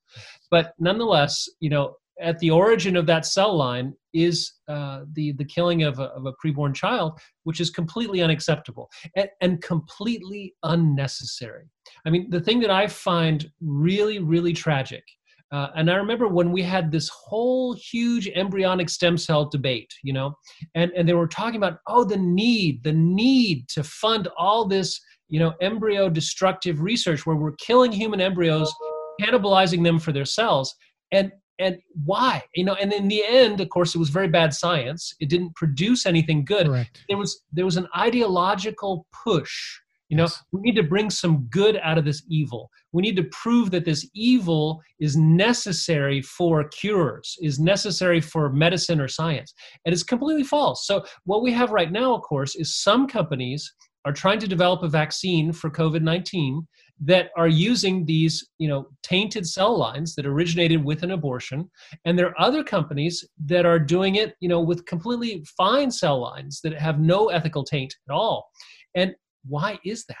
but 0.51 0.73
nonetheless, 0.79 1.47
you 1.59 1.69
know, 1.69 1.95
at 2.21 2.39
the 2.39 2.49
origin 2.49 2.95
of 2.95 3.05
that 3.05 3.25
cell 3.25 3.55
line 3.55 3.93
is 4.13 4.53
uh, 4.67 5.01
the 5.13 5.33
the 5.33 5.45
killing 5.45 5.83
of 5.83 5.99
a, 5.99 6.05
of 6.05 6.25
a 6.25 6.33
preborn 6.33 6.73
child, 6.73 7.19
which 7.43 7.59
is 7.59 7.69
completely 7.69 8.21
unacceptable 8.21 8.89
and, 9.15 9.29
and 9.41 9.61
completely 9.61 10.53
unnecessary. 10.63 11.65
I 12.05 12.09
mean, 12.09 12.29
the 12.29 12.39
thing 12.39 12.59
that 12.61 12.71
I 12.71 12.87
find 12.87 13.49
really, 13.61 14.19
really 14.19 14.53
tragic 14.53 15.03
uh, 15.51 15.69
and 15.75 15.89
I 15.91 15.95
remember 15.95 16.27
when 16.27 16.51
we 16.51 16.63
had 16.63 16.91
this 16.91 17.09
whole 17.09 17.73
huge 17.73 18.27
embryonic 18.29 18.89
stem 18.89 19.17
cell 19.17 19.45
debate, 19.45 19.93
you 20.03 20.11
know, 20.11 20.35
and, 20.73 20.91
and 20.95 21.07
they 21.07 21.13
were 21.13 21.27
talking 21.27 21.57
about, 21.57 21.79
oh, 21.87 22.03
the 22.03 22.17
need, 22.17 22.83
the 22.83 22.93
need 22.93 23.67
to 23.69 23.83
fund 23.83 24.27
all 24.37 24.65
this, 24.65 24.99
you 25.29 25.39
know, 25.39 25.53
embryo 25.61 26.09
destructive 26.09 26.81
research 26.81 27.25
where 27.25 27.35
we're 27.35 27.53
killing 27.53 27.91
human 27.91 28.21
embryos, 28.21 28.73
cannibalizing 29.21 29.83
them 29.83 29.99
for 29.99 30.11
their 30.11 30.25
cells. 30.25 30.73
And 31.11 31.31
and 31.57 31.77
why 32.03 32.43
you 32.53 32.65
know 32.65 32.73
and 32.73 32.91
in 32.91 33.07
the 33.07 33.23
end 33.25 33.61
of 33.61 33.69
course 33.69 33.95
it 33.95 33.97
was 33.97 34.09
very 34.09 34.27
bad 34.27 34.53
science 34.53 35.15
it 35.21 35.29
didn't 35.29 35.55
produce 35.55 36.05
anything 36.05 36.43
good 36.43 36.67
Correct. 36.67 37.05
there 37.07 37.17
was 37.17 37.43
there 37.53 37.63
was 37.63 37.77
an 37.77 37.87
ideological 37.97 39.07
push 39.23 39.79
you 40.09 40.17
know, 40.17 40.23
yes. 40.23 40.43
we 40.51 40.61
need 40.61 40.75
to 40.75 40.83
bring 40.83 41.09
some 41.09 41.47
good 41.49 41.79
out 41.81 41.97
of 41.97 42.05
this 42.05 42.23
evil. 42.29 42.69
We 42.91 43.01
need 43.01 43.15
to 43.15 43.23
prove 43.31 43.71
that 43.71 43.85
this 43.85 44.07
evil 44.13 44.81
is 44.99 45.17
necessary 45.17 46.21
for 46.21 46.63
cures, 46.69 47.35
is 47.41 47.59
necessary 47.59 48.21
for 48.21 48.51
medicine 48.51 49.01
or 49.01 49.07
science. 49.07 49.53
And 49.85 49.93
it's 49.93 50.03
completely 50.03 50.43
false. 50.43 50.85
So, 50.85 51.05
what 51.23 51.41
we 51.41 51.51
have 51.53 51.71
right 51.71 51.91
now, 51.91 52.13
of 52.13 52.21
course, 52.21 52.55
is 52.55 52.75
some 52.75 53.07
companies 53.07 53.73
are 54.05 54.13
trying 54.13 54.39
to 54.39 54.47
develop 54.47 54.83
a 54.83 54.87
vaccine 54.87 55.51
for 55.51 55.69
COVID 55.69 56.01
19 56.01 56.67
that 57.01 57.29
are 57.35 57.47
using 57.47 58.05
these 58.05 58.47
you 58.57 58.69
know 58.69 58.87
tainted 59.03 59.45
cell 59.45 59.77
lines 59.77 60.15
that 60.15 60.25
originated 60.25 60.83
with 60.83 61.03
an 61.03 61.11
abortion 61.11 61.69
and 62.05 62.17
there 62.17 62.27
are 62.27 62.41
other 62.41 62.63
companies 62.63 63.25
that 63.45 63.65
are 63.65 63.79
doing 63.79 64.15
it 64.15 64.35
you 64.39 64.47
know 64.47 64.61
with 64.61 64.85
completely 64.85 65.43
fine 65.57 65.91
cell 65.91 66.21
lines 66.21 66.61
that 66.63 66.73
have 66.73 66.99
no 66.99 67.27
ethical 67.27 67.65
taint 67.65 67.93
at 68.07 68.13
all 68.13 68.49
and 68.95 69.13
why 69.47 69.79
is 69.85 70.05
that? 70.05 70.15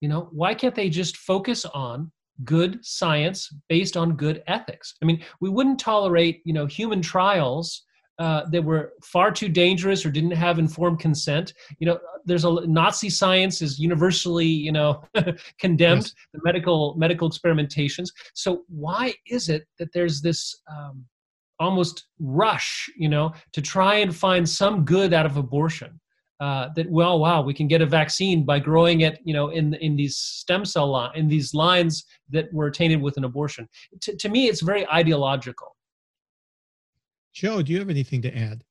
You 0.00 0.08
know, 0.08 0.28
why 0.32 0.54
can't 0.54 0.74
they 0.74 0.90
just 0.90 1.16
focus 1.16 1.64
on 1.64 2.10
good 2.44 2.84
science 2.84 3.48
based 3.68 3.96
on 3.96 4.16
good 4.16 4.42
ethics? 4.46 4.94
I 5.02 5.06
mean, 5.06 5.22
we 5.40 5.48
wouldn't 5.48 5.78
tolerate, 5.78 6.42
you 6.44 6.52
know, 6.52 6.66
human 6.66 7.00
trials 7.00 7.84
uh, 8.18 8.44
that 8.50 8.62
were 8.62 8.92
far 9.02 9.30
too 9.30 9.48
dangerous 9.48 10.06
or 10.06 10.10
didn't 10.10 10.30
have 10.32 10.58
informed 10.58 11.00
consent. 11.00 11.52
You 11.78 11.86
know, 11.86 11.98
there's 12.24 12.44
a 12.44 12.66
Nazi 12.66 13.10
science 13.10 13.60
is 13.60 13.78
universally, 13.78 14.46
you 14.46 14.72
know, 14.72 15.02
condemned. 15.58 16.02
Yes. 16.02 16.14
The 16.32 16.40
medical 16.44 16.94
medical 16.96 17.28
experimentations. 17.28 18.08
So 18.34 18.62
why 18.68 19.14
is 19.26 19.48
it 19.48 19.64
that 19.78 19.92
there's 19.92 20.20
this 20.20 20.54
um, 20.70 21.04
almost 21.58 22.06
rush, 22.20 22.88
you 22.96 23.08
know, 23.08 23.32
to 23.52 23.60
try 23.60 23.96
and 23.96 24.14
find 24.14 24.48
some 24.48 24.84
good 24.84 25.12
out 25.12 25.26
of 25.26 25.36
abortion? 25.36 26.00
Uh, 26.40 26.68
that 26.74 26.90
well 26.90 27.18
wow 27.18 27.40
we 27.42 27.54
can 27.54 27.68
get 27.68 27.80
a 27.80 27.86
vaccine 27.86 28.44
by 28.44 28.58
growing 28.58 29.02
it 29.02 29.20
you 29.24 29.32
know 29.32 29.48
in 29.48 29.74
in 29.74 29.96
these 29.96 30.16
stem 30.16 30.64
cell 30.64 30.88
line 30.88 31.10
in 31.14 31.28
these 31.28 31.54
lines 31.54 32.04
that 32.30 32.52
were 32.52 32.70
tainted 32.70 33.00
with 33.00 33.16
an 33.16 33.24
abortion 33.24 33.68
to, 34.00 34.16
to 34.16 34.28
me 34.28 34.46
it's 34.46 34.60
very 34.60 34.88
ideological 34.90 35.74
Joe, 37.34 37.62
do 37.62 37.72
you 37.72 37.80
have 37.80 37.90
anything 37.90 38.22
to 38.22 38.34
add? 38.34 38.62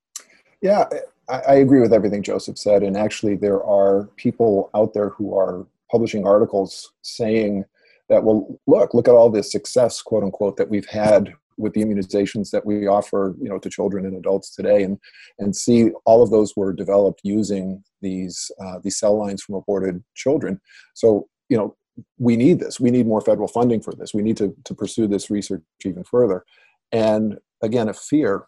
Yeah, 0.62 0.86
I, 1.30 1.40
I 1.40 1.54
agree 1.56 1.82
with 1.82 1.94
everything 1.94 2.24
Joseph 2.24 2.58
said. 2.58 2.82
And 2.82 2.96
actually, 2.96 3.36
there 3.36 3.62
are 3.64 4.06
people 4.16 4.70
out 4.74 4.94
there 4.94 5.10
who 5.10 5.38
are 5.38 5.68
publishing 5.92 6.26
articles 6.26 6.94
saying 7.02 7.66
that, 8.08 8.24
well, 8.24 8.60
look, 8.66 8.94
look 8.94 9.10
at 9.10 9.14
all 9.14 9.30
this 9.30 9.52
success, 9.52 10.02
quote 10.02 10.24
unquote, 10.24 10.56
that 10.58 10.70
we've 10.70 10.88
had 10.88 11.34
with 11.58 11.74
the 11.74 11.84
immunizations 11.84 12.52
that 12.52 12.66
we 12.66 12.88
offer 12.88 13.36
you 13.42 13.50
know 13.50 13.60
to 13.60 13.70
children 13.70 14.06
and 14.06 14.16
adults 14.16 14.56
today 14.56 14.84
and 14.84 14.98
and 15.40 15.56
see 15.56 15.90
all 16.06 16.22
of 16.24 16.32
those 16.32 16.56
were 16.56 16.74
developed 16.74 17.22
using 17.24 17.84
these 18.02 18.52
uh, 18.64 18.80
these 18.84 18.98
cell 18.98 19.18
lines 19.18 19.44
from 19.44 19.56
aborted 19.56 20.04
children. 20.16 20.60
So 20.94 21.28
you 21.50 21.58
know 21.58 21.76
we 22.18 22.36
need 22.36 22.60
this. 22.60 22.80
We 22.80 22.92
need 22.92 23.06
more 23.06 23.22
federal 23.22 23.48
funding 23.48 23.82
for 23.82 23.94
this. 23.94 24.14
We 24.14 24.24
need 24.24 24.38
to 24.38 24.56
to 24.66 24.74
pursue 24.74 25.08
this 25.08 25.30
research 25.30 25.64
even 25.86 26.04
further. 26.04 26.44
And 26.92 27.38
again 27.62 27.90
a 27.90 27.94
fear 27.94 28.48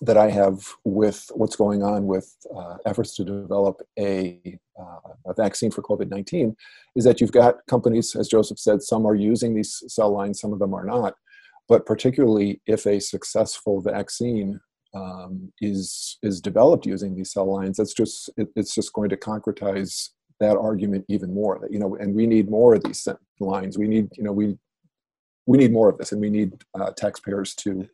that 0.00 0.16
I 0.16 0.30
have 0.30 0.66
with 0.84 1.30
what's 1.34 1.56
going 1.56 1.82
on 1.82 2.06
with 2.06 2.34
uh, 2.54 2.76
efforts 2.84 3.14
to 3.16 3.24
develop 3.24 3.80
a, 3.98 4.58
uh, 4.78 5.12
a 5.26 5.34
vaccine 5.34 5.70
for 5.70 5.82
COVID 5.82 6.10
19 6.10 6.54
is 6.96 7.04
that 7.04 7.20
you've 7.20 7.32
got 7.32 7.66
companies, 7.68 8.14
as 8.14 8.28
Joseph 8.28 8.58
said, 8.58 8.82
some 8.82 9.06
are 9.06 9.14
using 9.14 9.54
these 9.54 9.82
cell 9.88 10.12
lines, 10.12 10.40
some 10.40 10.52
of 10.52 10.58
them 10.58 10.74
are 10.74 10.84
not. 10.84 11.14
But 11.68 11.86
particularly 11.86 12.60
if 12.66 12.86
a 12.86 13.00
successful 13.00 13.80
vaccine 13.80 14.60
um, 14.94 15.52
is, 15.60 16.18
is 16.22 16.40
developed 16.40 16.86
using 16.86 17.14
these 17.14 17.32
cell 17.32 17.52
lines, 17.52 17.76
that's 17.76 17.94
just, 17.94 18.30
it, 18.36 18.48
it's 18.56 18.74
just 18.74 18.92
going 18.92 19.08
to 19.10 19.16
concretize 19.16 20.10
that 20.38 20.56
argument 20.56 21.04
even 21.08 21.34
more 21.34 21.58
that, 21.60 21.72
you 21.72 21.78
know, 21.78 21.96
and 21.96 22.14
we 22.14 22.26
need 22.26 22.48
more 22.50 22.74
of 22.74 22.84
these 22.84 23.08
lines. 23.40 23.78
We 23.78 23.88
need, 23.88 24.08
you 24.16 24.22
know, 24.22 24.32
we, 24.32 24.56
we 25.46 25.58
need 25.58 25.72
more 25.72 25.88
of 25.88 25.98
this 25.98 26.12
and 26.12 26.20
we 26.20 26.30
need 26.30 26.52
uh, 26.78 26.90
taxpayers 26.92 27.54
to, 27.56 27.88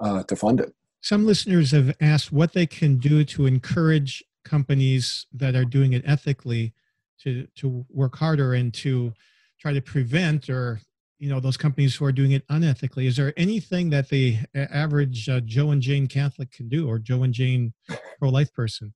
uh, 0.00 0.22
to 0.24 0.36
fund 0.36 0.60
it. 0.60 0.72
Some 1.00 1.26
listeners 1.26 1.72
have 1.72 1.94
asked 2.00 2.30
what 2.30 2.52
they 2.52 2.66
can 2.66 2.98
do 2.98 3.24
to 3.24 3.46
encourage 3.46 4.22
companies 4.44 5.26
that 5.32 5.54
are 5.54 5.64
doing 5.64 5.92
it 5.92 6.02
ethically 6.06 6.74
to, 7.22 7.46
to 7.56 7.84
work 7.90 8.16
harder 8.16 8.54
and 8.54 8.72
to 8.74 9.12
try 9.58 9.72
to 9.72 9.80
prevent 9.80 10.48
or 10.48 10.80
you 11.20 11.28
know 11.28 11.38
those 11.38 11.56
companies 11.56 11.94
who 11.94 12.04
are 12.04 12.12
doing 12.12 12.32
it 12.32 12.46
unethically 12.48 13.06
is 13.06 13.16
there 13.16 13.32
anything 13.36 13.90
that 13.90 14.08
the 14.08 14.38
average 14.54 15.28
uh, 15.28 15.40
joe 15.40 15.70
and 15.70 15.82
jane 15.82 16.06
catholic 16.06 16.50
can 16.50 16.68
do 16.68 16.88
or 16.88 16.98
joe 16.98 17.22
and 17.22 17.34
jane 17.34 17.72
pro-life 18.18 18.52
person 18.52 18.92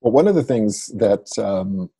well 0.00 0.12
one 0.12 0.26
of 0.26 0.34
the 0.34 0.42
things 0.42 0.86
that 0.94 1.26
um, 1.38 1.90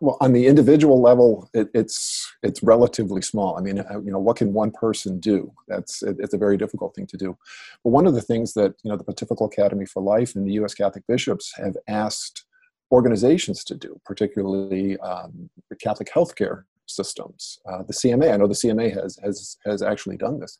well, 0.00 0.16
on 0.20 0.32
the 0.32 0.46
individual 0.46 1.00
level, 1.00 1.50
it, 1.54 1.68
it's 1.74 2.32
it's 2.42 2.62
relatively 2.62 3.20
small. 3.20 3.56
I 3.58 3.60
mean, 3.60 3.80
uh, 3.80 4.00
you 4.00 4.12
know, 4.12 4.18
what 4.18 4.36
can 4.36 4.52
one 4.52 4.70
person 4.70 5.18
do? 5.18 5.52
That's 5.66 6.02
it, 6.02 6.16
it's 6.20 6.34
a 6.34 6.38
very 6.38 6.56
difficult 6.56 6.94
thing 6.94 7.06
to 7.08 7.16
do. 7.16 7.36
But 7.82 7.90
one 7.90 8.06
of 8.06 8.14
the 8.14 8.22
things 8.22 8.54
that 8.54 8.74
you 8.82 8.90
know 8.90 8.96
the 8.96 9.04
Pontifical 9.04 9.46
Academy 9.46 9.86
for 9.86 10.02
Life 10.02 10.36
and 10.36 10.46
the 10.46 10.52
U.S. 10.52 10.74
Catholic 10.74 11.04
bishops 11.08 11.52
have 11.56 11.76
asked 11.88 12.44
organizations 12.92 13.64
to 13.64 13.74
do, 13.74 14.00
particularly 14.04 14.96
um, 14.98 15.50
the 15.68 15.76
Catholic 15.76 16.10
healthcare 16.12 16.64
systems, 16.88 17.58
uh, 17.66 17.82
the 17.82 17.92
CMA. 17.92 18.32
I 18.32 18.36
know 18.36 18.46
the 18.46 18.54
CMA 18.54 18.92
has 18.94 19.18
has 19.22 19.56
has 19.64 19.82
actually 19.82 20.16
done 20.16 20.40
this, 20.40 20.58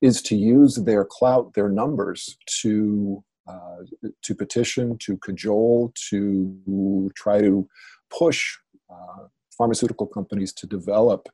is 0.00 0.22
to 0.22 0.36
use 0.36 0.76
their 0.76 1.04
clout, 1.04 1.54
their 1.54 1.68
numbers 1.68 2.36
to 2.60 3.22
uh, 3.46 3.78
to 4.22 4.34
petition, 4.34 4.98
to 4.98 5.16
cajole, 5.18 5.92
to 6.10 7.10
try 7.14 7.40
to 7.40 7.68
push 8.10 8.56
uh, 8.90 9.24
pharmaceutical 9.56 10.06
companies 10.06 10.52
to 10.52 10.66
develop 10.66 11.28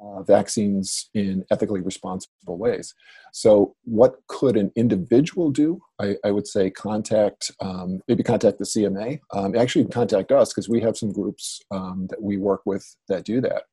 uh, 0.00 0.22
vaccines 0.22 1.08
in 1.14 1.44
ethically 1.50 1.80
responsible 1.80 2.58
ways. 2.58 2.94
So, 3.32 3.74
what 3.84 4.16
could 4.28 4.56
an 4.56 4.72
individual 4.76 5.50
do? 5.50 5.80
I, 6.00 6.16
I 6.24 6.30
would 6.30 6.46
say 6.46 6.70
contact, 6.70 7.50
um, 7.60 8.00
maybe 8.08 8.22
contact 8.22 8.58
the 8.58 8.64
CMA. 8.64 9.20
Um, 9.34 9.56
actually, 9.56 9.86
contact 9.86 10.32
us 10.32 10.52
because 10.52 10.68
we 10.68 10.80
have 10.80 10.96
some 10.96 11.12
groups 11.12 11.60
um, 11.70 12.06
that 12.10 12.22
we 12.22 12.36
work 12.36 12.62
with 12.64 12.96
that 13.08 13.24
do 13.24 13.40
that, 13.42 13.64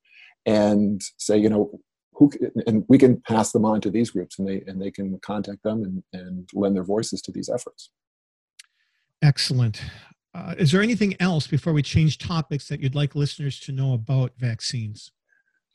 and 0.46 1.02
say, 1.18 1.38
you 1.38 1.50
know, 1.50 1.80
who, 2.14 2.32
and 2.68 2.86
we 2.88 2.98
can 2.98 3.22
pass 3.22 3.52
them 3.52 3.66
on 3.66 3.82
to 3.82 3.90
these 3.90 4.12
groups, 4.12 4.40
and 4.40 4.48
they 4.48 4.64
and 4.68 4.82
they 4.82 4.92
can 4.92 5.20
contact 5.20 5.64
them 5.64 5.84
and, 5.84 6.04
and 6.14 6.50
lend 6.54 6.76
their 6.76 6.84
voices 6.84 7.22
to 7.24 7.32
these 7.32 7.50
efforts. 7.50 7.90
Excellent. 9.22 9.82
Uh, 10.36 10.56
is 10.58 10.72
there 10.72 10.82
anything 10.82 11.16
else 11.20 11.46
before 11.46 11.74
we 11.74 11.84
change 11.84 12.18
topics 12.18 12.68
that 12.68 12.80
you'd 12.80 12.96
like 12.96 13.16
listeners 13.16 13.60
to 13.60 13.72
know 13.72 13.94
about 13.94 14.32
vaccines? 14.38 15.12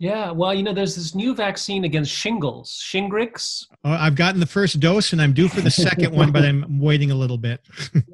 Yeah, 0.01 0.31
well, 0.31 0.55
you 0.55 0.63
know, 0.63 0.73
there's 0.73 0.95
this 0.95 1.15
new 1.17 1.35
vaccine 1.35 1.83
against 1.83 2.13
shingles, 2.13 2.81
Shingrix. 2.85 3.67
Oh, 3.85 3.91
I've 3.91 4.15
gotten 4.15 4.39
the 4.39 4.47
first 4.47 4.79
dose 4.79 5.13
and 5.13 5.21
I'm 5.21 5.33
due 5.33 5.49
for 5.49 5.61
the 5.61 5.73
second 5.73 6.15
one, 6.15 6.31
but 6.31 6.45
I'm 6.45 6.79
waiting 6.81 7.11
a 7.11 7.17
little 7.17 7.39
bit. 7.39 7.61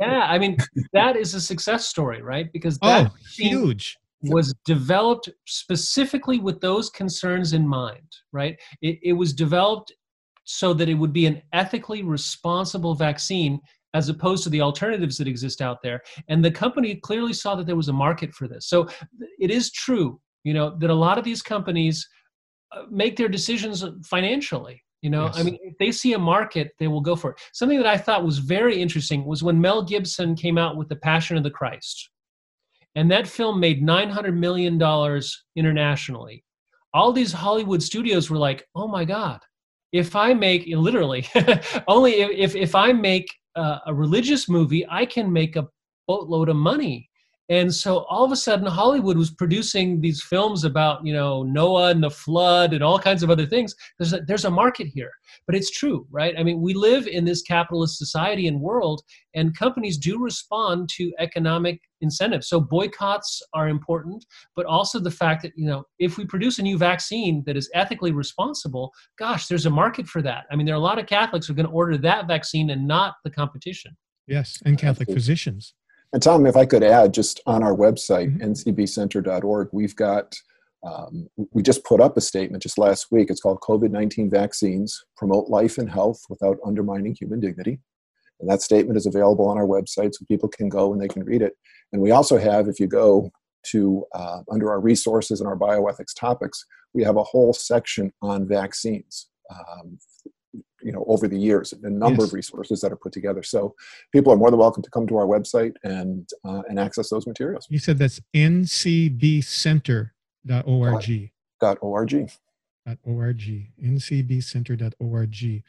yeah, 0.00 0.22
I 0.22 0.38
mean, 0.38 0.56
that 0.94 1.16
is 1.16 1.34
a 1.34 1.40
success 1.40 1.86
story, 1.86 2.22
right? 2.22 2.50
Because 2.52 2.78
that 2.78 3.10
oh, 3.10 3.14
huge 3.36 3.98
was 4.30 4.54
developed 4.64 5.28
specifically 5.46 6.38
with 6.38 6.60
those 6.60 6.88
concerns 6.88 7.52
in 7.52 7.66
mind, 7.66 8.16
right? 8.32 8.58
It, 8.80 8.98
it 9.02 9.12
was 9.12 9.32
developed 9.32 9.92
so 10.44 10.74
that 10.74 10.88
it 10.88 10.94
would 10.94 11.12
be 11.12 11.26
an 11.26 11.42
ethically 11.52 12.02
responsible 12.02 12.94
vaccine 12.94 13.60
as 13.94 14.08
opposed 14.08 14.42
to 14.42 14.50
the 14.50 14.60
alternatives 14.60 15.16
that 15.18 15.28
exist 15.28 15.62
out 15.62 15.82
there. 15.82 16.00
And 16.28 16.44
the 16.44 16.50
company 16.50 16.96
clearly 16.96 17.32
saw 17.32 17.54
that 17.54 17.66
there 17.66 17.76
was 17.76 17.88
a 17.88 17.92
market 17.92 18.34
for 18.34 18.48
this. 18.48 18.66
So 18.68 18.88
it 19.38 19.50
is 19.50 19.70
true, 19.70 20.20
you 20.44 20.54
know, 20.54 20.76
that 20.78 20.90
a 20.90 20.94
lot 20.94 21.18
of 21.18 21.24
these 21.24 21.42
companies 21.42 22.08
uh, 22.72 22.84
make 22.90 23.16
their 23.16 23.28
decisions 23.28 23.84
financially. 24.04 24.82
You 25.02 25.10
know, 25.10 25.26
yes. 25.26 25.38
I 25.38 25.42
mean, 25.42 25.58
if 25.62 25.76
they 25.78 25.92
see 25.92 26.14
a 26.14 26.18
market, 26.18 26.72
they 26.78 26.88
will 26.88 27.02
go 27.02 27.14
for 27.14 27.32
it. 27.32 27.40
Something 27.52 27.76
that 27.76 27.86
I 27.86 27.98
thought 27.98 28.24
was 28.24 28.38
very 28.38 28.80
interesting 28.80 29.26
was 29.26 29.42
when 29.42 29.60
Mel 29.60 29.82
Gibson 29.82 30.34
came 30.34 30.56
out 30.56 30.78
with 30.78 30.88
The 30.88 30.96
Passion 30.96 31.36
of 31.36 31.42
the 31.42 31.50
Christ. 31.50 32.08
And 32.94 33.10
that 33.10 33.26
film 33.26 33.60
made 33.60 33.82
$900 33.82 34.34
million 34.34 34.80
internationally. 35.56 36.44
All 36.94 37.12
these 37.12 37.32
Hollywood 37.32 37.82
studios 37.82 38.30
were 38.30 38.38
like, 38.38 38.66
oh 38.74 38.86
my 38.86 39.04
God, 39.04 39.40
if 39.92 40.16
I 40.16 40.32
make, 40.32 40.66
literally, 40.68 41.26
only 41.88 42.12
if, 42.22 42.54
if 42.54 42.74
I 42.74 42.92
make 42.92 43.26
uh, 43.56 43.80
a 43.86 43.92
religious 43.92 44.48
movie, 44.48 44.86
I 44.88 45.04
can 45.04 45.32
make 45.32 45.56
a 45.56 45.68
boatload 46.08 46.48
of 46.48 46.56
money. 46.56 47.10
And 47.50 47.74
so 47.74 48.04
all 48.04 48.24
of 48.24 48.32
a 48.32 48.36
sudden, 48.36 48.66
Hollywood 48.66 49.18
was 49.18 49.30
producing 49.30 50.00
these 50.00 50.22
films 50.22 50.64
about, 50.64 51.04
you 51.04 51.12
know, 51.12 51.42
Noah 51.42 51.90
and 51.90 52.02
the 52.02 52.10
flood 52.10 52.72
and 52.72 52.82
all 52.82 52.98
kinds 52.98 53.22
of 53.22 53.28
other 53.28 53.44
things. 53.44 53.74
There's 53.98 54.14
a, 54.14 54.20
there's 54.20 54.46
a 54.46 54.50
market 54.50 54.86
here, 54.86 55.10
but 55.46 55.54
it's 55.54 55.70
true, 55.70 56.06
right? 56.10 56.34
I 56.38 56.42
mean, 56.42 56.62
we 56.62 56.72
live 56.72 57.06
in 57.06 57.26
this 57.26 57.42
capitalist 57.42 57.98
society 57.98 58.48
and 58.48 58.60
world, 58.60 59.02
and 59.34 59.56
companies 59.56 59.98
do 59.98 60.18
respond 60.18 60.88
to 60.96 61.12
economic 61.18 61.82
incentives. 62.00 62.48
So 62.48 62.60
boycotts 62.60 63.42
are 63.52 63.68
important, 63.68 64.24
but 64.56 64.64
also 64.64 64.98
the 64.98 65.10
fact 65.10 65.42
that, 65.42 65.52
you 65.54 65.66
know, 65.66 65.84
if 65.98 66.16
we 66.16 66.24
produce 66.24 66.58
a 66.58 66.62
new 66.62 66.78
vaccine 66.78 67.42
that 67.44 67.58
is 67.58 67.70
ethically 67.74 68.12
responsible, 68.12 68.90
gosh, 69.18 69.48
there's 69.48 69.66
a 69.66 69.70
market 69.70 70.06
for 70.06 70.22
that. 70.22 70.44
I 70.50 70.56
mean, 70.56 70.64
there 70.64 70.74
are 70.74 70.78
a 70.78 70.80
lot 70.80 70.98
of 70.98 71.06
Catholics 71.06 71.46
who 71.46 71.52
are 71.52 71.56
going 71.56 71.66
to 71.66 71.72
order 71.72 71.98
that 71.98 72.26
vaccine 72.26 72.70
and 72.70 72.88
not 72.88 73.16
the 73.22 73.30
competition. 73.30 73.94
Yes, 74.26 74.58
and 74.64 74.78
Catholic 74.78 75.10
physicians. 75.10 75.74
And 76.14 76.22
Tom, 76.22 76.46
if 76.46 76.56
I 76.56 76.64
could 76.64 76.84
add, 76.84 77.12
just 77.12 77.40
on 77.44 77.64
our 77.64 77.74
website, 77.74 78.38
mm-hmm. 78.38 78.52
ncbcenter.org, 78.52 79.68
we've 79.72 79.96
got, 79.96 80.32
um, 80.86 81.28
we 81.50 81.60
just 81.60 81.82
put 81.82 82.00
up 82.00 82.16
a 82.16 82.20
statement 82.20 82.62
just 82.62 82.78
last 82.78 83.08
week. 83.10 83.30
It's 83.30 83.40
called 83.40 83.58
COVID 83.62 83.90
19 83.90 84.30
Vaccines 84.30 85.04
Promote 85.16 85.48
Life 85.48 85.76
and 85.76 85.90
Health 85.90 86.20
Without 86.30 86.58
Undermining 86.64 87.16
Human 87.18 87.40
Dignity. 87.40 87.80
And 88.38 88.48
that 88.48 88.62
statement 88.62 88.96
is 88.96 89.06
available 89.06 89.48
on 89.48 89.58
our 89.58 89.66
website 89.66 90.14
so 90.14 90.24
people 90.28 90.48
can 90.48 90.68
go 90.68 90.92
and 90.92 91.02
they 91.02 91.08
can 91.08 91.24
read 91.24 91.42
it. 91.42 91.54
And 91.92 92.00
we 92.00 92.12
also 92.12 92.38
have, 92.38 92.68
if 92.68 92.78
you 92.78 92.86
go 92.86 93.32
to 93.72 94.04
uh, 94.14 94.42
under 94.48 94.70
our 94.70 94.78
resources 94.78 95.40
and 95.40 95.48
our 95.48 95.58
bioethics 95.58 96.14
topics, 96.16 96.64
we 96.92 97.02
have 97.02 97.16
a 97.16 97.24
whole 97.24 97.52
section 97.52 98.12
on 98.22 98.46
vaccines 98.46 99.26
um, 99.50 99.98
you 100.84 100.92
know 100.92 101.04
over 101.08 101.26
the 101.26 101.38
years 101.38 101.72
a 101.72 101.90
number 101.90 102.22
yes. 102.22 102.28
of 102.28 102.34
resources 102.34 102.80
that 102.80 102.92
are 102.92 102.96
put 102.96 103.12
together. 103.12 103.42
So 103.42 103.74
people 104.12 104.32
are 104.32 104.36
more 104.36 104.50
than 104.50 104.60
welcome 104.60 104.82
to 104.82 104.90
come 104.90 105.06
to 105.08 105.16
our 105.16 105.26
website 105.26 105.74
and 105.82 106.28
uh, 106.44 106.62
and 106.68 106.78
access 106.78 107.10
those 107.10 107.26
materials. 107.26 107.66
You 107.70 107.78
said 107.78 107.98
that's 107.98 108.20
ncbcenter.org 108.34 110.10
dot 110.46 110.66
org. 110.66 111.30
Dot 111.60 112.98
org. 113.02 113.50
Ncbcenter.org 113.82 115.62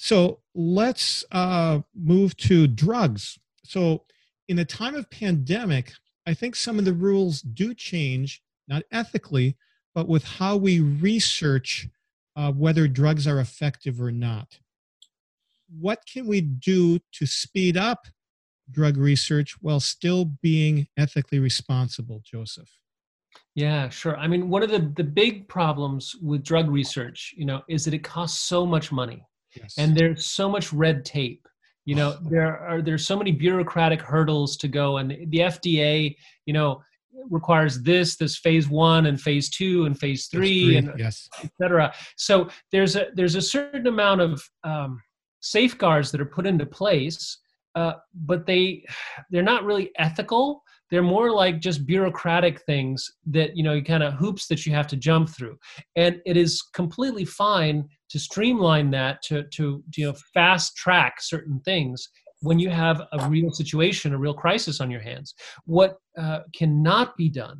so 0.00 0.38
let's 0.54 1.24
uh, 1.32 1.80
move 1.96 2.36
to 2.36 2.68
drugs. 2.68 3.36
So 3.64 4.04
in 4.48 4.58
a 4.58 4.64
time 4.64 4.94
of 4.94 5.08
pandemic 5.10 5.92
i 6.26 6.34
think 6.34 6.56
some 6.56 6.78
of 6.78 6.84
the 6.84 6.92
rules 6.92 7.42
do 7.42 7.72
change 7.74 8.42
not 8.66 8.82
ethically 8.90 9.56
but 9.94 10.08
with 10.08 10.24
how 10.24 10.56
we 10.56 10.80
research 10.80 11.88
uh, 12.38 12.52
whether 12.52 12.86
drugs 12.86 13.26
are 13.26 13.40
effective 13.40 14.00
or 14.00 14.12
not. 14.12 14.58
What 15.68 15.98
can 16.10 16.26
we 16.26 16.40
do 16.40 17.00
to 17.14 17.26
speed 17.26 17.76
up 17.76 18.06
drug 18.70 18.96
research 18.96 19.56
while 19.60 19.80
still 19.80 20.24
being 20.40 20.86
ethically 20.96 21.40
responsible, 21.40 22.22
Joseph? 22.24 22.70
Yeah, 23.56 23.88
sure. 23.88 24.16
I 24.16 24.28
mean, 24.28 24.48
one 24.48 24.62
of 24.62 24.70
the, 24.70 24.92
the 24.96 25.04
big 25.04 25.48
problems 25.48 26.14
with 26.22 26.44
drug 26.44 26.70
research, 26.70 27.34
you 27.36 27.44
know, 27.44 27.62
is 27.68 27.84
that 27.84 27.94
it 27.94 28.04
costs 28.04 28.40
so 28.40 28.64
much 28.64 28.92
money. 28.92 29.26
yes. 29.56 29.74
and 29.76 29.96
there's 29.96 30.24
so 30.24 30.48
much 30.48 30.72
red 30.72 31.04
tape 31.04 31.48
you 31.88 31.94
know 31.94 32.18
there 32.30 32.58
are 32.58 32.82
there's 32.82 33.06
so 33.06 33.16
many 33.16 33.32
bureaucratic 33.32 34.00
hurdles 34.00 34.56
to 34.58 34.68
go 34.68 34.98
and 34.98 35.10
the 35.10 35.38
fda 35.38 36.14
you 36.44 36.52
know 36.52 36.82
requires 37.30 37.82
this 37.82 38.16
this 38.16 38.38
phase 38.38 38.68
one 38.68 39.06
and 39.06 39.20
phase 39.20 39.48
two 39.48 39.86
and 39.86 39.98
phase 39.98 40.26
three, 40.26 40.66
three 40.66 40.76
and 40.76 40.92
yes. 40.98 41.28
etc 41.42 41.92
so 42.16 42.48
there's 42.70 42.96
a 42.96 43.06
there's 43.14 43.34
a 43.34 43.42
certain 43.42 43.86
amount 43.86 44.20
of 44.20 44.42
um, 44.64 45.00
safeguards 45.40 46.10
that 46.10 46.20
are 46.20 46.26
put 46.26 46.46
into 46.46 46.64
place 46.64 47.38
uh, 47.78 47.94
but 48.26 48.44
they 48.44 48.84
they're 49.30 49.42
not 49.42 49.64
really 49.64 49.90
ethical. 49.98 50.64
They're 50.90 51.02
more 51.02 51.30
like 51.30 51.60
just 51.60 51.86
bureaucratic 51.86 52.62
things 52.62 53.08
that 53.26 53.56
you 53.56 53.62
know 53.62 53.74
you 53.74 53.84
kind 53.84 54.02
of 54.02 54.14
hoops 54.14 54.48
that 54.48 54.66
you 54.66 54.72
have 54.72 54.88
to 54.88 54.96
jump 54.96 55.28
through. 55.28 55.56
And 55.94 56.20
it 56.26 56.36
is 56.36 56.60
completely 56.74 57.24
fine 57.24 57.88
to 58.10 58.18
streamline 58.18 58.90
that 58.90 59.22
to 59.24 59.44
to, 59.44 59.82
to 59.92 60.00
you 60.00 60.06
know 60.06 60.14
fast 60.34 60.76
track 60.76 61.20
certain 61.20 61.60
things 61.60 62.08
when 62.40 62.58
you 62.58 62.70
have 62.70 63.02
a 63.12 63.28
real 63.28 63.50
situation 63.50 64.14
a 64.14 64.18
real 64.18 64.34
crisis 64.34 64.80
on 64.80 64.90
your 64.90 65.00
hands 65.00 65.34
what 65.64 65.98
uh, 66.16 66.40
cannot 66.54 67.16
be 67.16 67.28
done 67.28 67.58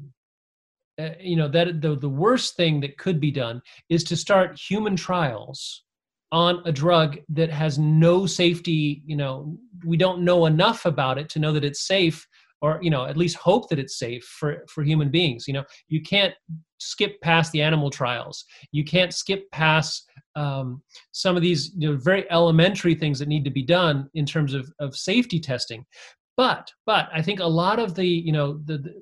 uh, 1.00 1.10
you 1.20 1.36
know 1.36 1.48
that 1.48 1.80
the, 1.80 1.96
the 1.96 2.08
worst 2.08 2.56
thing 2.56 2.80
that 2.80 2.98
could 2.98 3.20
be 3.20 3.30
done 3.30 3.60
is 3.88 4.04
to 4.04 4.16
start 4.16 4.58
human 4.58 4.96
trials 4.96 5.84
on 6.30 6.60
a 6.66 6.72
drug 6.72 7.18
that 7.28 7.50
has 7.50 7.78
no 7.78 8.26
safety 8.26 9.02
you 9.06 9.16
know 9.16 9.56
we 9.86 9.96
don't 9.96 10.22
know 10.22 10.46
enough 10.46 10.84
about 10.86 11.18
it 11.18 11.28
to 11.28 11.38
know 11.38 11.52
that 11.52 11.64
it's 11.64 11.86
safe 11.86 12.26
or 12.60 12.78
you 12.82 12.90
know 12.90 13.06
at 13.06 13.16
least 13.16 13.36
hope 13.36 13.68
that 13.68 13.78
it's 13.78 13.98
safe 13.98 14.24
for 14.24 14.64
for 14.68 14.82
human 14.82 15.10
beings 15.10 15.46
you 15.46 15.54
know. 15.54 15.64
You 15.88 16.02
can't 16.02 16.34
skip 16.78 17.20
past 17.20 17.52
the 17.52 17.62
animal 17.62 17.90
trials. 17.90 18.44
You 18.72 18.84
can't 18.84 19.12
skip 19.12 19.50
past 19.50 20.07
um, 20.38 20.82
some 21.12 21.36
of 21.36 21.42
these 21.42 21.72
you 21.76 21.90
know 21.90 21.96
very 21.96 22.30
elementary 22.30 22.94
things 22.94 23.18
that 23.18 23.28
need 23.28 23.44
to 23.44 23.50
be 23.50 23.62
done 23.62 24.08
in 24.14 24.24
terms 24.24 24.54
of 24.54 24.70
of 24.80 24.96
safety 24.96 25.40
testing. 25.40 25.84
But 26.36 26.70
but 26.86 27.08
i 27.12 27.20
think 27.20 27.40
a 27.40 27.46
lot 27.46 27.80
of 27.80 27.96
the 27.96 28.06
you 28.06 28.32
know 28.32 28.60
the, 28.64 28.78
the 28.78 28.94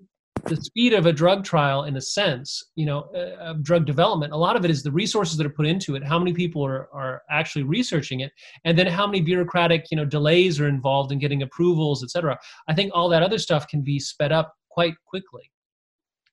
the 0.45 0.57
speed 0.57 0.93
of 0.93 1.07
a 1.07 1.12
drug 1.12 1.45
trial 1.45 1.84
in 1.84 1.97
a 1.97 2.01
sense 2.01 2.62
you 2.76 2.87
know 2.87 3.09
uh, 3.14 3.51
of 3.51 3.62
drug 3.62 3.84
development 3.84 4.32
a 4.32 4.37
lot 4.37 4.57
of 4.57 4.64
it 4.64 4.70
is 4.70 4.82
the 4.82 4.93
resources 4.93 5.37
that 5.37 5.47
are 5.47 5.57
put 5.59 5.66
into 5.66 5.97
it 5.97 6.05
how 6.05 6.18
many 6.18 6.32
people 6.32 6.64
are, 6.64 6.89
are 6.93 7.22
actually 7.30 7.64
researching 7.64 8.20
it 8.20 8.30
and 8.64 8.78
then 8.78 8.87
how 8.87 9.07
many 9.07 9.20
bureaucratic 9.20 9.87
you 9.91 9.97
know 9.97 10.05
delays 10.05 10.61
are 10.61 10.68
involved 10.68 11.11
in 11.11 11.18
getting 11.18 11.43
approvals 11.43 12.05
etc 12.05 12.39
i 12.68 12.74
think 12.74 12.91
all 12.95 13.09
that 13.09 13.22
other 13.22 13.39
stuff 13.39 13.66
can 13.66 13.82
be 13.82 13.99
sped 13.99 14.32
up 14.32 14.55
quite 14.76 14.95
quickly. 15.07 15.51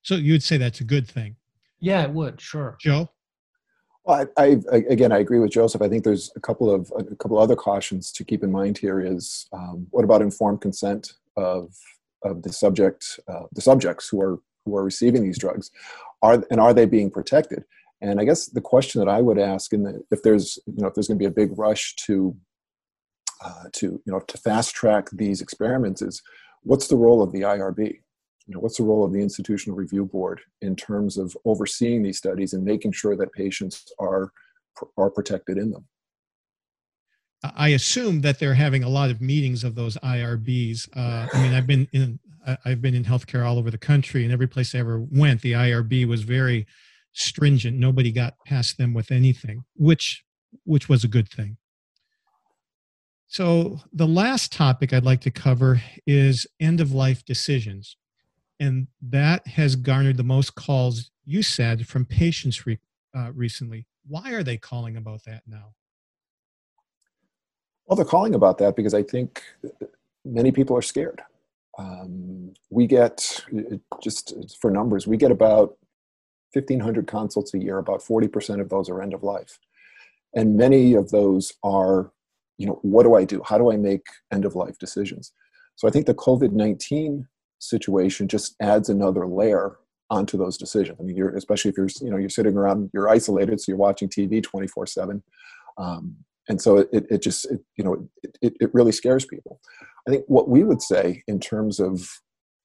So 0.04 0.16
you 0.16 0.34
would 0.34 0.44
say 0.44 0.58
that's 0.58 0.82
a 0.82 0.84
good 0.84 1.08
thing. 1.08 1.38
Yeah 1.80 2.04
it 2.04 2.12
would 2.12 2.40
sure. 2.40 2.78
Joe 2.80 3.10
well, 4.06 4.28
I, 4.38 4.58
I, 4.72 4.78
again, 4.90 5.12
I 5.12 5.20
agree 5.20 5.40
with 5.40 5.52
Joseph. 5.52 5.82
I 5.82 5.88
think 5.88 6.04
there's 6.04 6.32
a 6.36 6.40
couple 6.40 6.74
of 6.74 6.92
a 6.98 7.16
couple 7.16 7.38
other 7.38 7.56
cautions 7.56 8.12
to 8.14 8.26
keep 8.26 8.44
in 8.44 8.52
mind 8.52 8.78
here. 8.78 9.00
Is 9.00 9.48
um, 9.54 9.88
what 9.92 10.04
about 10.04 10.22
informed 10.22 10.62
consent 10.62 11.14
of 11.38 11.74
of 12.24 12.44
the 12.44 12.52
subject, 12.52 13.20
uh, 13.28 13.44
the 13.54 13.62
subjects 13.62 14.10
who 14.10 14.22
are 14.22 14.40
who 14.66 14.76
are 14.76 14.84
receiving 14.84 15.24
these 15.24 15.38
drugs, 15.38 15.72
are 16.22 16.44
and 16.52 16.60
are 16.60 16.74
they 16.74 16.86
being 16.86 17.10
protected? 17.10 17.64
And 18.02 18.20
I 18.20 18.26
guess 18.26 18.48
the 18.48 18.62
question 18.62 19.00
that 19.00 19.10
I 19.10 19.22
would 19.22 19.40
ask, 19.40 19.72
in 19.72 19.84
the, 19.84 20.04
if 20.12 20.22
there's 20.24 20.60
you 20.66 20.82
know 20.82 20.88
if 20.88 20.94
there's 20.94 21.08
going 21.08 21.18
to 21.18 21.24
be 21.24 21.28
a 21.28 21.32
big 21.32 21.58
rush 21.58 21.96
to 22.08 22.36
uh, 23.44 23.66
to 23.74 24.02
you 24.06 24.12
know 24.12 24.20
to 24.20 24.38
fast 24.38 24.76
track 24.76 25.10
these 25.14 25.42
experiments, 25.42 26.02
is 26.02 26.22
what's 26.64 26.88
the 26.88 26.98
role 26.98 27.22
of 27.22 27.32
the 27.32 27.42
IRB? 27.42 28.00
You 28.48 28.56
know, 28.56 28.60
what's 28.60 28.78
the 28.78 28.84
role 28.84 29.06
of 29.06 29.14
the 29.14 29.22
Institutional 29.22 29.78
Review 29.78 30.06
Board 30.06 30.42
in 30.62 30.76
terms 30.76 31.18
of 31.18 31.36
overseeing 31.46 32.04
these 32.04 32.18
studies 32.18 32.54
and 32.54 32.64
making 32.64 32.92
sure 32.92 33.16
that 33.16 33.32
patients 33.32 33.92
are 34.00 34.32
are 34.98 35.10
protected 35.10 35.58
in 35.58 35.72
them? 35.72 35.86
I 37.56 37.70
assume 37.70 38.22
that 38.22 38.40
they're 38.40 38.54
having 38.54 38.84
a 38.84 38.90
lot 38.90 39.10
of 39.10 39.22
meetings 39.22 39.64
of 39.64 39.76
those 39.76 39.98
IRBs. 39.98 40.90
Uh, 40.96 41.28
I 41.34 41.42
mean, 41.42 41.54
I've 41.54 41.68
been 41.68 41.88
in 41.94 42.20
I've 42.66 42.82
been 42.82 42.96
in 42.96 43.06
healthcare 43.06 43.46
all 43.46 43.58
over 43.58 43.72
the 43.72 43.78
country, 43.78 44.24
and 44.24 44.34
every 44.34 44.48
place 44.48 44.76
I 44.76 44.80
ever 44.80 45.00
went, 45.00 45.42
the 45.42 45.54
IRB 45.54 46.08
was 46.08 46.24
very 46.24 46.68
stringent. 47.14 47.78
Nobody 47.78 48.12
got 48.12 48.36
past 48.46 48.78
them 48.78 48.94
with 48.94 49.12
anything, 49.12 49.64
which 49.76 50.24
which 50.66 50.90
was 50.90 51.04
a 51.04 51.10
good 51.10 51.30
thing. 51.30 51.58
So 53.28 53.80
the 53.92 54.08
last 54.08 54.52
topic 54.52 54.94
I'd 54.94 55.06
like 55.06 55.22
to 55.22 55.32
cover 55.32 55.82
is 56.06 56.46
end 56.60 56.80
of 56.80 56.92
life 56.92 57.26
decisions, 57.26 57.98
and 58.60 58.88
that 59.02 59.46
has 59.48 59.76
garnered 59.76 60.18
the 60.18 60.24
most 60.24 60.56
calls. 60.56 61.12
You 61.26 61.44
said 61.44 61.88
from 61.88 62.06
patients 62.06 62.66
re, 62.66 62.80
uh, 63.16 63.32
recently. 63.34 63.86
Why 64.08 64.34
are 64.34 64.44
they 64.44 64.58
calling 64.58 64.98
about 64.98 65.24
that 65.26 65.44
now? 65.48 65.74
Well, 67.86 67.96
they're 67.96 68.06
calling 68.06 68.36
about 68.36 68.58
that 68.60 68.76
because 68.76 68.94
I 68.94 69.04
think 69.04 69.44
many 70.26 70.52
people 70.52 70.78
are 70.78 70.82
scared. 70.82 71.22
Um, 71.78 72.54
we 72.70 72.88
get, 72.88 73.44
just 74.02 74.58
for 74.62 74.72
numbers, 74.72 75.08
we 75.08 75.18
get 75.18 75.32
about 75.32 75.78
1,500 76.54 77.08
consults 77.08 77.54
a 77.54 77.60
year. 77.60 77.80
About 77.80 78.02
40% 78.02 78.62
of 78.62 78.70
those 78.70 78.90
are 78.90 79.02
end 79.02 79.14
of 79.14 79.24
life. 79.24 79.60
And 80.36 80.56
many 80.56 80.94
of 80.94 81.10
those 81.12 81.54
are, 81.64 82.12
you 82.58 82.68
know, 82.68 82.80
what 82.82 83.04
do 83.04 83.16
I 83.16 83.24
do? 83.26 83.42
How 83.46 83.58
do 83.58 83.72
I 83.72 83.78
make 83.78 84.06
end 84.32 84.46
of 84.46 84.56
life 84.56 84.78
decisions? 84.78 85.32
So 85.76 85.88
I 85.88 85.92
think 85.92 86.06
the 86.06 86.14
COVID 86.14 86.52
19 86.52 87.28
situation 87.70 88.28
just 88.28 88.56
adds 88.62 88.90
another 88.90 89.28
layer 89.28 89.78
onto 90.10 90.38
those 90.38 90.58
decisions. 90.58 90.98
I 91.00 91.04
mean, 91.04 91.16
you're, 91.16 91.36
especially 91.36 91.72
if 91.72 91.78
you're, 91.78 91.90
you 92.02 92.12
know, 92.12 92.18
you're 92.18 92.30
sitting 92.30 92.56
around, 92.56 92.92
you're 92.94 93.10
isolated, 93.10 93.60
so 93.60 93.72
you're 93.72 93.78
watching 93.78 94.10
TV 94.10 94.44
24 94.44 94.86
7. 94.86 95.24
Um, 95.78 96.18
and 96.50 96.62
so 96.62 96.78
it, 96.78 97.06
it 97.10 97.22
just 97.22 97.50
it, 97.52 97.62
you 97.78 97.84
know 97.84 98.08
it, 98.42 98.54
it 98.60 98.74
really 98.74 98.92
scares 98.92 99.26
people 99.26 99.60
i 100.08 100.12
think 100.12 100.24
what 100.28 100.50
we 100.50 100.64
would 100.64 100.82
say 100.82 101.24
in 101.28 101.40
terms 101.40 101.80
of 101.80 102.08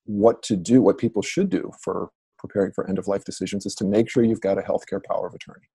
what 0.05 0.43
to 0.43 0.57
do 0.57 0.81
what 0.81 0.99
people 0.99 1.23
should 1.23 1.51
do 1.51 1.71
for 1.83 2.11
preparing 2.39 2.73
for 2.73 2.89
end 2.89 2.99
of 2.99 3.09
life 3.09 3.25
decisions 3.25 3.67
is 3.67 3.75
to 3.75 3.85
make 3.85 4.09
sure 4.09 4.23
you've 4.23 4.41
got 4.41 4.59
a 4.59 4.63
healthcare 4.63 5.03
power 5.03 5.27
of 5.27 5.35
attorney 5.35 5.67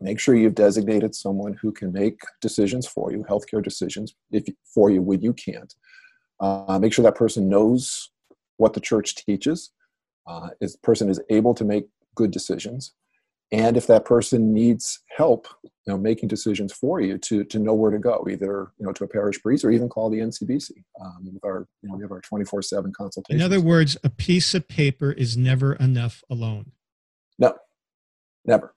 make 0.00 0.20
sure 0.20 0.34
you've 0.34 0.54
designated 0.54 1.14
someone 1.14 1.54
who 1.54 1.72
can 1.72 1.92
make 1.92 2.20
decisions 2.40 2.86
for 2.86 3.12
you 3.12 3.24
healthcare 3.28 3.62
decisions 3.62 4.14
if 4.32 4.44
for 4.74 4.90
you 4.90 5.00
when 5.02 5.22
you 5.22 5.32
can't 5.32 5.74
uh, 6.40 6.78
make 6.78 6.92
sure 6.92 7.02
that 7.02 7.14
person 7.14 7.48
knows 7.48 8.10
what 8.56 8.72
the 8.72 8.80
church 8.80 9.14
teaches 9.14 9.72
uh, 10.26 10.48
is 10.60 10.76
person 10.76 11.08
is 11.08 11.20
able 11.30 11.54
to 11.54 11.64
make 11.64 11.86
good 12.14 12.30
decisions. 12.30 12.92
And 13.52 13.76
if 13.76 13.86
that 13.86 14.04
person 14.04 14.52
needs 14.52 15.00
help 15.16 15.46
you 15.86 15.92
know 15.92 15.98
making 15.98 16.28
decisions 16.28 16.72
for 16.72 17.00
you 17.00 17.16
to 17.18 17.44
to 17.44 17.58
know 17.58 17.74
where 17.74 17.90
to 17.90 17.98
go 17.98 18.26
either 18.28 18.72
you 18.78 18.86
know 18.86 18.92
to 18.92 19.04
a 19.04 19.08
parish 19.08 19.40
priest 19.40 19.64
or 19.64 19.70
even 19.70 19.88
call 19.88 20.10
the 20.10 20.18
ncbc 20.18 20.70
um, 21.00 21.30
with 21.32 21.44
our 21.44 21.66
you 21.82 21.88
know 21.88 21.96
we 21.96 22.02
have 22.02 22.12
our 22.12 22.20
24-7 22.20 22.92
consultation 22.92 23.40
in 23.40 23.42
other 23.42 23.60
words 23.60 23.96
a 24.02 24.10
piece 24.10 24.54
of 24.54 24.66
paper 24.68 25.12
is 25.12 25.36
never 25.36 25.74
enough 25.74 26.22
alone. 26.28 26.72
No. 27.38 27.54
Never. 28.44 28.74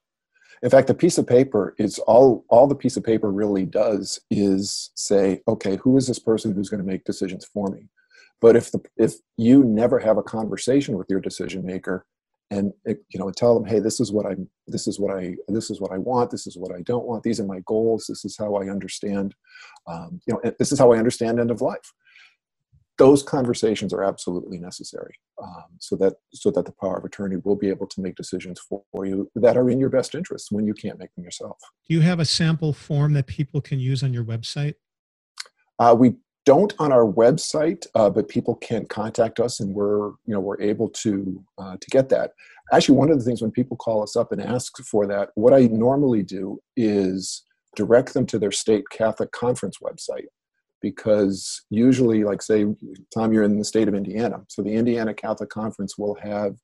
In 0.61 0.69
fact 0.69 0.87
the 0.87 0.93
piece 0.93 1.17
of 1.17 1.25
paper 1.25 1.75
is 1.77 1.99
all 1.99 2.45
all 2.49 2.67
the 2.67 2.75
piece 2.75 2.97
of 2.97 3.03
paper 3.03 3.31
really 3.31 3.65
does 3.65 4.19
is 4.29 4.91
say 4.95 5.41
okay 5.47 5.77
who 5.77 5.97
is 5.97 6.07
this 6.07 6.19
person 6.19 6.53
who's 6.53 6.69
going 6.69 6.81
to 6.81 6.87
make 6.87 7.05
decisions 7.05 7.45
for 7.45 7.69
me 7.69 7.87
but 8.41 8.55
if 8.55 8.71
the 8.71 8.81
if 8.97 9.15
you 9.37 9.63
never 9.63 9.99
have 9.99 10.17
a 10.17 10.23
conversation 10.23 10.97
with 10.97 11.07
your 11.09 11.19
decision 11.19 11.65
maker 11.65 12.05
and 12.51 12.73
you 12.85 13.19
know 13.19 13.29
tell 13.31 13.53
them 13.53 13.65
hey 13.67 13.79
this 13.79 13.99
is 13.99 14.11
what 14.11 14.25
i'm 14.25 14.49
this 14.67 14.87
is 14.87 14.99
what 14.99 15.15
i 15.15 15.35
this 15.47 15.69
is 15.69 15.79
what 15.79 15.91
i 15.91 15.97
want 15.97 16.31
this 16.31 16.47
is 16.47 16.57
what 16.57 16.71
i 16.73 16.81
don't 16.81 17.05
want 17.05 17.23
these 17.23 17.39
are 17.39 17.45
my 17.45 17.59
goals 17.65 18.05
this 18.07 18.25
is 18.25 18.35
how 18.37 18.55
i 18.55 18.69
understand 18.69 19.35
um, 19.87 20.19
you 20.25 20.33
know 20.33 20.51
this 20.57 20.71
is 20.71 20.79
how 20.79 20.91
i 20.91 20.97
understand 20.97 21.39
end 21.39 21.51
of 21.51 21.61
life 21.61 21.93
those 22.99 23.23
conversations 23.23 23.93
are 23.93 24.03
absolutely 24.03 24.59
necessary 24.59 25.15
um, 25.41 25.63
so 25.79 25.95
that 25.95 26.15
so 26.33 26.51
that 26.51 26.65
the 26.65 26.71
power 26.73 26.97
of 26.97 27.05
attorney 27.05 27.37
will 27.45 27.55
be 27.55 27.69
able 27.69 27.87
to 27.87 28.01
make 28.01 28.15
decisions 28.15 28.59
for, 28.59 28.83
for 28.91 29.05
you 29.05 29.31
that 29.35 29.55
are 29.55 29.69
in 29.69 29.79
your 29.79 29.89
best 29.89 30.13
interest 30.13 30.49
when 30.51 30.67
you 30.67 30.73
can't 30.73 30.99
make 30.99 31.13
them 31.15 31.23
yourself. 31.23 31.57
Do 31.87 31.93
you 31.93 32.01
have 32.01 32.19
a 32.19 32.25
sample 32.25 32.73
form 32.73 33.13
that 33.13 33.25
people 33.25 33.61
can 33.61 33.79
use 33.79 34.03
on 34.03 34.13
your 34.13 34.25
website? 34.25 34.75
Uh, 35.79 35.95
we 35.97 36.15
don't 36.45 36.73
on 36.79 36.91
our 36.91 37.05
website, 37.05 37.85
uh, 37.95 38.09
but 38.09 38.29
people 38.29 38.55
can 38.55 38.85
contact 38.85 39.39
us, 39.39 39.59
and 39.59 39.73
we're 39.73 40.07
you 40.25 40.33
know 40.33 40.39
we're 40.39 40.61
able 40.61 40.89
to 40.89 41.43
uh, 41.57 41.77
to 41.79 41.89
get 41.89 42.09
that. 42.09 42.31
Actually, 42.71 42.97
one 42.97 43.11
of 43.11 43.17
the 43.17 43.25
things 43.25 43.41
when 43.41 43.51
people 43.51 43.77
call 43.77 44.03
us 44.03 44.15
up 44.15 44.31
and 44.31 44.41
ask 44.41 44.77
for 44.83 45.07
that, 45.07 45.29
what 45.35 45.53
I 45.53 45.67
normally 45.67 46.23
do 46.23 46.59
is 46.77 47.43
direct 47.75 48.13
them 48.13 48.25
to 48.27 48.39
their 48.39 48.51
state 48.51 48.83
Catholic 48.91 49.31
conference 49.31 49.77
website 49.83 50.27
because 50.81 51.61
usually, 51.69 52.23
like 52.23 52.41
say, 52.41 52.65
Tom, 53.13 53.33
you're 53.33 53.43
in 53.43 53.57
the 53.57 53.65
state 53.65 53.87
of 53.87 53.95
Indiana, 53.95 54.41
so 54.47 54.61
the 54.61 54.73
Indiana 54.73 55.13
Catholic 55.13 55.49
Conference 55.49 55.97
will 55.97 56.15
have 56.15 56.55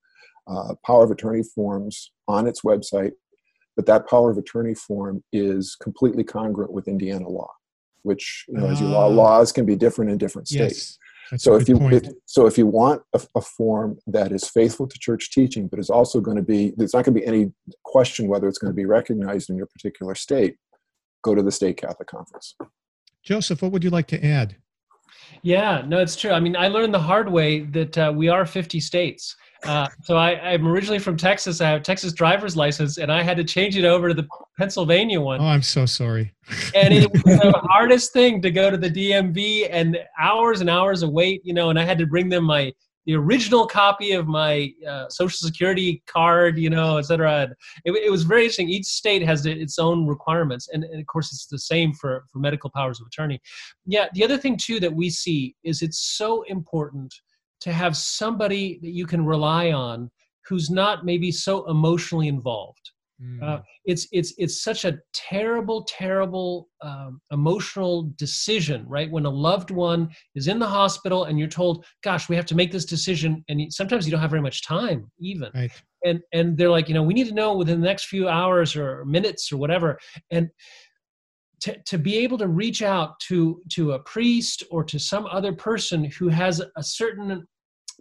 uh, 0.48 0.76
power 0.86 1.04
of 1.04 1.12
attorney 1.12 1.44
forms 1.44 2.12
on 2.28 2.48
its 2.48 2.62
website, 2.62 3.12
but 3.76 3.86
that 3.88 4.08
power 4.08 4.32
of 4.32 4.38
attorney 4.38 4.76
form 4.76 5.24
is 5.34 5.76
completely 5.82 6.24
congruent 6.24 6.72
with 6.72 6.88
Indiana 6.88 7.28
law 7.28 7.50
which 8.06 8.46
you 8.48 8.58
know, 8.58 8.68
as 8.68 8.80
you 8.80 8.88
law, 8.88 9.06
ah. 9.06 9.08
laws 9.08 9.52
can 9.52 9.66
be 9.66 9.76
different 9.76 10.12
in 10.12 10.18
different 10.18 10.48
states. 10.48 10.98
Yes, 11.32 11.42
so 11.42 11.56
if 11.56 11.68
you 11.68 11.78
if, 11.90 12.04
so 12.26 12.46
if 12.46 12.58
you 12.58 12.68
want 12.68 13.02
a, 13.14 13.22
a, 13.36 13.42
form 13.42 13.98
that 14.06 14.32
is 14.32 14.48
faithful 14.48 14.88
to 14.88 15.00
church 15.00 15.32
teaching, 15.32 15.68
but 15.68 15.80
is 15.80 15.90
also 15.90 16.22
going 16.22 16.38
to 16.38 16.44
be 16.44 16.74
there's 16.78 16.94
not 16.94 17.04
going 17.04 17.16
to 17.16 17.20
be 17.20 17.26
any 17.26 17.52
question 17.84 18.28
whether 18.28 18.48
it's 18.48 18.60
going 18.60 18.72
to 18.72 18.76
be 18.76 18.86
recognized 18.86 19.50
in 19.50 19.58
your 19.58 19.66
particular 19.66 20.14
state, 20.14 20.58
go 21.24 21.34
to 21.34 21.42
the 21.42 21.52
state 21.52 21.78
Catholic 21.78 22.08
conference. 22.08 22.56
Joseph, 23.24 23.62
what 23.62 23.72
would 23.72 23.84
you 23.84 23.90
like 23.90 24.08
to 24.08 24.24
add? 24.24 24.58
Yeah, 25.42 25.84
no, 25.88 26.00
it's 26.00 26.16
true. 26.16 26.32
I 26.32 26.40
mean, 26.40 26.56
I 26.56 26.68
learned 26.68 26.94
the 26.94 27.00
hard 27.00 27.32
way 27.32 27.62
that 27.62 27.98
uh, 27.98 28.14
we 28.16 28.30
are 28.30 28.46
50 28.46 28.80
states. 28.80 29.36
Uh, 29.64 29.88
so 30.04 30.16
I, 30.16 30.40
I'm 30.52 30.68
originally 30.68 31.00
from 31.00 31.18
Texas. 31.18 31.62
I 31.62 31.70
have 31.70 31.82
a 31.82 31.84
Texas 31.84 32.14
driver's 32.14 32.56
license, 32.56 32.98
and 32.98 33.12
I 33.12 33.24
had 33.24 33.38
to 33.38 33.44
change 33.44 33.78
it 33.78 33.86
over 33.86 34.10
to 34.10 34.14
the 34.14 34.28
Pennsylvania 34.58 35.20
one. 35.20 35.42
Oh, 35.42 35.46
I'm 35.46 35.62
so 35.62 35.86
sorry. 35.86 36.34
and 36.76 36.94
it 36.94 37.12
was 37.12 37.24
the 37.24 37.62
hardest 37.70 38.14
thing 38.14 38.42
to 38.42 38.52
go 38.52 38.70
to 38.70 38.78
the 38.78 38.90
DMV, 38.90 39.68
and 39.72 39.98
hours 40.20 40.62
and 40.62 40.70
hours 40.70 41.04
of 41.04 41.12
wait. 41.12 41.42
You 41.44 41.54
know, 41.54 41.70
and 41.70 41.80
I 41.80 41.84
had 41.84 41.98
to 42.00 42.06
bring 42.06 42.30
them 42.30 42.44
my 42.44 42.72
the 43.06 43.16
original 43.16 43.68
copy 43.68 44.14
of 44.14 44.28
my 44.28 44.74
uh, 44.88 45.08
social 45.10 45.38
security 45.38 46.02
card, 46.08 46.58
you 46.58 46.70
know, 46.70 46.98
et 46.98 47.04
cetera. 47.04 47.50
It, 47.84 47.92
it, 47.92 48.12
was 48.12 48.24
very 48.24 48.42
interesting. 48.42 48.68
Each 48.68 48.88
state 48.88 49.22
has 49.22 49.46
its 49.46 49.78
own 49.78 50.08
requirements, 50.08 50.70
and, 50.74 50.84
and, 50.84 51.00
of 51.00 51.06
course, 51.06 51.32
it's 51.32 51.46
the 51.46 51.60
same 51.60 51.94
for 51.94 52.26
for 52.32 52.40
medical 52.40 52.70
powers 52.70 53.00
of 53.00 53.08
attorney. 53.08 53.40
Yeah, 53.86 54.08
the 54.14 54.24
other 54.24 54.38
thing 54.38 54.58
too 54.58 54.80
that 54.80 54.94
we 54.94 55.10
see 55.10 55.56
is 55.64 55.82
it's 55.82 56.18
so 56.18 56.44
important 56.44 57.14
to 57.62 57.72
have 57.72 57.96
somebody 57.96 58.80
that 58.82 58.92
you 58.92 59.06
can 59.06 59.26
rely 59.26 59.72
on 59.72 60.10
who's 60.48 60.70
not 60.70 61.06
maybe 61.06 61.32
so 61.32 61.70
emotionally 61.70 62.28
involved. 62.28 62.92
Mm. 63.22 63.42
Uh, 63.42 63.62
it's 63.86 64.08
it's 64.12 64.34
it's 64.38 64.62
such 64.62 64.84
a 64.84 65.00
terrible, 65.14 65.86
terrible 65.86 66.68
um, 66.82 67.22
emotional 67.32 68.12
decision, 68.18 68.86
right? 68.90 69.10
When 69.10 69.26
a 69.26 69.30
loved 69.30 69.72
one 69.72 70.10
is 70.36 70.50
in 70.50 70.60
the 70.60 70.68
hospital 70.68 71.24
and 71.24 71.40
you're 71.40 71.48
told, 71.48 71.86
"Gosh, 72.04 72.28
we 72.28 72.36
have 72.36 72.46
to 72.48 72.56
make 72.56 72.74
this 72.74 72.84
decision," 72.84 73.44
and 73.48 73.72
sometimes 73.72 74.06
you 74.06 74.12
don't 74.12 74.20
have 74.20 74.32
very 74.32 74.42
much 74.42 74.66
time, 74.66 75.10
even. 75.18 75.50
Right. 75.56 75.72
And 76.04 76.20
and 76.34 76.58
they're 76.58 76.70
like, 76.70 76.90
you 76.90 76.94
know, 76.94 77.04
we 77.04 77.14
need 77.14 77.28
to 77.30 77.34
know 77.34 77.56
within 77.56 77.80
the 77.80 77.88
next 77.88 78.08
few 78.08 78.28
hours 78.28 78.76
or 78.76 79.06
minutes 79.06 79.52
or 79.52 79.58
whatever, 79.58 79.98
and. 80.30 80.50
To, 81.62 81.78
to 81.84 81.98
be 81.98 82.18
able 82.18 82.38
to 82.40 82.48
reach 82.48 82.82
out 82.82 83.20
to 83.22 83.62
to 83.72 83.94
a 83.94 84.00
priest 84.00 84.64
or 84.72 84.84
to 84.84 85.00
some 85.00 85.26
other 85.28 85.54
person 85.54 86.04
who 86.04 86.28
has 86.30 86.60
a 86.60 86.84
certain 86.84 87.48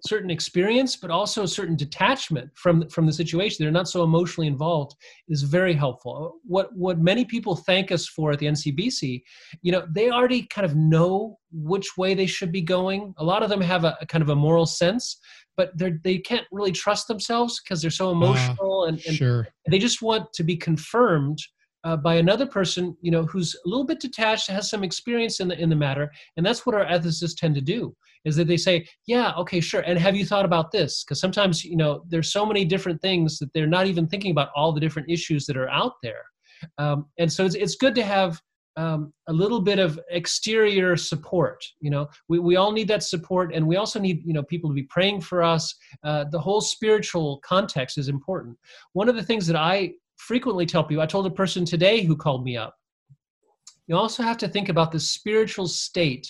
certain 0.07 0.31
experience 0.31 0.97
but 0.97 1.11
also 1.11 1.45
a 1.45 1.49
certain 1.49 1.77
detachment 1.77 2.51
from 2.55 2.89
from 2.89 3.07
the 3.07 3.13
situation. 3.13 3.65
They're 3.65 3.73
not 3.73 3.89
so 3.89 4.03
emotionally 4.03 4.49
involved 4.49 4.95
is 5.29 5.43
very 5.43 5.75
helpful. 5.75 6.35
What 6.45 6.75
what 6.77 6.99
many 6.99 7.25
people 7.25 7.57
thank 7.57 7.93
us 7.93 8.09
for 8.09 8.33
at 8.33 8.39
the 8.39 8.47
ncbc 8.47 9.23
you 9.63 9.73
know 9.73 9.87
they 9.91 10.11
already 10.11 10.43
kind 10.43 10.65
of 10.65 10.77
know 10.77 11.39
which 11.53 11.97
way 11.97 12.15
they 12.15 12.27
should 12.27 12.53
be 12.53 12.63
going. 12.63 13.15
A 13.19 13.25
lot 13.25 13.43
of 13.43 13.51
them 13.51 13.61
have 13.61 13.85
a, 13.85 13.97
a 14.01 14.07
kind 14.07 14.23
of 14.23 14.31
a 14.31 14.37
moral 14.37 14.67
sense 14.67 15.19
but 15.57 15.77
they 15.79 15.93
they 16.03 16.19
can't 16.19 16.47
really 16.53 16.73
trust 16.73 17.09
themselves 17.09 17.61
because 17.63 17.81
they're 17.81 17.91
so 17.91 18.09
ah, 18.09 18.13
emotional 18.13 18.83
uh, 18.83 18.89
and, 18.89 19.03
and 19.07 19.17
sure. 19.17 19.47
they 19.71 19.79
just 19.79 20.03
want 20.03 20.33
to 20.33 20.43
be 20.43 20.57
confirmed 20.57 21.39
uh, 21.85 21.97
by 21.97 22.15
another 22.17 22.47
person, 22.47 22.97
you 23.03 23.11
know, 23.11 23.25
who's 23.25 23.55
a 23.55 23.69
little 23.69 23.85
bit 23.85 24.01
detached, 24.01 24.49
has 24.49 24.71
some 24.71 24.83
experience 24.83 25.41
in 25.41 25.49
the 25.49 25.61
in 25.61 25.69
the 25.69 25.77
matter, 25.77 26.11
and 26.37 26.45
that's 26.45 26.65
what 26.65 26.75
our 26.75 26.87
ethicists 26.87 27.37
tend 27.37 27.55
to 27.55 27.61
do. 27.61 27.95
Is 28.25 28.37
that 28.37 28.47
they 28.47 28.57
say, 28.57 28.87
yeah, 29.07 29.35
okay, 29.37 29.61
sure, 29.61 29.83
and 29.83 29.99
have 29.99 30.17
you 30.17 30.25
thought 30.25 30.47
about 30.47 30.73
this? 30.73 31.05
Because 31.05 31.21
sometimes, 31.21 31.63
you 31.63 31.77
know, 31.77 32.03
there's 32.09 32.33
so 32.33 32.47
many 32.47 32.65
different 32.65 33.03
things 33.03 33.39
that 33.39 33.53
they're 33.53 33.67
not 33.67 33.87
even 33.87 34.07
thinking 34.07 34.31
about 34.31 34.49
all 34.57 34.73
the 34.73 34.81
different 34.81 35.11
issues 35.11 35.45
that 35.47 35.59
are 35.59 35.69
out 35.69 35.93
there, 36.03 36.25
um, 36.79 37.07
and 37.19 37.31
so 37.31 37.45
it's 37.45 37.55
it's 37.55 37.77
good 37.77 37.95
to 37.95 38.03
have 38.03 38.41
um, 38.77 39.13
a 39.29 39.33
little 39.33 39.61
bit 39.61 39.79
of 39.79 40.01
exterior 40.11 40.97
support 40.97 41.65
you 41.81 41.91
know 41.91 42.09
we, 42.29 42.41
we 42.41 42.57
all 42.57 42.73
need 42.73 42.89
that 42.89 43.05
support 43.05 43.55
and 43.55 43.65
we 43.65 43.77
also 43.77 44.01
need 44.01 44.21
you 44.27 44.33
know 44.33 44.43
people 44.43 44.69
to 44.69 44.75
be 44.75 44.83
praying 44.85 45.21
for 45.21 45.45
us 45.45 45.73
uh, 46.03 46.25
the 46.33 46.41
whole 46.41 46.61
spiritual 46.61 47.41
context 47.45 47.99
is 47.99 48.09
important 48.09 48.57
one 48.93 49.09
of 49.09 49.15
the 49.15 49.23
things 49.23 49.47
that 49.47 49.55
i 49.55 49.93
frequently 50.25 50.67
tell 50.67 50.85
people, 50.85 51.03
I 51.03 51.07
told 51.07 51.27
a 51.27 51.31
person 51.31 51.65
today 51.65 52.03
who 52.03 52.17
called 52.17 52.45
me 52.45 52.57
up, 52.57 52.75
you 53.87 53.97
also 53.97 54.23
have 54.23 54.39
to 54.39 54.49
think 54.49 54.69
about 54.69 54.91
the 54.91 55.01
spiritual 55.01 55.69
state 55.69 56.29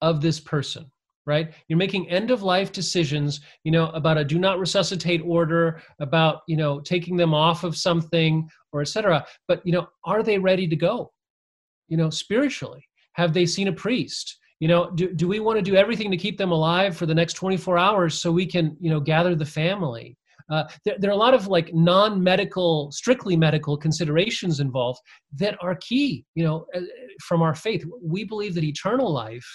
of 0.00 0.20
this 0.20 0.40
person 0.40 0.90
right? 1.26 1.54
You're 1.68 1.78
making 1.78 2.10
end 2.10 2.30
of 2.30 2.42
life 2.42 2.72
decisions 2.72 3.40
you 3.64 3.72
know 3.72 3.88
about 3.90 4.18
a 4.18 4.24
do 4.24 4.38
not 4.38 4.58
resuscitate 4.58 5.22
order 5.24 5.80
about 6.00 6.42
you 6.46 6.56
know 6.56 6.80
taking 6.80 7.16
them 7.16 7.32
off 7.32 7.64
of 7.64 7.76
something 7.76 8.48
or 8.72 8.82
etc 8.82 9.24
but 9.48 9.62
you 9.64 9.72
know 9.72 9.86
are 10.04 10.22
they 10.22 10.38
ready 10.38 10.68
to 10.68 10.76
go? 10.76 11.12
You 11.88 11.96
know 11.96 12.10
spiritually 12.10 12.86
have 13.14 13.32
they 13.32 13.46
seen 13.46 13.68
a 13.68 13.72
priest? 13.72 14.38
You 14.60 14.68
know 14.68 14.90
do, 14.90 15.12
do 15.14 15.26
we 15.26 15.40
want 15.40 15.58
to 15.58 15.62
do 15.70 15.76
everything 15.76 16.10
to 16.10 16.16
keep 16.16 16.36
them 16.36 16.52
alive 16.52 16.96
for 16.96 17.06
the 17.06 17.14
next 17.14 17.34
24 17.34 17.78
hours 17.78 18.20
so 18.20 18.30
we 18.30 18.46
can 18.46 18.76
you 18.80 18.90
know 18.90 19.00
gather 19.00 19.34
the 19.34 19.46
family 19.46 20.16
uh, 20.50 20.64
there, 20.84 20.96
there, 20.98 21.10
are 21.10 21.14
a 21.14 21.16
lot 21.16 21.34
of 21.34 21.46
like 21.46 21.72
non-medical, 21.72 22.92
strictly 22.92 23.36
medical 23.36 23.76
considerations 23.76 24.60
involved 24.60 25.00
that 25.34 25.56
are 25.62 25.74
key. 25.76 26.24
You 26.34 26.44
know, 26.44 26.66
uh, 26.74 26.80
from 27.22 27.42
our 27.42 27.54
faith, 27.54 27.84
we 28.02 28.24
believe 28.24 28.54
that 28.54 28.64
eternal 28.64 29.10
life 29.12 29.46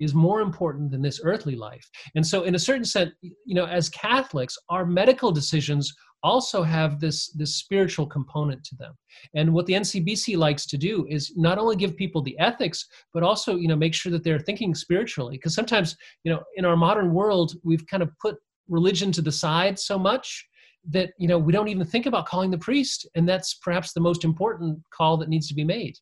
is 0.00 0.14
more 0.14 0.40
important 0.40 0.90
than 0.90 1.00
this 1.00 1.20
earthly 1.22 1.54
life. 1.54 1.88
And 2.16 2.26
so, 2.26 2.42
in 2.42 2.56
a 2.56 2.58
certain 2.58 2.84
sense, 2.84 3.12
you 3.22 3.54
know, 3.54 3.66
as 3.66 3.88
Catholics, 3.88 4.58
our 4.68 4.84
medical 4.84 5.30
decisions 5.30 5.92
also 6.22 6.62
have 6.62 7.00
this 7.00 7.30
this 7.32 7.56
spiritual 7.56 8.06
component 8.06 8.62
to 8.62 8.76
them 8.76 8.94
and 9.34 9.52
what 9.52 9.66
the 9.66 9.72
ncbc 9.72 10.36
likes 10.36 10.66
to 10.66 10.78
do 10.78 11.06
is 11.08 11.32
not 11.36 11.58
only 11.58 11.74
give 11.74 11.96
people 11.96 12.22
the 12.22 12.38
ethics 12.38 12.86
but 13.12 13.22
also 13.22 13.56
you 13.56 13.66
know 13.66 13.76
make 13.76 13.94
sure 13.94 14.12
that 14.12 14.22
they're 14.22 14.38
thinking 14.38 14.74
spiritually 14.74 15.36
because 15.36 15.54
sometimes 15.54 15.96
you 16.24 16.32
know 16.32 16.40
in 16.56 16.64
our 16.64 16.76
modern 16.76 17.12
world 17.12 17.54
we've 17.64 17.86
kind 17.86 18.02
of 18.02 18.10
put 18.20 18.36
religion 18.68 19.12
to 19.12 19.22
the 19.22 19.32
side 19.32 19.78
so 19.78 19.98
much 19.98 20.46
that 20.88 21.10
you 21.18 21.28
know 21.28 21.38
we 21.38 21.52
don't 21.52 21.68
even 21.68 21.86
think 21.86 22.06
about 22.06 22.26
calling 22.26 22.50
the 22.50 22.58
priest 22.58 23.08
and 23.14 23.28
that's 23.28 23.54
perhaps 23.54 23.92
the 23.92 24.00
most 24.00 24.24
important 24.24 24.78
call 24.92 25.16
that 25.16 25.28
needs 25.28 25.46
to 25.48 25.54
be 25.54 25.64
made. 25.64 25.96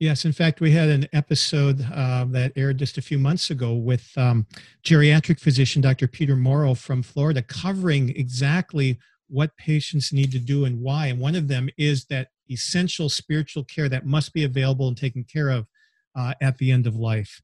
Yes 0.00 0.24
in 0.24 0.32
fact 0.32 0.60
we 0.60 0.70
had 0.70 0.88
an 0.88 1.06
episode 1.12 1.84
uh, 1.92 2.24
that 2.30 2.52
aired 2.56 2.78
just 2.78 2.98
a 2.98 3.02
few 3.02 3.18
months 3.18 3.50
ago 3.50 3.74
with 3.74 4.06
um, 4.16 4.46
geriatric 4.84 5.38
physician 5.38 5.82
dr 5.82 6.08
peter 6.08 6.34
morrow 6.34 6.74
from 6.74 7.02
florida 7.02 7.42
covering 7.42 8.08
exactly 8.16 8.98
what 9.32 9.56
patients 9.56 10.12
need 10.12 10.30
to 10.30 10.38
do 10.38 10.66
and 10.66 10.78
why. 10.78 11.06
And 11.06 11.18
one 11.18 11.34
of 11.34 11.48
them 11.48 11.70
is 11.78 12.04
that 12.06 12.28
essential 12.50 13.08
spiritual 13.08 13.64
care 13.64 13.88
that 13.88 14.04
must 14.04 14.34
be 14.34 14.44
available 14.44 14.88
and 14.88 14.96
taken 14.96 15.24
care 15.24 15.48
of 15.48 15.66
uh, 16.14 16.34
at 16.42 16.58
the 16.58 16.70
end 16.70 16.86
of 16.86 16.96
life. 16.96 17.40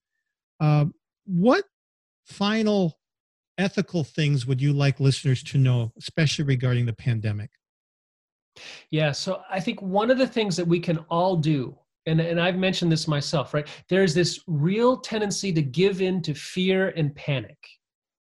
Uh, 0.60 0.84
what 1.24 1.64
final 2.26 2.98
ethical 3.58 4.04
things 4.04 4.46
would 4.46 4.62
you 4.62 4.72
like 4.72 5.00
listeners 5.00 5.42
to 5.42 5.58
know, 5.58 5.92
especially 5.98 6.44
regarding 6.44 6.86
the 6.86 6.92
pandemic? 6.92 7.50
Yeah, 8.90 9.12
so 9.12 9.42
I 9.50 9.60
think 9.60 9.82
one 9.82 10.10
of 10.10 10.18
the 10.18 10.26
things 10.26 10.56
that 10.56 10.66
we 10.66 10.80
can 10.80 10.98
all 11.10 11.36
do, 11.36 11.76
and, 12.06 12.20
and 12.20 12.40
I've 12.40 12.56
mentioned 12.56 12.90
this 12.90 13.06
myself, 13.06 13.52
right? 13.52 13.68
There's 13.88 14.14
this 14.14 14.40
real 14.46 14.96
tendency 14.96 15.52
to 15.52 15.62
give 15.62 16.00
in 16.00 16.22
to 16.22 16.34
fear 16.34 16.88
and 16.96 17.14
panic 17.14 17.58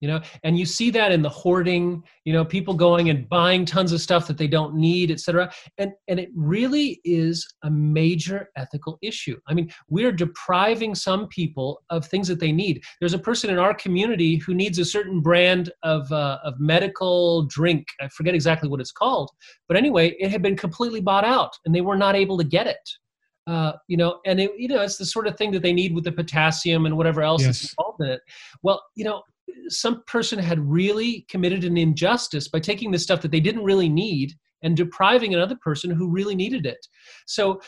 you 0.05 0.11
know? 0.11 0.21
And 0.43 0.59
you 0.59 0.67
see 0.67 0.91
that 0.91 1.11
in 1.11 1.23
the 1.23 1.29
hoarding 1.29 2.03
you 2.25 2.33
know 2.33 2.45
people 2.45 2.75
going 2.75 3.09
and 3.09 3.27
buying 3.27 3.65
tons 3.65 3.91
of 3.91 4.01
stuff 4.01 4.27
that 4.27 4.37
they 4.37 4.47
don't 4.47 4.75
need 4.75 5.09
etc 5.09 5.51
and 5.79 5.91
and 6.07 6.19
it 6.19 6.29
really 6.35 7.01
is 7.03 7.47
a 7.63 7.71
major 7.71 8.49
ethical 8.55 8.99
issue. 9.01 9.39
I 9.47 9.55
mean 9.55 9.71
we're 9.89 10.11
depriving 10.11 10.93
some 10.93 11.27
people 11.29 11.81
of 11.89 12.05
things 12.05 12.27
that 12.27 12.39
they 12.39 12.51
need. 12.51 12.83
There's 12.99 13.13
a 13.13 13.19
person 13.19 13.49
in 13.49 13.57
our 13.57 13.73
community 13.73 14.37
who 14.37 14.53
needs 14.53 14.77
a 14.77 14.85
certain 14.85 15.21
brand 15.21 15.71
of 15.81 16.11
uh, 16.11 16.37
of 16.43 16.59
medical 16.59 17.43
drink. 17.43 17.87
I 17.99 18.07
forget 18.09 18.35
exactly 18.35 18.69
what 18.69 18.79
it's 18.79 18.91
called 18.91 19.31
but 19.67 19.75
anyway 19.75 20.15
it 20.19 20.29
had 20.29 20.43
been 20.43 20.55
completely 20.55 21.01
bought 21.01 21.25
out 21.25 21.53
and 21.65 21.73
they 21.73 21.81
were 21.81 21.97
not 21.97 22.15
able 22.15 22.37
to 22.37 22.43
get 22.43 22.67
it. 22.67 22.89
Uh, 23.47 23.73
you 23.87 23.95
know, 23.95 24.19
and 24.25 24.39
it, 24.39 24.51
you 24.57 24.67
know, 24.67 24.81
it's 24.81 24.97
the 24.97 25.05
sort 25.05 25.27
of 25.27 25.37
thing 25.37 25.51
that 25.51 25.61
they 25.61 25.71
need 25.71 25.93
with 25.93 26.03
the 26.03 26.11
potassium 26.11 26.87
and 26.87 26.97
whatever 26.97 27.21
else 27.21 27.43
yes. 27.43 27.61
is 27.61 27.75
involved 27.77 28.01
in 28.01 28.07
it. 28.07 28.21
Well, 28.63 28.81
you 28.95 29.05
know, 29.05 29.21
some 29.69 30.03
person 30.07 30.39
had 30.39 30.59
really 30.59 31.25
committed 31.29 31.63
an 31.63 31.77
injustice 31.77 32.47
by 32.47 32.59
taking 32.59 32.91
the 32.91 32.99
stuff 32.99 33.21
that 33.21 33.31
they 33.31 33.39
didn't 33.39 33.63
really 33.63 33.89
need 33.89 34.33
and 34.63 34.75
depriving 34.75 35.33
another 35.33 35.57
person 35.61 35.91
who 35.91 36.09
really 36.09 36.35
needed 36.35 36.65
it. 36.65 36.87
So 37.27 37.59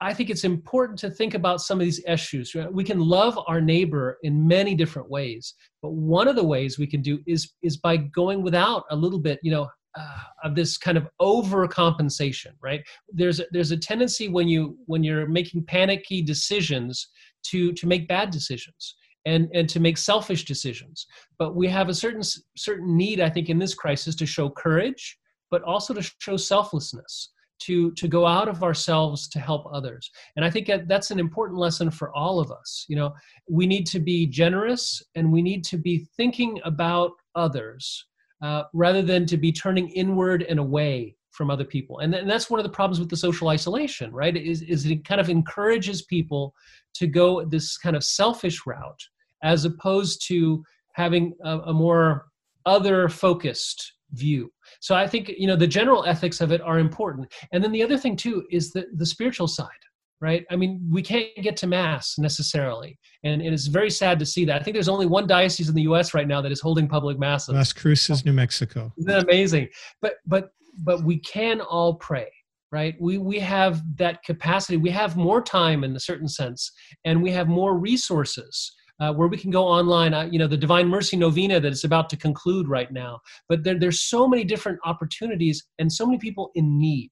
I 0.00 0.12
think 0.12 0.28
it's 0.28 0.44
important 0.44 0.98
to 1.00 1.10
think 1.10 1.34
about 1.34 1.60
some 1.60 1.80
of 1.80 1.84
these 1.84 2.04
issues. 2.06 2.54
We 2.72 2.84
can 2.84 2.98
love 2.98 3.38
our 3.46 3.60
neighbor 3.60 4.18
in 4.22 4.46
many 4.46 4.74
different 4.74 5.08
ways, 5.08 5.54
but 5.80 5.92
one 5.92 6.28
of 6.28 6.36
the 6.36 6.44
ways 6.44 6.78
we 6.78 6.86
can 6.86 7.00
do 7.00 7.20
is 7.26 7.52
is 7.62 7.76
by 7.76 7.96
going 7.96 8.42
without 8.42 8.84
a 8.90 8.96
little 8.96 9.20
bit, 9.20 9.38
you 9.42 9.52
know, 9.52 9.68
uh, 9.98 10.18
of 10.42 10.56
this 10.56 10.76
kind 10.76 10.98
of 10.98 11.08
overcompensation. 11.22 12.52
Right? 12.60 12.82
There's 13.08 13.40
a, 13.40 13.46
there's 13.52 13.70
a 13.70 13.76
tendency 13.76 14.28
when 14.28 14.48
you 14.48 14.76
when 14.86 15.04
you're 15.04 15.28
making 15.28 15.64
panicky 15.66 16.20
decisions 16.20 17.08
to 17.44 17.72
to 17.72 17.86
make 17.86 18.08
bad 18.08 18.30
decisions 18.30 18.96
and 19.26 19.48
and 19.54 19.68
to 19.68 19.80
make 19.80 19.98
selfish 19.98 20.44
decisions. 20.44 21.06
But 21.38 21.54
we 21.54 21.68
have 21.68 21.88
a 21.88 21.94
certain 21.94 22.22
certain 22.56 22.96
need 22.96 23.20
i 23.20 23.30
think 23.30 23.48
in 23.48 23.58
this 23.58 23.74
crisis 23.74 24.14
to 24.16 24.26
show 24.26 24.50
courage 24.50 25.18
but 25.50 25.62
also 25.62 25.94
to 25.94 26.02
show 26.18 26.36
selflessness 26.36 27.30
to 27.60 27.92
to 27.92 28.08
go 28.08 28.26
out 28.26 28.48
of 28.48 28.62
ourselves 28.62 29.28
to 29.28 29.38
help 29.38 29.66
others. 29.72 30.10
And 30.36 30.44
i 30.44 30.50
think 30.50 30.66
that 30.66 30.88
that's 30.88 31.10
an 31.10 31.20
important 31.20 31.58
lesson 31.58 31.90
for 31.90 32.14
all 32.14 32.40
of 32.40 32.50
us. 32.50 32.84
You 32.88 32.96
know 32.96 33.14
we 33.48 33.66
need 33.66 33.86
to 33.88 34.00
be 34.00 34.26
generous 34.26 35.02
and 35.14 35.32
we 35.32 35.42
need 35.42 35.64
to 35.64 35.76
be 35.78 36.06
thinking 36.16 36.60
about 36.64 37.12
others 37.34 38.06
uh, 38.42 38.64
rather 38.72 39.02
than 39.02 39.26
to 39.26 39.36
be 39.36 39.52
turning 39.52 39.88
inward 39.90 40.42
and 40.42 40.58
away 40.58 41.16
from 41.30 41.50
other 41.50 41.64
people. 41.64 41.98
And, 41.98 42.14
and 42.14 42.30
that's 42.30 42.48
one 42.48 42.60
of 42.60 42.64
the 42.64 42.70
problems 42.70 43.00
with 43.00 43.10
the 43.10 43.16
social 43.16 43.48
isolation 43.48 44.12
right? 44.12 44.36
Is, 44.36 44.62
is 44.62 44.86
it 44.86 45.04
kind 45.04 45.20
of 45.20 45.28
encourages 45.28 46.02
people 46.02 46.54
to 46.94 47.06
go 47.06 47.44
this 47.44 47.76
kind 47.76 47.96
of 47.96 48.04
selfish 48.04 48.66
route 48.66 49.02
as 49.44 49.64
opposed 49.64 50.26
to 50.26 50.64
having 50.94 51.34
a, 51.44 51.58
a 51.60 51.72
more 51.72 52.26
other 52.66 53.08
focused 53.08 53.92
view. 54.12 54.50
So 54.80 54.94
i 54.94 55.06
think 55.06 55.28
you 55.36 55.46
know 55.46 55.56
the 55.56 55.66
general 55.66 56.04
ethics 56.04 56.40
of 56.40 56.50
it 56.50 56.60
are 56.60 56.78
important. 56.78 57.32
And 57.52 57.62
then 57.62 57.72
the 57.72 57.82
other 57.82 57.98
thing 57.98 58.16
too 58.16 58.44
is 58.50 58.72
the 58.72 58.86
the 58.96 59.06
spiritual 59.06 59.46
side 59.48 59.68
right? 60.20 60.46
I 60.50 60.56
mean 60.56 60.80
we 60.90 61.02
can't 61.02 61.28
get 61.42 61.56
to 61.58 61.66
mass 61.66 62.16
necessarily. 62.18 62.98
And, 63.24 63.42
and 63.42 63.52
it's 63.52 63.66
very 63.66 63.90
sad 63.90 64.18
to 64.20 64.26
see 64.26 64.44
that. 64.46 64.58
I 64.60 64.64
think 64.64 64.74
there's 64.74 64.88
only 64.88 65.06
one 65.06 65.26
diocese 65.26 65.68
in 65.68 65.74
the 65.74 65.82
us 65.82 66.14
right 66.14 66.26
now 66.26 66.40
that 66.40 66.52
is 66.52 66.60
holding 66.60 66.88
public 66.88 67.18
masses. 67.18 67.54
Las 67.54 67.72
cruces 67.72 68.24
new 68.24 68.32
mexico. 68.32 68.92
Isn't 68.96 69.10
that 69.10 69.24
amazing? 69.24 69.68
But 70.00 70.14
but 70.26 70.50
but 70.78 71.04
we 71.04 71.18
can 71.18 71.60
all 71.60 71.94
pray 71.94 72.30
right? 72.72 72.96
We 72.98 73.18
we 73.18 73.38
have 73.38 73.82
that 73.98 74.24
capacity. 74.24 74.76
We 74.76 74.90
have 74.90 75.16
more 75.16 75.40
time 75.40 75.84
in 75.84 75.94
a 75.94 76.00
certain 76.00 76.26
sense 76.26 76.72
and 77.04 77.22
we 77.22 77.30
have 77.30 77.46
more 77.46 77.78
resources 77.78 78.72
uh, 79.00 79.12
where 79.12 79.28
we 79.28 79.36
can 79.36 79.50
go 79.50 79.64
online. 79.64 80.14
Uh, 80.14 80.28
you 80.30 80.38
know, 80.38 80.46
the 80.46 80.56
Divine 80.56 80.88
Mercy 80.88 81.16
Novena 81.16 81.60
that 81.60 81.72
is 81.72 81.84
about 81.84 82.08
to 82.10 82.16
conclude 82.16 82.68
right 82.68 82.92
now. 82.92 83.20
But 83.48 83.64
there, 83.64 83.78
there's 83.78 84.00
so 84.00 84.28
many 84.28 84.44
different 84.44 84.78
opportunities 84.84 85.64
and 85.78 85.92
so 85.92 86.06
many 86.06 86.18
people 86.18 86.50
in 86.54 86.78
need. 86.78 87.10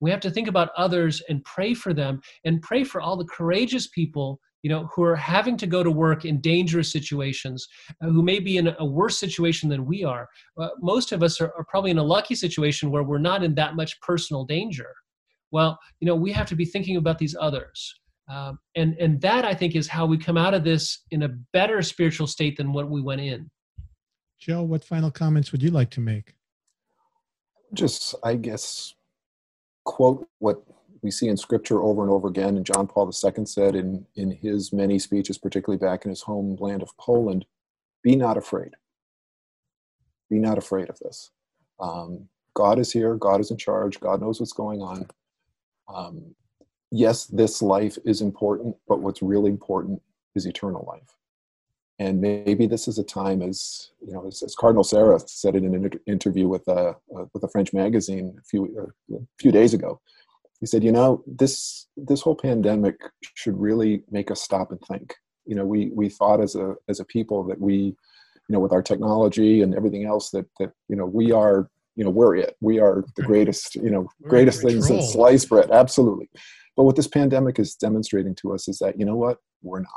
We 0.00 0.10
have 0.10 0.20
to 0.20 0.30
think 0.30 0.48
about 0.48 0.70
others 0.76 1.22
and 1.28 1.44
pray 1.44 1.74
for 1.74 1.94
them 1.94 2.20
and 2.44 2.60
pray 2.60 2.84
for 2.84 3.00
all 3.00 3.16
the 3.16 3.24
courageous 3.24 3.86
people 3.88 4.40
you 4.62 4.70
know 4.70 4.88
who 4.94 5.02
are 5.02 5.16
having 5.16 5.56
to 5.56 5.66
go 5.66 5.82
to 5.82 5.90
work 5.90 6.24
in 6.24 6.40
dangerous 6.40 6.90
situations 6.90 7.66
uh, 8.00 8.06
who 8.06 8.22
may 8.22 8.38
be 8.38 8.56
in 8.58 8.74
a 8.78 8.84
worse 8.84 9.18
situation 9.18 9.68
than 9.68 9.84
we 9.84 10.04
are 10.04 10.28
uh, 10.60 10.68
most 10.80 11.12
of 11.12 11.22
us 11.22 11.40
are, 11.40 11.52
are, 11.56 11.64
probably 11.64 11.90
in 11.90 11.98
a 11.98 12.02
lucky 12.02 12.34
situation 12.34 12.90
where 12.90 13.02
we're 13.02 13.18
not 13.18 13.42
in 13.42 13.54
that 13.54 13.74
much 13.74 14.00
personal 14.00 14.44
danger 14.44 14.88
well 15.50 15.78
you 16.00 16.06
know 16.06 16.14
we 16.14 16.32
have 16.32 16.46
to 16.46 16.56
be 16.56 16.64
thinking 16.64 16.96
about 16.96 17.18
these 17.18 17.36
others 17.40 18.00
um, 18.32 18.58
and 18.74 18.96
and 18.98 19.20
that 19.20 19.44
I 19.44 19.54
think 19.54 19.76
is 19.76 19.88
how 19.88 20.06
we 20.06 20.16
come 20.16 20.38
out 20.38 20.54
of 20.54 20.64
this 20.64 21.02
in 21.10 21.22
a 21.22 21.28
better 21.52 21.82
spiritual 21.82 22.26
state 22.26 22.56
than 22.56 22.72
what 22.72 22.88
we 22.88 23.02
went 23.02 23.20
in. 23.20 23.50
Joe, 24.38 24.62
what 24.62 24.84
final 24.84 25.10
comments 25.10 25.52
would 25.52 25.62
you 25.62 25.70
like 25.70 25.90
to 25.90 26.00
make? 26.00 26.34
Just, 27.74 28.14
I 28.24 28.34
guess, 28.34 28.94
quote 29.84 30.26
what 30.38 30.62
we 31.02 31.10
see 31.10 31.28
in 31.28 31.36
Scripture 31.36 31.82
over 31.82 32.02
and 32.02 32.10
over 32.10 32.28
again, 32.28 32.56
and 32.56 32.66
John 32.66 32.86
Paul 32.86 33.06
II 33.06 33.44
said 33.44 33.74
in 33.74 34.06
in 34.14 34.30
his 34.30 34.72
many 34.72 34.98
speeches, 34.98 35.36
particularly 35.36 35.78
back 35.78 36.04
in 36.04 36.10
his 36.10 36.22
homeland 36.22 36.82
of 36.82 36.96
Poland: 36.98 37.44
"Be 38.02 38.16
not 38.16 38.38
afraid. 38.38 38.70
Be 40.30 40.38
not 40.38 40.56
afraid 40.56 40.88
of 40.88 40.98
this. 41.00 41.30
Um, 41.78 42.28
God 42.54 42.78
is 42.78 42.92
here. 42.92 43.14
God 43.16 43.40
is 43.40 43.50
in 43.50 43.58
charge. 43.58 44.00
God 44.00 44.20
knows 44.22 44.40
what's 44.40 44.52
going 44.52 44.80
on. 44.80 45.06
Um, 45.92 46.34
yes, 46.92 47.24
this 47.26 47.62
life 47.62 47.98
is 48.04 48.20
important, 48.20 48.76
but 48.86 49.00
what's 49.00 49.22
really 49.22 49.50
important 49.50 50.00
is 50.36 50.46
eternal 50.46 50.84
life. 50.86 51.16
And 51.98 52.20
maybe 52.20 52.66
this 52.66 52.86
is 52.86 52.98
a 52.98 53.04
time, 53.04 53.42
as 53.42 53.90
you 54.04 54.12
know, 54.12 54.26
as, 54.26 54.42
as 54.42 54.54
Cardinal 54.54 54.84
Sarah 54.84 55.20
said 55.26 55.56
in 55.56 55.64
an 55.64 55.74
inter- 55.74 56.00
interview 56.06 56.48
with 56.48 56.66
a 56.68 56.96
uh, 57.16 57.24
with 57.32 57.44
a 57.44 57.48
French 57.48 57.72
magazine 57.72 58.34
a 58.38 58.42
few 58.42 58.92
uh, 59.10 59.16
a 59.16 59.20
few 59.38 59.52
days 59.52 59.72
ago. 59.74 60.00
He 60.60 60.66
said, 60.66 60.84
you 60.84 60.92
know, 60.92 61.22
this 61.26 61.86
this 61.96 62.20
whole 62.20 62.34
pandemic 62.34 62.96
should 63.34 63.58
really 63.58 64.04
make 64.10 64.30
us 64.30 64.42
stop 64.42 64.70
and 64.70 64.80
think. 64.80 65.14
You 65.46 65.54
know, 65.54 65.66
we 65.66 65.90
we 65.94 66.08
thought 66.08 66.40
as 66.40 66.56
a 66.56 66.74
as 66.88 66.98
a 66.98 67.04
people 67.04 67.44
that 67.44 67.60
we, 67.60 67.74
you 67.74 67.94
know, 68.48 68.60
with 68.60 68.72
our 68.72 68.82
technology 68.82 69.62
and 69.62 69.74
everything 69.74 70.04
else 70.04 70.30
that 70.30 70.46
that 70.58 70.72
you 70.88 70.96
know 70.96 71.06
we 71.06 71.30
are 71.30 71.68
you 71.94 72.04
know 72.04 72.10
we're 72.10 72.36
it 72.36 72.56
we 72.60 72.80
are 72.80 73.04
the 73.16 73.22
greatest 73.30 73.74
you 73.76 73.90
know 73.90 74.08
we're 74.20 74.30
greatest 74.30 74.62
things 74.62 74.86
since 74.86 75.12
sliced 75.12 75.48
bread 75.48 75.70
absolutely 75.70 76.28
but 76.76 76.84
what 76.84 76.96
this 76.96 77.08
pandemic 77.08 77.58
is 77.58 77.74
demonstrating 77.74 78.34
to 78.36 78.54
us 78.54 78.68
is 78.68 78.78
that, 78.78 78.98
you 78.98 79.04
know 79.04 79.16
what, 79.16 79.38
we're 79.62 79.80
not. 79.80 79.90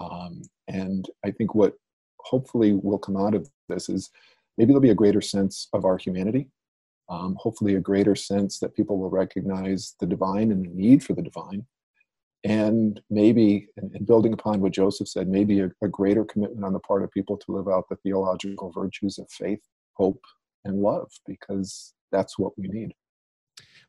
Um, 0.00 0.42
and 0.68 1.08
I 1.24 1.30
think 1.30 1.54
what 1.54 1.74
hopefully 2.18 2.72
will 2.72 2.98
come 2.98 3.16
out 3.16 3.34
of 3.34 3.48
this 3.68 3.88
is 3.88 4.10
maybe 4.58 4.68
there'll 4.68 4.80
be 4.80 4.90
a 4.90 4.94
greater 4.94 5.20
sense 5.20 5.68
of 5.72 5.84
our 5.84 5.96
humanity. 5.96 6.48
Um, 7.10 7.36
hopefully, 7.38 7.74
a 7.74 7.80
greater 7.80 8.16
sense 8.16 8.58
that 8.60 8.74
people 8.74 8.98
will 8.98 9.10
recognize 9.10 9.94
the 10.00 10.06
divine 10.06 10.50
and 10.50 10.64
the 10.64 10.70
need 10.70 11.04
for 11.04 11.12
the 11.12 11.22
divine. 11.22 11.66
And 12.44 13.00
maybe, 13.10 13.68
and 13.76 14.06
building 14.06 14.32
upon 14.32 14.60
what 14.60 14.72
Joseph 14.72 15.08
said, 15.08 15.28
maybe 15.28 15.60
a, 15.60 15.70
a 15.82 15.88
greater 15.88 16.24
commitment 16.24 16.64
on 16.64 16.72
the 16.72 16.80
part 16.80 17.02
of 17.02 17.10
people 17.10 17.36
to 17.36 17.52
live 17.52 17.68
out 17.68 17.88
the 17.88 17.96
theological 17.96 18.72
virtues 18.72 19.18
of 19.18 19.30
faith, 19.30 19.60
hope, 19.94 20.22
and 20.64 20.80
love, 20.80 21.10
because 21.26 21.92
that's 22.10 22.38
what 22.38 22.52
we 22.58 22.68
need. 22.68 22.94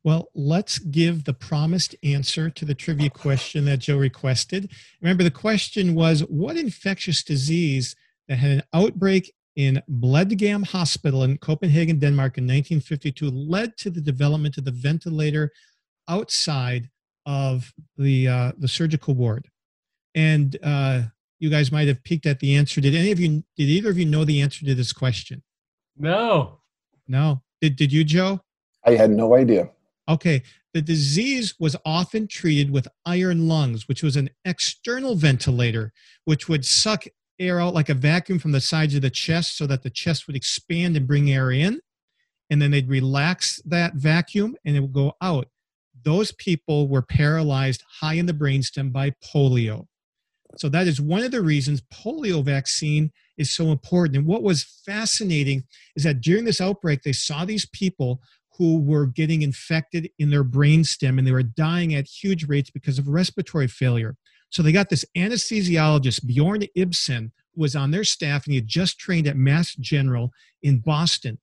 Well, 0.03 0.29
let's 0.36 0.79
give 0.79 1.23
the 1.23 1.33
promised 1.33 1.95
answer 2.03 2.49
to 2.49 2.65
the 2.65 2.75
trivia 2.75 3.09
question 3.09 3.65
that 3.65 3.79
Joe 3.79 3.97
requested. 3.97 4.71
Remember, 5.01 5.23
the 5.23 5.31
question 5.31 5.95
was 5.95 6.21
what 6.21 6.57
infectious 6.57 7.23
disease 7.23 7.95
that 8.27 8.38
had 8.38 8.51
an 8.51 8.63
outbreak 8.73 9.33
in 9.55 9.81
Blegdam 9.89 10.65
Hospital 10.67 11.23
in 11.23 11.38
Copenhagen, 11.38 11.99
Denmark 11.99 12.38
in 12.38 12.43
1952 12.43 13.29
led 13.29 13.77
to 13.77 13.89
the 13.89 14.01
development 14.01 14.57
of 14.57 14.65
the 14.65 14.71
ventilator 14.71 15.51
outside 16.07 16.89
of 17.25 17.73
the, 17.97 18.27
uh, 18.27 18.51
the 18.57 18.67
surgical 18.67 19.15
ward? 19.15 19.47
And 20.13 20.57
uh, 20.61 21.03
you 21.39 21.49
guys 21.49 21.71
might 21.71 21.88
have 21.88 22.03
peeked 22.03 22.25
at 22.25 22.39
the 22.39 22.55
answer. 22.55 22.81
Did 22.81 22.95
any 22.95 23.11
of 23.11 23.19
you, 23.19 23.43
did 23.57 23.63
either 23.63 23.89
of 23.89 23.97
you 23.97 24.05
know 24.05 24.25
the 24.25 24.41
answer 24.41 24.65
to 24.65 24.75
this 24.75 24.93
question? 24.93 25.43
No. 25.97 26.59
No. 27.07 27.41
Did, 27.61 27.75
did 27.75 27.91
you, 27.91 28.03
Joe? 28.03 28.41
I 28.86 28.91
had 28.91 29.09
no 29.09 29.36
idea. 29.36 29.69
Okay, 30.08 30.43
the 30.74 30.82
disease 30.82 31.56
was 31.60 31.76
often 31.86 32.28
treated 32.28 32.70
with 32.70 32.88
iron 33.06 33.47
lungs, 33.47 33.88
which 33.88 34.03
was 34.03 34.16
an 34.16 34.30
external 34.43 35.16
ventilator, 35.16 35.91
which 36.26 36.47
would 36.47 36.66
suck 36.66 37.06
air 37.39 37.60
out 37.60 37.74
like 37.74 37.89
a 37.89 37.93
vacuum 37.93 38.39
from 38.39 38.51
the 38.51 38.62
sides 38.62 38.95
of 38.95 39.01
the 39.01 39.10
chest 39.10 39.58
so 39.58 39.68
that 39.68 39.84
the 39.84 39.89
chest 39.89 40.28
would 40.28 40.36
expand 40.36 40.95
and 40.95 41.08
bring 41.08 41.32
air 41.32 41.51
in. 41.51 41.80
And 42.49 42.62
then 42.62 42.72
they'd 42.72 42.88
relax 42.88 43.60
that 43.66 43.95
vacuum 43.95 44.56
and 44.66 44.76
it 44.76 44.80
would 44.82 44.93
go 44.93 45.14
out. 45.22 45.47
Those 46.03 46.32
people 46.34 46.88
were 46.88 47.01
paralyzed 47.01 47.84
high 48.01 48.14
in 48.14 48.28
the 48.28 48.34
brainstem 48.34 48.91
by 48.91 49.12
polio. 49.24 49.88
So 50.58 50.70
that 50.70 50.88
is 50.88 51.01
one 51.01 51.24
of 51.24 51.32
the 51.32 51.41
reasons 51.41 51.82
polio 51.93 52.43
vaccine 52.43 53.12
is 53.38 53.51
so 53.51 53.72
important. 53.72 54.18
And 54.18 54.28
what 54.28 54.43
was 54.43 54.82
fascinating 54.86 55.64
is 55.95 56.03
that 56.03 56.22
during 56.22 56.45
this 56.45 56.62
outbreak, 56.62 57.01
they 57.01 57.12
saw 57.12 57.43
these 57.43 57.66
people 57.66 58.22
who 58.58 58.80
were 58.80 59.08
getting 59.08 59.41
infected 59.41 60.10
in 60.20 60.30
their 60.30 60.43
brainstem 60.43 61.18
and 61.18 61.28
they 61.28 61.32
were 61.32 61.43
dying 61.43 61.93
at 61.93 62.08
huge 62.08 62.47
rates 62.47 62.70
because 62.70 62.97
of 62.97 63.08
respiratory 63.08 63.68
failure. 63.68 64.16
So 64.49 64.64
they 64.64 64.72
got 64.72 64.89
this 64.89 65.06
anesthesiologist, 65.18 66.26
Bjorn 66.26 66.64
Ibsen, 66.76 67.32
who 67.53 67.62
was 67.62 67.76
on 67.76 67.91
their 67.91 68.03
staff 68.03 68.45
and 68.45 68.53
he 68.53 68.58
had 68.58 68.68
just 68.68 68.99
trained 68.99 69.28
at 69.28 69.36
Mass 69.36 69.76
General 69.76 70.32
in 70.64 70.80
Boston. 70.80 71.39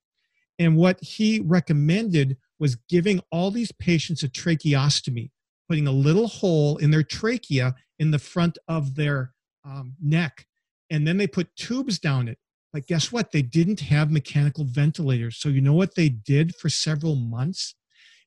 And 0.59 0.77
what 0.77 0.99
he 1.01 1.41
recommended 1.43 2.37
was 2.59 2.75
giving 2.89 3.21
all 3.31 3.51
these 3.51 3.71
patients 3.71 4.23
a 4.23 4.29
tracheostomy, 4.29 5.31
putting 5.67 5.87
a 5.87 5.91
little 5.91 6.27
hole 6.27 6.77
in 6.77 6.91
their 6.91 7.03
trachea 7.03 7.75
in 7.99 8.11
the 8.11 8.19
front 8.19 8.57
of 8.67 8.95
their 8.95 9.33
um, 9.65 9.95
neck. 10.01 10.45
And 10.89 11.07
then 11.07 11.17
they 11.17 11.27
put 11.27 11.55
tubes 11.55 11.99
down 11.99 12.27
it 12.27 12.37
but 12.73 12.87
guess 12.87 13.11
what? 13.11 13.31
They 13.31 13.43
didn't 13.43 13.81
have 13.81 14.11
mechanical 14.11 14.65
ventilators. 14.65 15.37
So 15.37 15.47
you 15.47 15.61
know 15.61 15.73
what 15.73 15.93
they 15.93 16.09
did 16.09 16.55
for 16.55 16.69
several 16.69 17.15
months? 17.15 17.75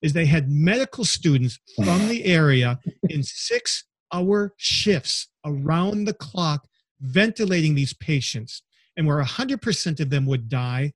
Is 0.01 0.12
they 0.12 0.26
had 0.26 0.51
medical 0.51 1.05
students 1.05 1.59
from 1.74 2.07
the 2.09 2.24
area 2.24 2.78
in 3.09 3.24
six 3.24 3.84
hour 4.12 4.55
shifts 4.57 5.28
around 5.44 6.05
the 6.05 6.14
clock 6.14 6.66
ventilating 7.01 7.74
these 7.74 7.92
patients. 7.92 8.62
And 8.97 9.07
where 9.07 9.22
100% 9.22 10.01
of 10.01 10.11
them 10.11 10.26
would 10.26 10.49
die, 10.49 10.92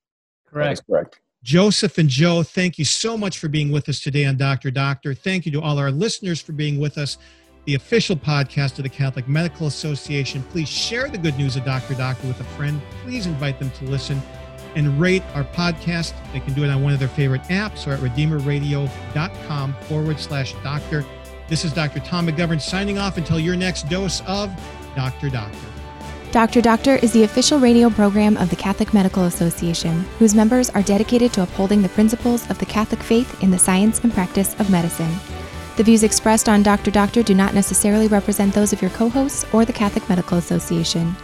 Correct. 0.44 0.82
correct. 0.86 1.20
Joseph 1.44 1.98
and 1.98 2.08
Joe, 2.08 2.42
thank 2.42 2.78
you 2.78 2.84
so 2.84 3.16
much 3.16 3.38
for 3.38 3.46
being 3.48 3.70
with 3.70 3.88
us 3.88 4.00
today 4.00 4.26
on 4.26 4.36
Dr. 4.36 4.72
Doctor. 4.72 5.14
Thank 5.14 5.46
you 5.46 5.52
to 5.52 5.62
all 5.62 5.78
our 5.78 5.92
listeners 5.92 6.42
for 6.42 6.52
being 6.52 6.80
with 6.80 6.98
us. 6.98 7.16
The 7.64 7.76
official 7.76 8.16
podcast 8.16 8.78
of 8.78 8.82
the 8.82 8.90
Catholic 8.90 9.28
Medical 9.28 9.68
Association. 9.68 10.42
Please 10.50 10.68
share 10.68 11.08
the 11.08 11.18
good 11.18 11.38
news 11.38 11.54
of 11.56 11.64
Dr. 11.64 11.94
Doctor 11.94 12.26
with 12.26 12.40
a 12.40 12.44
friend. 12.44 12.80
Please 13.04 13.26
invite 13.26 13.60
them 13.60 13.70
to 13.70 13.84
listen. 13.84 14.20
And 14.74 15.00
rate 15.00 15.22
our 15.34 15.44
podcast. 15.44 16.12
They 16.32 16.40
can 16.40 16.54
do 16.54 16.64
it 16.64 16.70
on 16.70 16.82
one 16.82 16.92
of 16.92 16.98
their 16.98 17.08
favorite 17.08 17.42
apps 17.44 17.86
or 17.86 17.92
at 17.92 18.00
redeemerradio.com 18.00 19.74
forward 19.82 20.18
slash 20.18 20.54
doctor. 20.62 21.04
This 21.48 21.64
is 21.64 21.72
Dr. 21.72 22.00
Tom 22.00 22.28
McGovern 22.28 22.60
signing 22.60 22.98
off 22.98 23.16
until 23.16 23.40
your 23.40 23.56
next 23.56 23.88
dose 23.88 24.22
of 24.26 24.50
Dr. 24.94 25.30
Doctor. 25.30 25.58
Dr. 26.30 26.60
Doctor 26.60 26.94
is 26.94 27.12
the 27.12 27.24
official 27.24 27.58
radio 27.58 27.90
program 27.90 28.36
of 28.36 28.50
the 28.50 28.56
Catholic 28.56 28.94
Medical 28.94 29.24
Association, 29.24 30.02
whose 30.20 30.32
members 30.32 30.70
are 30.70 30.82
dedicated 30.82 31.32
to 31.32 31.42
upholding 31.42 31.82
the 31.82 31.88
principles 31.88 32.48
of 32.48 32.58
the 32.58 32.66
Catholic 32.66 33.02
faith 33.02 33.42
in 33.42 33.50
the 33.50 33.58
science 33.58 33.98
and 34.04 34.14
practice 34.14 34.54
of 34.60 34.70
medicine. 34.70 35.12
The 35.76 35.82
views 35.82 36.04
expressed 36.04 36.48
on 36.48 36.62
Dr. 36.62 36.92
Doctor 36.92 37.24
do 37.24 37.34
not 37.34 37.52
necessarily 37.52 38.06
represent 38.06 38.54
those 38.54 38.72
of 38.72 38.80
your 38.80 38.92
co 38.92 39.08
hosts 39.08 39.44
or 39.52 39.64
the 39.64 39.72
Catholic 39.72 40.08
Medical 40.08 40.38
Association. 40.38 41.16